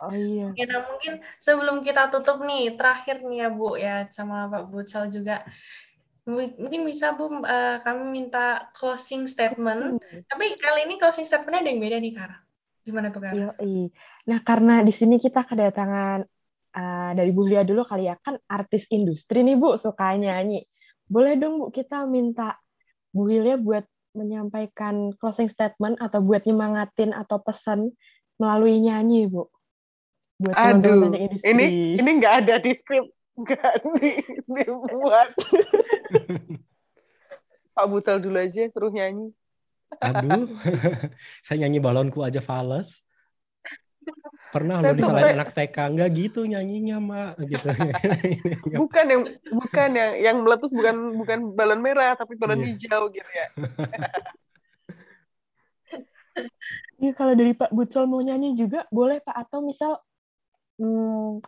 [0.00, 0.56] Oh iya.
[0.56, 5.12] Ya, nah mungkin sebelum kita tutup nih, terakhir nih ya Bu ya sama Pak Butsal
[5.12, 5.44] juga.
[6.24, 10.00] Mungkin bisa Bu eh, kami minta closing statement.
[10.00, 12.36] Tapi kali ini closing statementnya ada yang beda nih Kara.
[12.82, 13.34] Gimana tuh Kara?
[13.36, 13.92] Yoi.
[14.26, 16.24] Nah, karena di sini kita kedatangan
[16.72, 20.64] uh, dari Bu Lia dulu kali ya, kan artis industri nih Bu, suka nyanyi.
[21.06, 22.58] Boleh dong Bu kita minta
[23.12, 23.84] Bu Hilya buat
[24.16, 27.92] menyampaikan closing statement atau buat nyemangatin atau pesan
[28.36, 29.48] melalui nyanyi Bu.
[30.36, 31.48] Buat Aduh, industri.
[31.48, 31.64] ini
[31.96, 33.08] ini nggak ada di skrip,
[33.40, 35.32] nggak di, dibuat.
[37.76, 39.32] Pak Butel dulu aja suruh nyanyi.
[40.00, 40.48] Aduh,
[41.44, 43.00] saya nyanyi balonku aja fales.
[44.54, 47.32] Pernah lo disalahin anak TK, enggak gitu nyanyinya, Mak.
[47.44, 47.66] Gitu.
[48.80, 52.66] Bukan yang bukan yang yang meletus bukan bukan balon merah tapi balon Iya.
[52.72, 53.46] hijau gitu ya.
[56.96, 60.00] Iya, kalau dari Pak Butsol mau nyanyi juga boleh Pak atau misal
[60.80, 61.44] hmm,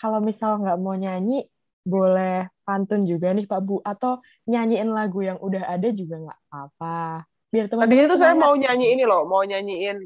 [0.00, 1.44] kalau misal nggak mau nyanyi
[1.84, 7.24] boleh pantun juga nih Pak Bu atau nyanyiin lagu yang udah ada juga nggak apa.
[7.48, 9.98] Biar teman-teman Tadinya tuh saya mau nyanyi ini loh, mau nyanyiin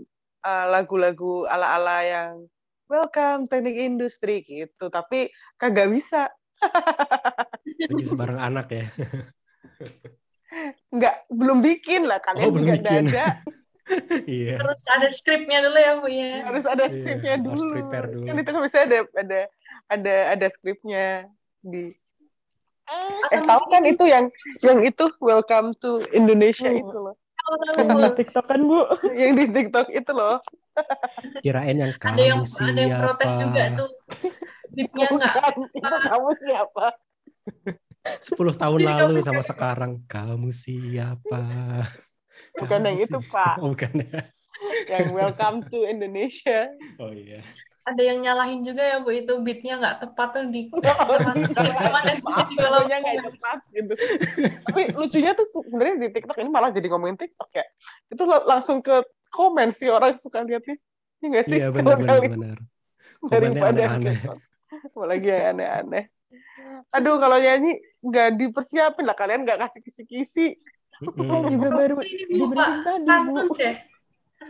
[0.46, 2.46] uh, lagu-lagu ala-ala yang
[2.86, 6.30] Welcome Teknik Industri gitu, tapi kagak bisa.
[7.90, 8.86] Lagi sebarang anak ya.
[10.92, 13.04] Nggak, belum bikin lah, kalian Oh, belum juga bikin.
[13.10, 13.26] dada.
[14.24, 14.62] Iya.
[14.62, 16.32] Harus ada skripnya dulu ya Bu ya.
[16.46, 17.72] harus ada Iya, skripnya harus dulu.
[17.74, 18.24] prepare dulu.
[18.24, 19.40] Kan itu kan biasanya ada ada
[19.88, 21.06] ada ada skripnya
[21.60, 21.84] di
[23.28, 24.26] eh tahu kan itu yang
[24.60, 26.78] yang itu Welcome to Indonesia Oh.
[26.78, 27.14] itu loh.
[27.74, 28.78] Yang di TikTok kan Bu.
[29.12, 30.38] Yang di TikTok itu loh.
[31.40, 32.70] Kirain yang kamu Ada yang siapa?
[32.70, 33.90] ada yang protes juga tuh.
[34.72, 35.10] Enggak.
[35.10, 36.86] Bukan, itu kamu siapa?
[38.02, 39.92] 10 tahun lalu sama sekarang.
[40.06, 41.42] Kamu siapa?
[42.58, 43.18] Bukan Kamu yang itu?
[43.32, 43.54] Pak.
[43.60, 44.20] Oh, bukan ya.
[44.86, 46.70] Yang Welcome to Indonesia.
[47.00, 47.42] Oh iya.
[47.82, 53.26] Ada yang nyalahin juga ya Bu itu beatnya nggak tepat tuh di Maaf, lagunya nggak
[53.26, 53.92] tepat gitu.
[54.70, 57.66] Tapi lucunya tuh sebenarnya di TikTok ini malah jadi ngomongin TikTok ya.
[58.06, 59.02] Itu la- langsung ke
[59.34, 60.78] komen sih orang suka lihatnya.
[61.18, 61.58] Ini nggak sih?
[61.58, 62.56] Iya benar benar kali- benar.
[63.26, 63.82] Daripada.
[63.98, 64.38] TikTok.
[64.72, 66.04] Apalagi yang aneh-aneh.
[66.94, 69.18] Aduh, kalau nyanyi nggak dipersiapin lah.
[69.18, 70.46] Kalian nggak kasih kisi-kisi.
[71.02, 71.50] Mm-mm.
[71.50, 73.54] Juga baru diberikan tadi Pantun Bu.
[73.58, 73.76] deh.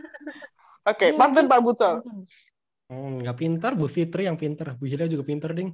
[0.90, 1.94] Oke, Iya, pantun mungkin- Pak Bucol.
[2.90, 4.74] Hmm, nggak pintar Bu Fitri yang pintar.
[4.76, 5.72] Bu Hilda juga pintar ding.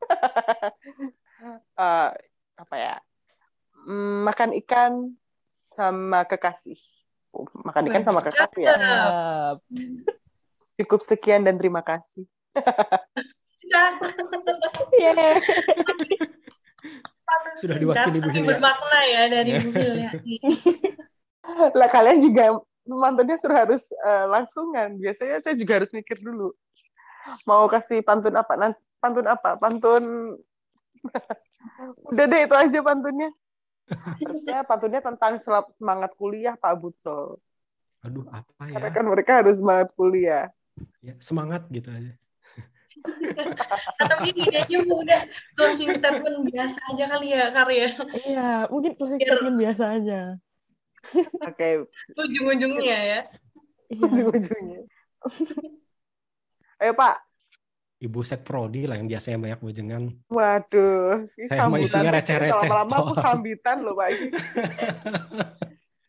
[1.76, 2.10] Eh,
[2.56, 2.96] apa ya?
[3.84, 4.92] Mm, makan ikan
[5.70, 6.80] sama kekasih.
[7.30, 8.74] Oh, makan ikan sama kekasih ya.
[10.74, 12.24] Cukup sekian dan terima kasih.
[13.60, 14.00] Sudah.
[17.56, 18.48] Sudah diwakili Bu Hilya.
[18.56, 20.10] bermakna ya dari Bu Hilya.
[21.78, 24.98] Lah kalian juga mantunnya suruh harus eh, langsungan.
[25.00, 26.52] Biasanya saya juga harus mikir dulu.
[27.48, 28.54] Mau kasih pantun apa?
[28.54, 29.58] Nanti pantun apa?
[29.58, 30.04] Pantun
[32.12, 33.30] Udah deh itu aja pantunnya.
[34.18, 35.38] Harusnya pantunnya tentang
[35.78, 37.38] semangat kuliah Pak Bucol.
[38.02, 38.94] Aduh apa Karena ya?
[38.94, 40.46] kan mereka harus semangat kuliah.
[41.02, 41.14] ya?
[41.22, 42.12] Semangat gitu aja.
[44.00, 44.42] Atau ini
[44.86, 45.20] Bu udah
[45.54, 47.86] closing statement biasa aja kali ya karya.
[48.26, 50.20] Iya, mungkin closing Biar- statement biasa aja.
[51.46, 51.68] Oke,
[52.18, 53.20] Ujung-ujungnya ya.
[53.86, 54.00] Iya.
[54.02, 54.80] ujung-ujungnya.
[56.76, 57.14] Ayo Pak,
[57.96, 60.02] Ibu Sekprodi lah yang biasanya banyak bojengan.
[60.28, 64.08] Waduh, ini Saya sambutan isinya receh-receh, Lama-lama aku sambitan loh Pak.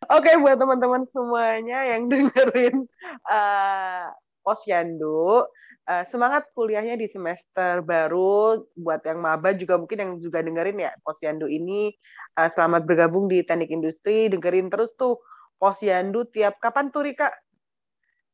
[0.08, 2.88] Oke, buat teman-teman semuanya yang dengerin
[3.28, 4.08] uh,
[4.44, 5.48] Posyandu,
[5.88, 8.62] uh, semangat kuliahnya di semester baru.
[8.76, 11.96] Buat yang maba juga mungkin yang juga dengerin ya Posyandu ini.
[12.38, 14.28] uh, selamat bergabung di teknik industri.
[14.28, 15.24] Dengerin terus tuh
[15.58, 17.32] Posyandu tiap kapan tuh Rika?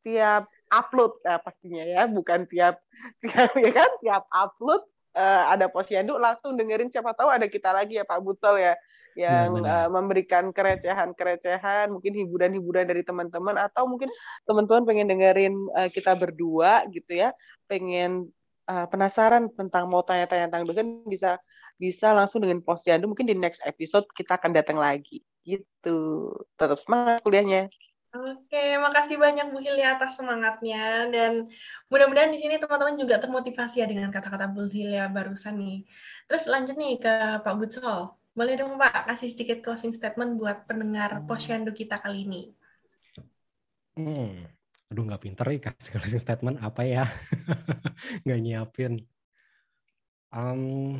[0.03, 2.81] Tiap upload uh, pastinya ya, bukan tiap
[3.23, 4.81] tiap ya kan tiap upload
[5.15, 8.73] uh, ada Posyandu langsung dengerin siapa tahu ada kita lagi ya Pak Butsol ya
[9.13, 9.87] yang benar.
[9.87, 14.09] uh, memberikan kerecehan-kerecehan, mungkin hiburan-hiburan dari teman-teman atau mungkin
[14.45, 17.33] teman-teman pengen dengerin uh, kita berdua gitu ya,
[17.69, 18.29] pengen
[18.67, 21.39] uh, penasaran tentang mau tanya-tanya tentang dosen bisa
[21.77, 26.31] bisa langsung dengan Posyandu mungkin di next episode kita akan datang lagi gitu.
[26.55, 27.67] Tetap semangat kuliahnya.
[28.13, 31.49] Oke, makasih banyak Bu Hilya atas semangatnya dan
[31.89, 35.81] mudah-mudahan di sini teman-teman juga termotivasi ya dengan kata-kata Bu Hilya barusan nih.
[36.29, 38.13] Terus lanjut nih ke Pak Butsol.
[38.33, 42.41] Boleh dong Pak kasih sedikit closing statement buat pendengar Posyandu kita kali ini.
[43.93, 44.49] Hmm.
[44.89, 47.05] Aduh nggak pinter nih kasih closing statement apa ya?
[48.25, 48.93] Nggak nyiapin.
[50.33, 50.97] Um,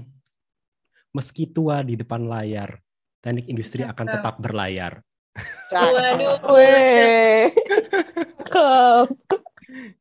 [1.09, 2.77] meski tua di depan layar,
[3.17, 4.13] teknik industri akan Cakep.
[4.21, 4.93] tetap berlayar.
[5.73, 7.49] Waduh, Weh.
[8.45, 9.07] Cakep.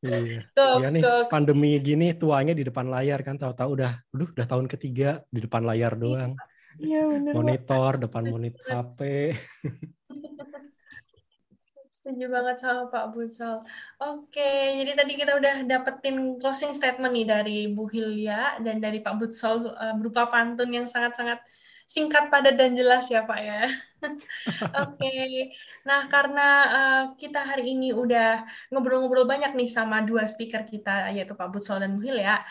[0.05, 0.45] Iya.
[0.53, 1.31] Goks, Iya nih, goks.
[1.33, 5.97] pandemi gini tuanya di depan layar kan tahu-tahu udah, udah tahun ketiga di depan layar
[5.97, 6.37] doang.
[6.37, 6.52] Iya
[7.11, 7.33] bener.
[7.33, 7.39] Pak.
[7.43, 9.01] Monitor, depan monitor HP.
[12.03, 13.63] Setuju banget sama Pak Butsol.
[14.03, 19.23] Oke, jadi tadi kita udah dapetin closing statement nih dari Bu Hilya dan dari Pak
[19.23, 21.47] Butsol eh, berupa pantun yang sangat-sangat
[21.87, 23.71] singkat, padat, dan jelas ya Pak ya.
[24.83, 25.55] Oke,
[25.87, 31.39] nah karena eh, kita hari ini udah ngobrol-ngobrol banyak nih sama dua speaker kita yaitu
[31.39, 32.43] Pak Butsol dan Bu Hilya.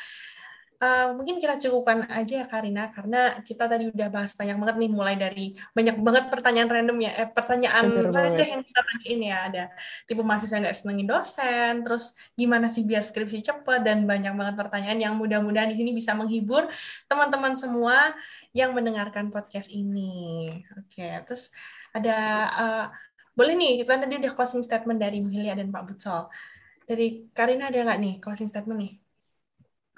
[0.81, 4.89] Eh, mungkin kita cukupkan aja ya Karina karena kita tadi udah bahas banyak banget nih
[4.89, 9.37] mulai dari banyak banget pertanyaan random ya eh, pertanyaan receh yang kita tanyain ya.
[9.47, 9.63] Ada
[10.09, 14.97] tipe mahasiswa nggak senengin dosen terus gimana sih biar skripsi cepet dan banyak banget pertanyaan
[14.97, 16.65] yang mudah-mudahan di sini bisa menghibur
[17.05, 18.17] teman-teman semua
[18.57, 20.49] yang mendengarkan podcast ini.
[20.81, 21.53] Oke terus
[21.93, 22.17] ada
[22.57, 22.85] eh,
[23.37, 26.25] boleh nih kita tadi udah closing statement dari Bu Hilya dan Pak Butsol.
[26.89, 29.00] Dari Karina ada nggak nih closing statement nih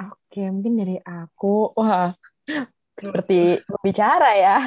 [0.01, 2.09] Oke, mungkin dari aku, wah,
[3.01, 4.57] seperti berbicara ya.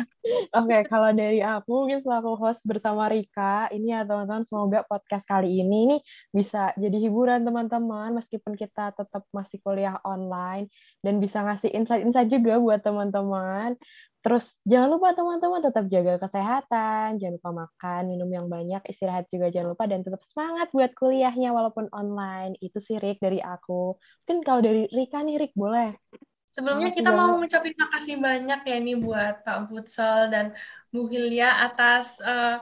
[0.54, 5.62] Oke, kalau dari aku mungkin selaku host bersama Rika, ini ya teman-teman, semoga podcast kali
[5.62, 5.96] ini ini
[6.34, 10.66] bisa jadi hiburan teman-teman, meskipun kita tetap masih kuliah online,
[11.02, 13.78] dan bisa ngasih insight-insight juga buat teman-teman.
[14.26, 19.54] Terus jangan lupa teman-teman tetap jaga kesehatan, jangan lupa makan, minum yang banyak, istirahat juga
[19.54, 22.58] jangan lupa, dan tetap semangat buat kuliahnya walaupun online.
[22.58, 23.94] Itu sih Rik dari aku.
[24.26, 25.94] Mungkin kalau dari Rika nih, Rik, boleh?
[26.50, 27.38] Sebelumnya kita mau banget.
[27.38, 30.46] ngucapin makasih banyak ya nih buat Pak Butsal dan
[30.90, 32.56] Bu Hilya atas eh,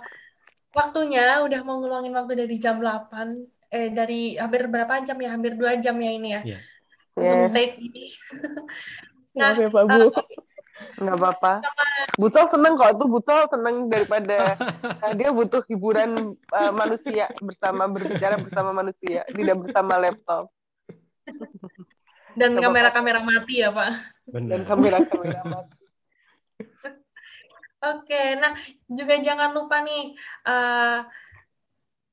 [0.75, 3.29] waktunya udah mau ngeluangin waktu dari jam 8
[3.75, 6.59] eh dari hampir berapa jam ya hampir dua jam ya ini ya Iya.
[7.19, 8.03] untuk Ya, take ini.
[9.39, 10.03] Nah, Maaf ya Pak Bu.
[10.97, 11.53] Nggak apa-apa.
[12.21, 14.59] Butsol seneng kok tuh Butsol seneng daripada
[15.03, 20.53] uh, dia butuh hiburan uh, manusia bersama berbicara bersama manusia, tidak bersama laptop
[22.35, 23.91] dan kamera-kamera mati ya Pak.
[24.31, 24.61] dan Benar.
[24.67, 25.77] kamera-kamera mati.
[27.95, 28.57] Oke, nah
[28.89, 30.17] juga jangan lupa nih
[30.49, 30.99] eh,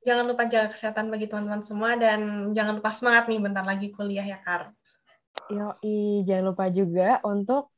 [0.03, 4.25] jangan lupa jaga kesehatan bagi teman-teman semua dan jangan lupa semangat nih bentar lagi kuliah
[4.25, 4.75] ya Kar.
[5.47, 7.71] Yoi, jangan lupa juga untuk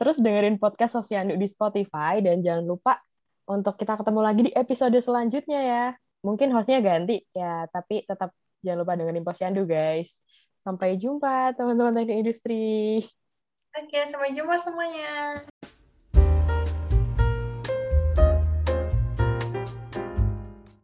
[0.00, 2.96] terus dengerin podcast Sosiandu di Spotify dan jangan lupa
[3.44, 5.84] untuk kita ketemu lagi di episode selanjutnya ya.
[6.24, 8.32] Mungkin hostnya ganti ya, tapi tetap
[8.64, 10.08] jangan lupa dengerin Posyandu guys.
[10.64, 13.04] Sampai jumpa teman-teman teknik industri.
[13.76, 15.44] Oke, sampai jumpa semuanya.